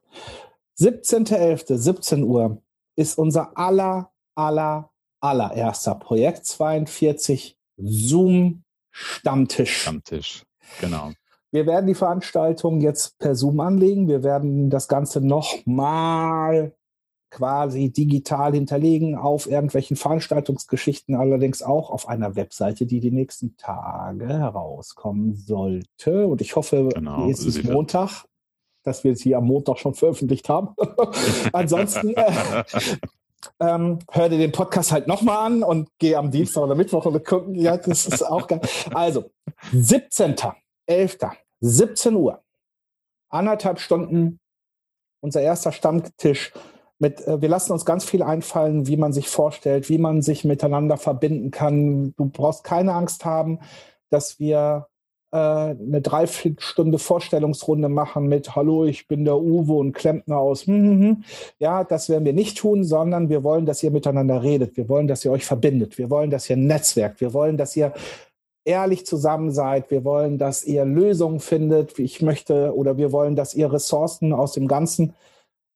17.11., 0.80 1.78
17 1.78 2.24
Uhr 2.24 2.62
ist 2.96 3.18
unser 3.18 3.58
aller, 3.58 4.12
aller, 4.36 4.92
allererster 5.20 5.96
Projekt 5.96 6.46
42 6.46 7.58
Zoom 7.78 8.64
Stammtisch. 8.92 9.82
Stammtisch, 9.82 10.44
genau. 10.82 11.12
Wir 11.52 11.66
werden 11.66 11.88
die 11.88 11.96
Veranstaltung 11.96 12.82
jetzt 12.82 13.18
per 13.18 13.36
Zoom 13.36 13.60
anlegen. 13.60 14.08
Wir 14.08 14.24
werden 14.24 14.70
das 14.70 14.88
Ganze 14.88 15.22
nochmal 15.22 16.74
quasi 17.32 17.92
digital 17.92 18.54
hinterlegen 18.54 19.16
auf 19.16 19.50
irgendwelchen 19.50 19.98
Veranstaltungsgeschichten, 19.98 21.16
allerdings 21.16 21.62
auch 21.62 21.92
auf 21.92 22.08
einer 22.08 22.36
Webseite, 22.36 22.86
die 22.86 23.00
die 23.00 23.12
nächsten 23.12 23.56
Tage 23.58 24.28
herauskommen 24.28 25.36
sollte. 25.36 26.28
Und 26.28 26.42
ich 26.42 26.56
hoffe, 26.56 26.90
genau, 26.94 27.28
ist 27.28 27.64
Montag 27.64 28.26
dass 28.84 29.04
wir 29.04 29.16
sie 29.16 29.36
am 29.36 29.46
Montag 29.46 29.80
schon 29.80 29.94
veröffentlicht 29.94 30.50
haben. 30.50 30.76
Ansonsten 31.54 32.14
äh, 32.16 32.64
ähm, 33.60 34.00
hör 34.12 34.30
dir 34.30 34.38
den 34.38 34.52
Podcast 34.52 34.92
halt 34.92 35.08
nochmal 35.08 35.46
an 35.46 35.64
und 35.64 35.90
geh 36.00 36.16
am 36.16 36.32
Dienstag 36.32 36.64
oder 36.64 36.76
Mittwoch 36.76 37.06
und 37.06 37.26
gucken. 37.26 37.56
Ja, 37.56 37.78
das 37.78 38.06
ist 38.06 38.24
auch 38.24 38.48
geil. 38.48 38.62
Also, 38.94 39.32
17.11., 39.74 41.32
17 41.62 42.16
Uhr, 42.16 42.42
anderthalb 43.30 43.80
Stunden, 43.80 44.40
unser 45.22 45.42
erster 45.42 45.72
Stammtisch. 45.72 46.54
Mit, 47.02 47.26
äh, 47.28 47.42
wir 47.42 47.50
lassen 47.50 47.72
uns 47.72 47.86
ganz 47.86 48.04
viel 48.04 48.24
einfallen, 48.24 48.88
wie 48.88 48.98
man 48.98 49.14
sich 49.14 49.30
vorstellt, 49.30 49.88
wie 49.90 49.98
man 49.98 50.22
sich 50.22 50.44
miteinander 50.44 50.98
verbinden 50.98 51.50
kann. 51.50 52.14
Du 52.18 52.26
brauchst 52.26 52.66
keine 52.66 52.94
Angst 52.94 53.24
haben, 53.24 53.60
dass 54.10 54.40
wir 54.40 54.89
eine 55.32 56.02
Dreiviertelstunde 56.02 56.98
Vorstellungsrunde 56.98 57.88
machen 57.88 58.28
mit 58.28 58.56
Hallo, 58.56 58.86
ich 58.86 59.08
bin 59.08 59.26
der 59.26 59.38
Uwe 59.38 59.74
und 59.74 59.94
Klempner 59.94 60.38
aus. 60.38 60.66
Hm, 60.66 60.76
hm, 60.76 61.02
hm. 61.02 61.24
Ja, 61.60 61.84
das 61.84 62.10
werden 62.10 62.26
wir 62.26 62.34
nicht 62.34 62.58
tun, 62.58 62.84
sondern 62.84 63.30
wir 63.30 63.44
wollen, 63.44 63.66
dass 63.66 63.84
ihr 63.84 63.92
miteinander 63.92 64.42
redet. 64.42 64.76
Wir 64.76 64.90
wollen, 64.90 65.08
dass 65.08 65.24
ihr 65.24 65.32
euch 65.32 65.46
verbindet. 65.46 65.98
Wir 65.98 66.10
wollen, 66.10 66.32
dass 66.32 66.50
ihr 66.50 66.58
netzwerkt. 66.58 67.22
Wir 67.22 67.34
wollen, 67.34 67.58
dass 67.58 67.76
ihr 67.76 67.94
ehrlich 68.66 69.06
zusammen 69.06 69.52
seid. 69.52 69.92
Wir 69.92 70.04
wollen, 70.04 70.38
dass 70.38 70.64
ihr 70.64 70.86
Lösungen 70.86 71.40
findet. 71.40 72.00
Ich 72.00 72.22
möchte 72.22 72.76
oder 72.76 72.98
wir 72.98 73.12
wollen, 73.12 73.36
dass 73.36 73.54
ihr 73.54 73.72
Ressourcen 73.72 74.34
aus 74.34 74.54
dem 74.54 74.68
ganzen, 74.68 75.14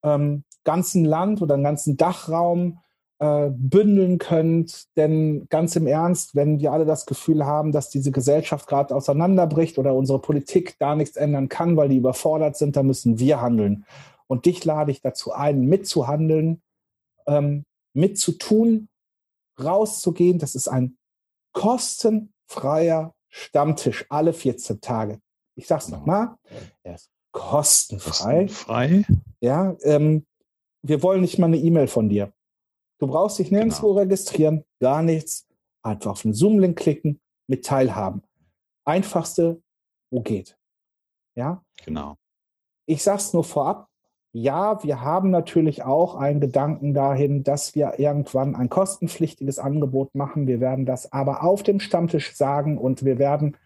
ähm, 0.03 0.43
ganzen 0.63 1.05
Land 1.05 1.41
oder 1.41 1.57
dem 1.57 1.63
ganzen 1.63 1.97
Dachraum 1.97 2.79
äh, 3.19 3.49
bündeln 3.51 4.17
könnt. 4.17 4.87
Denn 4.97 5.47
ganz 5.49 5.75
im 5.75 5.87
Ernst, 5.87 6.35
wenn 6.35 6.59
wir 6.59 6.71
alle 6.71 6.85
das 6.85 7.05
Gefühl 7.05 7.45
haben, 7.45 7.71
dass 7.71 7.89
diese 7.89 8.11
Gesellschaft 8.11 8.67
gerade 8.67 8.95
auseinanderbricht 8.95 9.77
oder 9.77 9.93
unsere 9.93 10.19
Politik 10.19 10.75
da 10.79 10.95
nichts 10.95 11.17
ändern 11.17 11.49
kann, 11.49 11.77
weil 11.77 11.89
die 11.89 11.97
überfordert 11.97 12.57
sind, 12.57 12.75
dann 12.75 12.87
müssen 12.87 13.19
wir 13.19 13.41
handeln. 13.41 13.85
Und 14.27 14.45
dich 14.45 14.65
lade 14.65 14.91
ich 14.91 15.01
dazu 15.01 15.31
ein, 15.31 15.61
mitzuhandeln, 15.61 16.61
ähm, 17.27 17.65
mitzutun, 17.93 18.89
rauszugehen. 19.61 20.39
Das 20.39 20.55
ist 20.55 20.67
ein 20.67 20.97
kostenfreier 21.53 23.13
Stammtisch 23.35 24.05
alle 24.09 24.31
14 24.31 24.79
Tage. 24.79 25.19
Ich 25.55 25.65
sag's 25.65 25.87
genau. 25.87 25.97
nochmal, 25.97 26.35
er 26.83 26.95
ist 26.95 27.09
kostenfrei. 27.31 28.43
Kostenfrei? 28.43 29.05
Ja, 29.41 29.75
ähm, 29.81 30.27
wir 30.83 31.01
wollen 31.01 31.21
nicht 31.21 31.39
mal 31.39 31.47
eine 31.47 31.57
E-Mail 31.57 31.87
von 31.87 32.09
dir. 32.09 32.31
Du 33.03 33.07
brauchst 33.07 33.37
dich 33.37 33.51
nirgendwo 33.51 33.89
genau. 33.89 33.99
registrieren, 33.99 34.63
gar 34.79 35.03
nichts. 35.03 35.45
Einfach 35.81 36.11
auf 36.11 36.21
den 36.21 36.33
Zoom-Link 36.33 36.79
klicken, 36.79 37.19
mit 37.47 37.65
teilhaben. 37.65 38.23
Einfachste, 38.85 39.61
wo 40.09 40.21
geht. 40.21 40.57
Ja? 41.35 41.61
Genau. 41.83 42.15
Ich 42.85 43.03
sag's 43.03 43.33
nur 43.33 43.43
vorab, 43.43 43.89
ja, 44.31 44.81
wir 44.85 45.01
haben 45.01 45.31
natürlich 45.31 45.83
auch 45.83 46.15
einen 46.15 46.39
Gedanken 46.39 46.93
dahin, 46.93 47.43
dass 47.43 47.75
wir 47.75 47.99
irgendwann 47.99 48.55
ein 48.55 48.69
kostenpflichtiges 48.69 49.59
Angebot 49.59 50.15
machen. 50.15 50.47
Wir 50.47 50.61
werden 50.61 50.85
das 50.85 51.11
aber 51.11 51.43
auf 51.43 51.61
dem 51.61 51.81
Stammtisch 51.81 52.33
sagen 52.37 52.77
und 52.77 53.03
wir 53.03 53.19
werden 53.19 53.57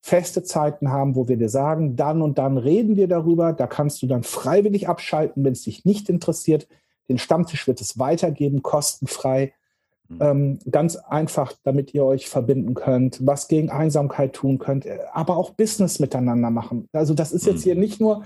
feste 0.00 0.42
Zeiten 0.42 0.90
haben, 0.90 1.16
wo 1.16 1.28
wir 1.28 1.36
dir 1.36 1.50
sagen, 1.50 1.96
dann 1.96 2.22
und 2.22 2.38
dann 2.38 2.56
reden 2.56 2.96
wir 2.96 3.08
darüber. 3.08 3.52
Da 3.52 3.66
kannst 3.66 4.00
du 4.00 4.06
dann 4.06 4.22
freiwillig 4.22 4.88
abschalten, 4.88 5.44
wenn 5.44 5.52
es 5.52 5.64
dich 5.64 5.84
nicht 5.84 6.08
interessiert. 6.08 6.66
Den 7.08 7.18
Stammtisch 7.18 7.66
wird 7.66 7.80
es 7.80 7.98
weitergeben, 7.98 8.62
kostenfrei. 8.62 9.52
Mhm. 10.08 10.18
Ähm, 10.20 10.58
ganz 10.70 10.96
einfach, 10.96 11.52
damit 11.64 11.94
ihr 11.94 12.04
euch 12.04 12.28
verbinden 12.28 12.74
könnt, 12.74 13.24
was 13.26 13.48
gegen 13.48 13.70
Einsamkeit 13.70 14.34
tun 14.34 14.58
könnt, 14.58 14.86
aber 15.12 15.36
auch 15.36 15.50
Business 15.50 15.98
miteinander 15.98 16.50
machen. 16.50 16.88
Also 16.92 17.14
das 17.14 17.32
ist 17.32 17.46
jetzt 17.46 17.60
mhm. 17.60 17.64
hier 17.64 17.74
nicht 17.74 18.00
nur 18.00 18.24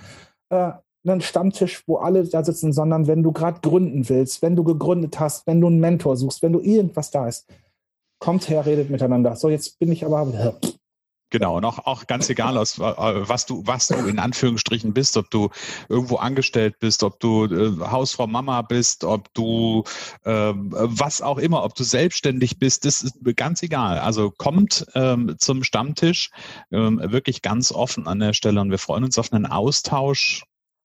äh, 0.51 0.73
einen 1.07 1.21
Stammtisch, 1.23 1.83
wo 1.87 1.97
alle 1.97 2.25
da 2.25 2.45
sitzen, 2.45 2.73
sondern 2.73 3.07
wenn 3.07 3.23
du 3.23 3.33
gerade 3.33 3.61
gründen 3.61 4.09
willst, 4.09 4.43
wenn 4.43 4.57
du 4.57 4.65
gegründet 4.65 5.19
hast, 5.19 5.47
wenn 5.47 5.61
du 5.61 5.69
einen 5.69 5.81
Mentor 5.81 6.17
suchst, 6.17 6.43
wenn 6.43 6.53
du 6.53 6.61
irgendwas 6.61 7.11
da 7.11 7.27
ist, 7.27 7.47
kommt 8.19 8.49
her, 8.49 8.67
redet 8.67 8.91
miteinander. 8.91 9.35
So, 9.37 9.49
jetzt 9.49 9.79
bin 9.79 9.91
ich 9.93 10.05
aber. 10.05 10.55
Genau, 11.31 11.57
und 11.57 11.65
auch, 11.65 11.79
auch 11.87 12.09
ganz 12.09 12.29
egal, 12.29 12.59
aus, 12.59 12.79
äh, 12.79 12.83
was 12.83 13.47
du, 13.47 13.63
was 13.65 13.87
du 13.87 13.95
in 13.95 14.19
Anführungsstrichen 14.19 14.93
bist, 14.93 15.17
ob 15.17 15.31
du 15.31 15.51
irgendwo 15.89 16.17
angestellt 16.17 16.81
bist, 16.81 17.05
ob 17.05 17.21
du 17.21 17.45
äh, 17.47 17.79
Hausfrau 17.89 18.27
Mama 18.27 18.63
bist, 18.63 19.05
ob 19.05 19.33
du 19.35 19.85
äh, 20.25 20.53
was 20.55 21.23
auch 21.23 21.39
immer, 21.39 21.63
ob 21.63 21.77
du 21.77 21.85
selbstständig 21.85 22.59
bist, 22.59 22.85
das 22.85 23.03
ist 23.03 23.15
ganz 23.37 23.63
egal. 23.63 24.01
Also 24.01 24.31
kommt 24.31 24.87
ähm, 24.95 25.37
zum 25.39 25.63
Stammtisch, 25.63 26.31
ähm, 26.73 27.01
wirklich 27.03 27.43
ganz 27.43 27.71
offen 27.71 28.09
an 28.09 28.19
der 28.19 28.33
Stelle 28.33 28.61
und 28.61 28.71
wir 28.71 28.79
freuen 28.79 29.05
uns 29.05 29.17
auf 29.17 29.33
einen 29.33 29.47
Austausch 29.47 30.43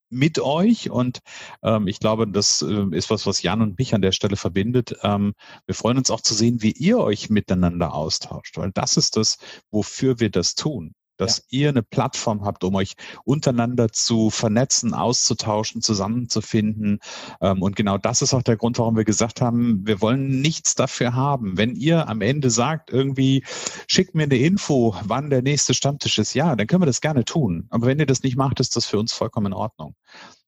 mit 0.10 0.40
euch 0.40 0.90
und 0.90 1.20
ähm, 1.64 1.88
ich 1.88 2.00
glaube, 2.00 2.28
das 2.28 2.62
äh, 2.62 2.86
ist 2.92 3.10
was, 3.10 3.26
was 3.26 3.42
Jan 3.42 3.62
und 3.62 3.78
mich 3.78 3.94
an 3.96 4.02
der 4.02 4.12
Stelle 4.12 4.36
verbindet. 4.36 4.96
Ähm, 5.04 5.34
wir 5.66 5.76
freuen 5.76 5.98
uns 5.98 6.12
auch 6.12 6.22
zu 6.22 6.34
sehen, 6.34 6.62
wie 6.62 6.72
ihr 6.72 7.00
euch 7.00 7.30
miteinander 7.30 7.94
austauscht, 7.94 8.58
weil 8.58 8.72
das 8.72 8.98
ist 8.98 9.18
das, 9.18 9.38
wofür 9.72 10.20
wir 10.20 10.30
das 10.30 10.56
tun 10.56 10.94
dass 11.18 11.38
ja. 11.50 11.60
ihr 11.60 11.70
eine 11.70 11.84
Plattform 11.84 12.46
habt, 12.46 12.64
um 12.64 12.76
euch 12.76 12.94
untereinander 13.24 13.92
zu 13.92 14.30
vernetzen, 14.30 14.94
auszutauschen, 14.94 15.82
zusammenzufinden. 15.82 17.00
Ähm, 17.42 17.62
und 17.62 17.76
genau 17.76 17.98
das 17.98 18.22
ist 18.22 18.34
auch 18.34 18.44
der 18.44 18.58
Grund, 18.58 18.80
warum 18.80 18.96
wir 18.96 19.06
gesagt 19.06 19.42
haben, 19.42 19.86
wir 19.86 20.02
wollen 20.02 20.42
nichts 20.42 20.76
dafür 20.76 21.14
haben. 21.14 21.58
Wenn 21.58 21.76
ihr 21.76 22.08
am 22.08 22.22
Ende 22.22 22.50
sagt, 22.50 22.92
irgendwie 22.92 23.44
schickt 23.88 24.16
mir 24.16 24.24
eine 24.24 24.38
Info, 24.38 24.96
wann 25.04 25.30
der 25.30 25.42
nächste 25.42 25.74
Stammtisch 25.74 26.18
ist, 26.18 26.34
ja, 26.34 26.56
dann 26.56 26.68
können 26.68 26.82
wir 26.82 26.88
das 26.88 27.02
gerne 27.02 27.26
tun. 27.26 27.68
Aber 27.70 27.88
wenn 27.88 28.00
ihr 28.00 28.06
das 28.06 28.24
nicht 28.24 28.38
macht, 28.38 28.60
ist 28.60 28.76
das 28.76 28.86
für 28.86 29.00
uns 29.00 29.14
vollkommen 29.14 29.48
in 29.48 29.54
Ordnung. 29.54 29.96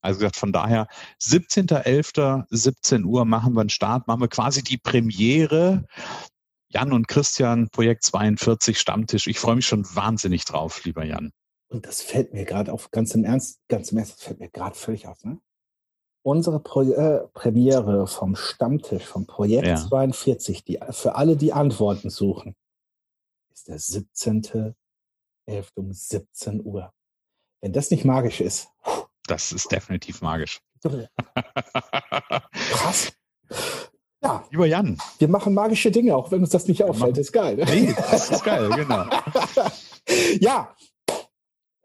Also 0.02 0.20
gesagt, 0.20 0.38
von 0.38 0.54
daher 0.54 0.88
17.11., 1.22 2.46
17 2.50 3.04
Uhr 3.04 3.26
machen 3.26 3.54
wir 3.54 3.62
einen 3.62 3.70
Start, 3.70 4.08
machen 4.08 4.22
wir 4.22 4.28
quasi 4.28 4.64
die 4.64 4.78
Premiere 4.78 5.86
Jan 6.70 6.92
und 6.92 7.08
Christian, 7.08 7.70
Projekt 7.70 8.04
42 8.04 8.80
Stammtisch. 8.80 9.28
Ich 9.28 9.40
freue 9.40 9.56
mich 9.56 9.66
schon 9.66 9.86
wahnsinnig 9.96 10.46
drauf, 10.46 10.84
lieber 10.84 11.06
Jan. 11.06 11.32
Und 11.70 11.86
das 11.86 12.02
fällt 12.02 12.34
mir 12.34 12.46
gerade 12.46 12.72
auf, 12.72 12.92
ganz 12.92 13.14
im 13.16 13.24
Ernst, 13.24 13.60
ganz 13.68 13.92
im 13.92 13.98
Ernst, 13.98 14.16
das 14.18 14.24
fällt 14.24 14.40
mir 14.40 14.50
gerade 14.50 14.76
völlig 14.76 15.08
auf. 15.08 15.24
Ne? 15.24 15.40
Unsere 16.24 16.60
Pro 16.60 16.82
äh, 16.82 17.28
Premiere 17.34 18.08
vom 18.08 18.36
Stammtisch, 18.36 19.06
vom 19.06 19.28
Projekt 19.28 19.68
ja. 19.68 19.76
42, 19.76 20.64
die, 20.64 20.80
für 20.92 21.16
alle, 21.16 21.38
die 21.38 21.54
Antworten 21.54 22.10
suchen, 22.10 22.56
ist 23.54 23.68
der 23.68 23.80
17.11. 23.80 24.76
um 25.76 25.92
17 25.92 26.66
Uhr. 26.66 26.94
Wenn 27.62 27.74
das 27.74 27.92
nicht 27.92 28.06
magisch 28.06 28.42
ist. 28.42 28.70
Das 29.26 29.52
ist 29.52 29.72
definitiv 29.72 30.22
magisch. 30.22 30.62
Krass. 32.54 33.14
Ja. 34.24 34.44
Lieber 34.50 34.66
Jan. 34.66 34.98
Wir 35.20 35.28
machen 35.28 35.54
magische 35.54 35.92
Dinge, 35.92 36.16
auch 36.16 36.32
wenn 36.32 36.42
uns 36.42 36.50
das 36.50 36.68
nicht 36.68 36.84
auffällt. 36.84 37.18
Das 37.18 37.28
ist 37.28 37.32
geil. 37.32 37.56
Ne? 37.56 37.66
Nee, 37.66 37.96
das 37.96 38.32
ist 38.32 38.44
geil, 38.44 38.70
genau. 38.76 39.06
ja, 40.40 40.76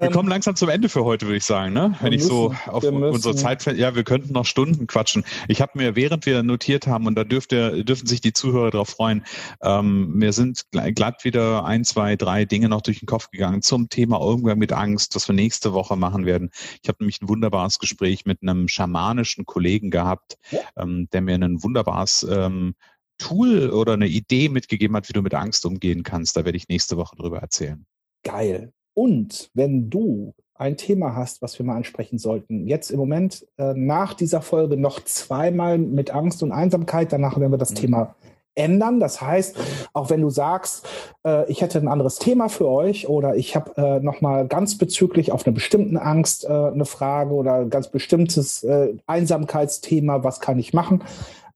wir 0.02 0.08
ähm, 0.08 0.14
kommen 0.14 0.28
langsam 0.28 0.56
zum 0.56 0.68
Ende 0.68 0.88
für 0.88 1.04
heute, 1.04 1.26
würde 1.26 1.36
ich 1.36 1.44
sagen, 1.44 1.72
ne? 1.72 1.94
Wenn 2.00 2.12
ich 2.12 2.24
so 2.24 2.52
auf 2.66 2.82
unsere 2.82 3.36
Zeit, 3.36 3.64
ja, 3.76 3.94
wir 3.94 4.02
könnten 4.02 4.32
noch 4.32 4.44
Stunden 4.44 4.88
quatschen. 4.88 5.24
Ich 5.46 5.60
habe 5.60 5.72
mir, 5.76 5.94
während 5.94 6.26
wir 6.26 6.42
notiert 6.42 6.88
haben, 6.88 7.06
und 7.06 7.14
da 7.14 7.22
dürfte, 7.22 7.84
dürfen 7.84 8.06
sich 8.06 8.20
die 8.20 8.32
Zuhörer 8.32 8.70
darauf 8.70 8.88
freuen, 8.88 9.24
ähm, 9.62 10.12
mir 10.14 10.32
sind 10.32 10.64
glatt 10.72 11.24
wieder 11.24 11.64
ein, 11.64 11.84
zwei, 11.84 12.16
drei 12.16 12.44
Dinge 12.44 12.68
noch 12.68 12.82
durch 12.82 12.98
den 12.98 13.06
Kopf 13.06 13.30
gegangen 13.30 13.62
zum 13.62 13.88
Thema 13.88 14.20
Umgang 14.20 14.58
mit 14.58 14.72
Angst, 14.72 15.14
das 15.14 15.28
wir 15.28 15.34
nächste 15.34 15.72
Woche 15.72 15.96
machen 15.96 16.26
werden. 16.26 16.50
Ich 16.82 16.88
habe 16.88 16.98
nämlich 17.00 17.22
ein 17.22 17.28
wunderbares 17.28 17.78
Gespräch 17.78 18.26
mit 18.26 18.42
einem 18.42 18.66
schamanischen 18.66 19.46
Kollegen 19.46 19.90
gehabt, 19.90 20.36
ja. 20.50 20.58
ähm, 20.76 21.08
der 21.12 21.20
mir 21.20 21.36
ein 21.36 21.62
wunderbares 21.62 22.26
ähm, 22.28 22.74
Tool 23.18 23.70
oder 23.70 23.92
eine 23.92 24.08
Idee 24.08 24.48
mitgegeben 24.48 24.96
hat, 24.96 25.08
wie 25.08 25.12
du 25.12 25.22
mit 25.22 25.34
Angst 25.34 25.64
umgehen 25.64 26.02
kannst. 26.02 26.36
Da 26.36 26.44
werde 26.44 26.56
ich 26.58 26.68
nächste 26.68 26.96
Woche 26.96 27.14
drüber 27.14 27.38
erzählen. 27.38 27.86
Geil. 28.24 28.72
Und 28.94 29.50
wenn 29.54 29.90
du 29.90 30.34
ein 30.54 30.76
Thema 30.76 31.16
hast, 31.16 31.42
was 31.42 31.58
wir 31.58 31.66
mal 31.66 31.76
ansprechen 31.76 32.18
sollten, 32.18 32.66
jetzt 32.68 32.90
im 32.90 32.98
Moment 32.98 33.46
äh, 33.58 33.74
nach 33.74 34.14
dieser 34.14 34.42
Folge 34.42 34.76
noch 34.76 35.02
zweimal 35.04 35.78
mit 35.78 36.14
Angst 36.14 36.42
und 36.42 36.52
Einsamkeit, 36.52 37.12
danach 37.12 37.38
werden 37.38 37.52
wir 37.52 37.58
das 37.58 37.70
mhm. 37.70 37.76
Thema 37.76 38.14
ändern. 38.54 39.00
Das 39.00 39.20
heißt, 39.20 39.56
auch 39.92 40.10
wenn 40.10 40.20
du 40.20 40.30
sagst, 40.30 40.86
äh, 41.26 41.50
ich 41.50 41.62
hätte 41.62 41.78
ein 41.78 41.88
anderes 41.88 42.18
Thema 42.18 42.48
für 42.48 42.68
euch 42.68 43.08
oder 43.08 43.34
ich 43.34 43.56
habe 43.56 43.76
äh, 43.76 44.00
noch 44.00 44.20
mal 44.20 44.46
ganz 44.46 44.78
bezüglich 44.78 45.32
auf 45.32 45.46
eine 45.46 45.54
bestimmte 45.54 46.00
Angst 46.00 46.44
äh, 46.44 46.48
eine 46.48 46.84
Frage 46.84 47.32
oder 47.32 47.54
ein 47.54 47.70
ganz 47.70 47.88
bestimmtes 47.88 48.62
äh, 48.62 48.94
Einsamkeitsthema, 49.06 50.22
was 50.22 50.40
kann 50.40 50.58
ich 50.58 50.72
machen? 50.72 51.02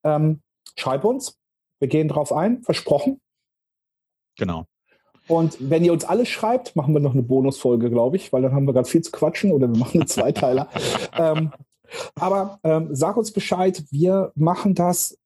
Ähm, 0.04 0.40
schreib 0.76 1.04
uns. 1.04 1.38
Wir 1.78 1.88
gehen 1.88 2.08
drauf 2.08 2.32
ein, 2.32 2.62
versprochen. 2.62 3.20
Genau. 4.38 4.64
Und 5.28 5.56
wenn 5.58 5.84
ihr 5.84 5.92
uns 5.92 6.04
alles 6.04 6.28
schreibt, 6.28 6.76
machen 6.76 6.94
wir 6.94 7.00
noch 7.00 7.12
eine 7.12 7.22
Bonusfolge, 7.22 7.90
glaube 7.90 8.16
ich, 8.16 8.32
weil 8.32 8.42
dann 8.42 8.52
haben 8.52 8.66
wir 8.66 8.72
gerade 8.72 8.88
viel 8.88 9.02
zu 9.02 9.10
quatschen 9.10 9.52
oder 9.52 9.68
wir 9.68 9.78
machen 9.78 10.00
einen 10.00 10.08
Zweiteiler. 10.08 10.68
ähm, 11.18 11.52
aber 12.14 12.60
ähm, 12.62 12.88
sag 12.92 13.16
uns 13.16 13.32
Bescheid, 13.32 13.84
wir 13.90 14.32
machen 14.34 14.74
das 14.74 15.18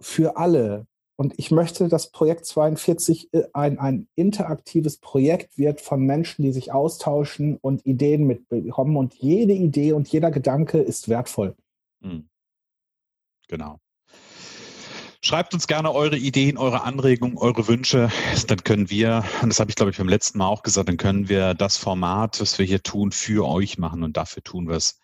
für 0.00 0.36
alle. 0.36 0.86
Und 1.16 1.34
ich 1.36 1.50
möchte, 1.50 1.88
dass 1.88 2.12
Projekt 2.12 2.46
42 2.46 3.34
äh, 3.34 3.42
ein, 3.52 3.78
ein 3.78 4.08
interaktives 4.14 4.98
Projekt 4.98 5.58
wird 5.58 5.80
von 5.80 6.00
Menschen, 6.00 6.44
die 6.44 6.52
sich 6.52 6.72
austauschen 6.72 7.56
und 7.60 7.84
Ideen 7.84 8.26
mitbekommen. 8.26 8.96
Und 8.96 9.14
jede 9.14 9.52
Idee 9.52 9.92
und 9.92 10.06
jeder 10.08 10.30
Gedanke 10.30 10.78
ist 10.78 11.08
wertvoll. 11.08 11.56
Mhm. 12.00 12.28
Genau. 13.48 13.80
Schreibt 15.20 15.52
uns 15.52 15.66
gerne 15.66 15.92
eure 15.92 16.16
Ideen, 16.16 16.58
eure 16.58 16.82
Anregungen, 16.82 17.38
eure 17.38 17.66
Wünsche. 17.66 18.10
Dann 18.46 18.62
können 18.62 18.88
wir, 18.88 19.24
und 19.42 19.48
das 19.48 19.58
habe 19.58 19.70
ich 19.70 19.76
glaube 19.76 19.90
ich 19.90 19.98
beim 19.98 20.08
letzten 20.08 20.38
Mal 20.38 20.46
auch 20.46 20.62
gesagt, 20.62 20.88
dann 20.88 20.96
können 20.96 21.28
wir 21.28 21.54
das 21.54 21.76
Format, 21.76 22.40
was 22.40 22.58
wir 22.58 22.66
hier 22.66 22.82
tun, 22.82 23.10
für 23.10 23.46
euch 23.46 23.78
machen 23.78 24.04
und 24.04 24.16
dafür 24.16 24.44
tun 24.44 24.68
wir 24.68 24.76
es. 24.76 25.00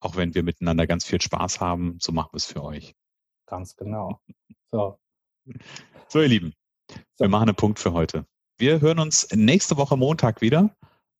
Auch 0.00 0.14
wenn 0.14 0.34
wir 0.34 0.44
miteinander 0.44 0.86
ganz 0.86 1.04
viel 1.04 1.20
Spaß 1.20 1.60
haben, 1.60 1.98
so 2.00 2.12
machen 2.12 2.30
wir 2.32 2.36
es 2.36 2.46
für 2.46 2.62
euch. 2.62 2.94
Ganz 3.46 3.74
genau. 3.74 4.20
So. 4.70 4.98
So, 6.08 6.22
ihr 6.22 6.28
Lieben, 6.28 6.54
so. 6.90 7.24
wir 7.24 7.28
machen 7.28 7.48
einen 7.48 7.56
Punkt 7.56 7.80
für 7.80 7.92
heute. 7.92 8.24
Wir 8.56 8.80
hören 8.80 9.00
uns 9.00 9.28
nächste 9.34 9.76
Woche 9.76 9.96
Montag 9.96 10.40
wieder. 10.40 10.76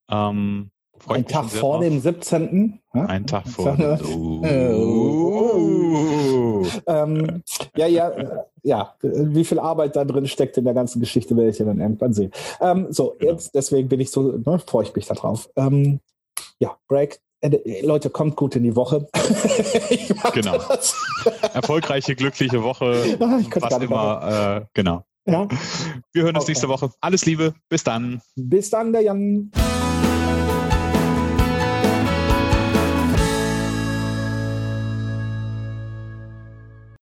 Ähm, 0.08 0.70
ein 1.08 1.26
Tag 1.26 1.50
vor 1.50 1.80
dem 1.80 2.00
17. 2.00 2.80
Ein 2.92 3.26
Tag 3.26 3.48
vor 3.48 3.76
dem. 3.76 3.98
Oh. 4.44 5.88
ähm, 6.86 7.42
ja, 7.76 7.86
ja, 7.86 8.12
ja. 8.62 8.94
Wie 9.02 9.44
viel 9.44 9.58
Arbeit 9.58 9.96
da 9.96 10.04
drin 10.04 10.26
steckt 10.26 10.56
in 10.58 10.64
der 10.64 10.74
ganzen 10.74 11.00
Geschichte, 11.00 11.36
werde 11.36 11.50
ich 11.50 11.58
ja 11.58 11.66
dann 11.66 11.80
irgendwann 11.80 12.12
sehen. 12.12 12.32
Ähm, 12.60 12.86
so, 12.90 13.16
genau. 13.18 13.32
jetzt, 13.32 13.54
deswegen 13.54 13.88
bin 13.88 14.00
ich 14.00 14.10
so, 14.10 14.38
ne, 14.44 14.58
freue 14.58 14.84
ich 14.84 14.94
mich 14.94 15.06
darauf. 15.06 15.48
Ähm, 15.56 16.00
ja, 16.58 16.76
Break. 16.88 17.20
Äh, 17.40 17.82
Leute, 17.82 18.10
kommt 18.10 18.36
gut 18.36 18.56
in 18.56 18.64
die 18.64 18.74
Woche. 18.74 19.06
genau. 20.34 20.58
Erfolgreiche, 21.54 22.16
glückliche 22.16 22.62
Woche. 22.62 23.16
Ah, 23.20 23.38
ich 23.40 23.54
was 23.54 23.78
immer. 23.78 24.62
Äh, 24.62 24.66
genau. 24.74 25.04
Ja. 25.24 25.46
Wir 26.12 26.22
hören 26.22 26.34
uns 26.34 26.44
okay. 26.44 26.52
nächste 26.52 26.68
Woche. 26.68 26.90
Alles 27.00 27.26
Liebe. 27.26 27.54
Bis 27.68 27.84
dann. 27.84 28.20
Bis 28.34 28.70
dann, 28.70 28.92
der 28.92 29.02
Jan. 29.02 29.52